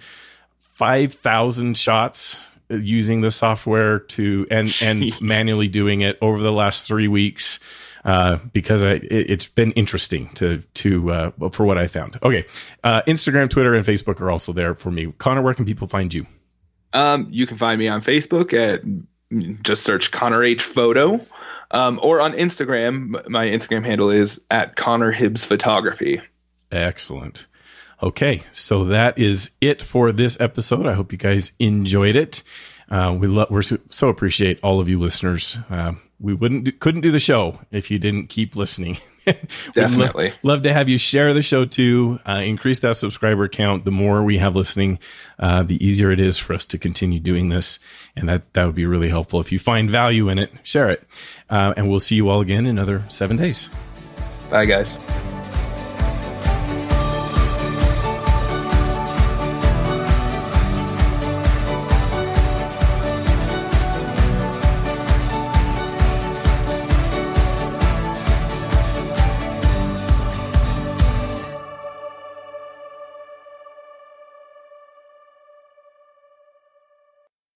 5,000 0.76 1.78
shots 1.78 2.38
using 2.70 3.22
the 3.22 3.32
software 3.32 4.00
to 4.00 4.46
and 4.52 4.76
and 4.84 5.20
manually 5.22 5.68
doing 5.68 6.02
it 6.02 6.18
over 6.22 6.40
the 6.40 6.52
last 6.52 6.88
three 6.88 7.08
weeks 7.08 7.60
uh, 8.10 8.40
because 8.54 8.84
I, 8.84 8.94
it, 9.04 9.30
has 9.30 9.46
been 9.46 9.72
interesting 9.74 10.30
to 10.34 10.64
to 10.74 11.12
uh, 11.12 11.50
for 11.52 11.64
what 11.64 11.78
I 11.78 11.86
found. 11.86 12.18
Okay, 12.24 12.44
uh, 12.84 13.04
Instagram, 13.04 13.52
Twitter, 13.52 13.76
and 13.76 13.86
Facebook 13.86 14.20
are 14.20 14.32
also 14.32 14.52
there 14.52 14.74
for 14.74 14.90
me. 14.90 15.14
Connor, 15.20 15.44
where 15.44 15.54
can 15.54 15.64
people 15.64 15.88
find 15.88 16.12
you? 16.12 16.26
Um, 16.94 17.28
you 17.30 17.46
can 17.46 17.58
find 17.58 17.78
me 17.78 17.88
on 17.88 18.02
Facebook 18.02 18.52
at 18.52 18.82
just 19.62 19.84
search 19.84 20.10
Connor 20.10 20.44
H 20.44 20.64
Photo, 20.64 21.24
um, 21.70 22.00
or 22.02 22.20
on 22.20 22.34
Instagram. 22.34 23.30
My 23.30 23.46
Instagram 23.46 23.86
handle 23.86 24.10
is 24.10 24.42
at 24.50 24.76
Connor 24.76 25.12
Hibbs 25.12 25.46
Photography. 25.46 26.20
Excellent. 26.72 27.46
Okay, 28.02 28.42
so 28.52 28.86
that 28.86 29.20
is 29.20 29.52
it 29.62 29.84
for 29.84 30.12
this 30.12 30.40
episode. 30.42 30.88
I 30.88 30.94
hope 30.94 31.12
you 31.12 31.20
guys 31.20 31.52
enjoyed 31.60 32.16
it. 32.16 32.42
Uh, 32.90 33.16
we 33.18 33.28
love, 33.28 33.50
we're 33.50 33.62
so, 33.62 33.78
so, 33.90 34.10
appreciate 34.10 34.60
all 34.64 34.80
of 34.80 34.90
you 34.90 35.00
listeners. 35.00 35.58
Uh, 35.70 35.94
we 36.20 36.34
wouldn't 36.34 36.64
do, 36.66 36.72
couldn't 36.72 37.02
do 37.02 37.12
the 37.12 37.20
show 37.20 37.60
if 37.72 37.92
you 37.92 38.00
didn't 38.00 38.28
keep 38.28 38.56
listening. 38.56 38.98
Definitely 39.74 40.30
lo- 40.30 40.54
love 40.54 40.64
to 40.64 40.74
have 40.74 40.90
you 40.90 40.98
share 40.98 41.34
the 41.34 41.42
show 41.42 41.66
too. 41.66 42.20
Uh, 42.28 42.42
increase 42.44 42.80
that 42.80 42.96
subscriber 42.96 43.48
count. 43.48 43.86
The 43.86 43.92
more 43.92 44.24
we 44.24 44.40
have 44.40 44.56
listening, 44.56 45.00
uh, 45.38 45.64
the 45.64 45.84
easier 45.86 46.12
it 46.12 46.20
is 46.20 46.38
for 46.38 46.54
us 46.54 46.66
to 46.68 46.78
continue 46.78 47.20
doing 47.20 47.50
this, 47.50 47.80
and 48.16 48.28
that 48.28 48.54
that 48.54 48.66
would 48.66 48.76
be 48.76 48.86
really 48.86 49.10
helpful. 49.10 49.40
If 49.40 49.52
you 49.52 49.60
find 49.60 49.90
value 49.90 50.30
in 50.30 50.40
it, 50.40 50.52
share 50.64 50.90
it, 50.90 51.04
uh, 51.50 51.74
and 51.78 51.90
we'll 51.90 52.00
see 52.00 52.16
you 52.16 52.30
all 52.30 52.42
again 52.42 52.66
in 52.66 52.78
another 52.78 53.04
seven 53.10 53.38
days. 53.38 53.70
Bye, 54.50 54.66
guys. 54.66 54.98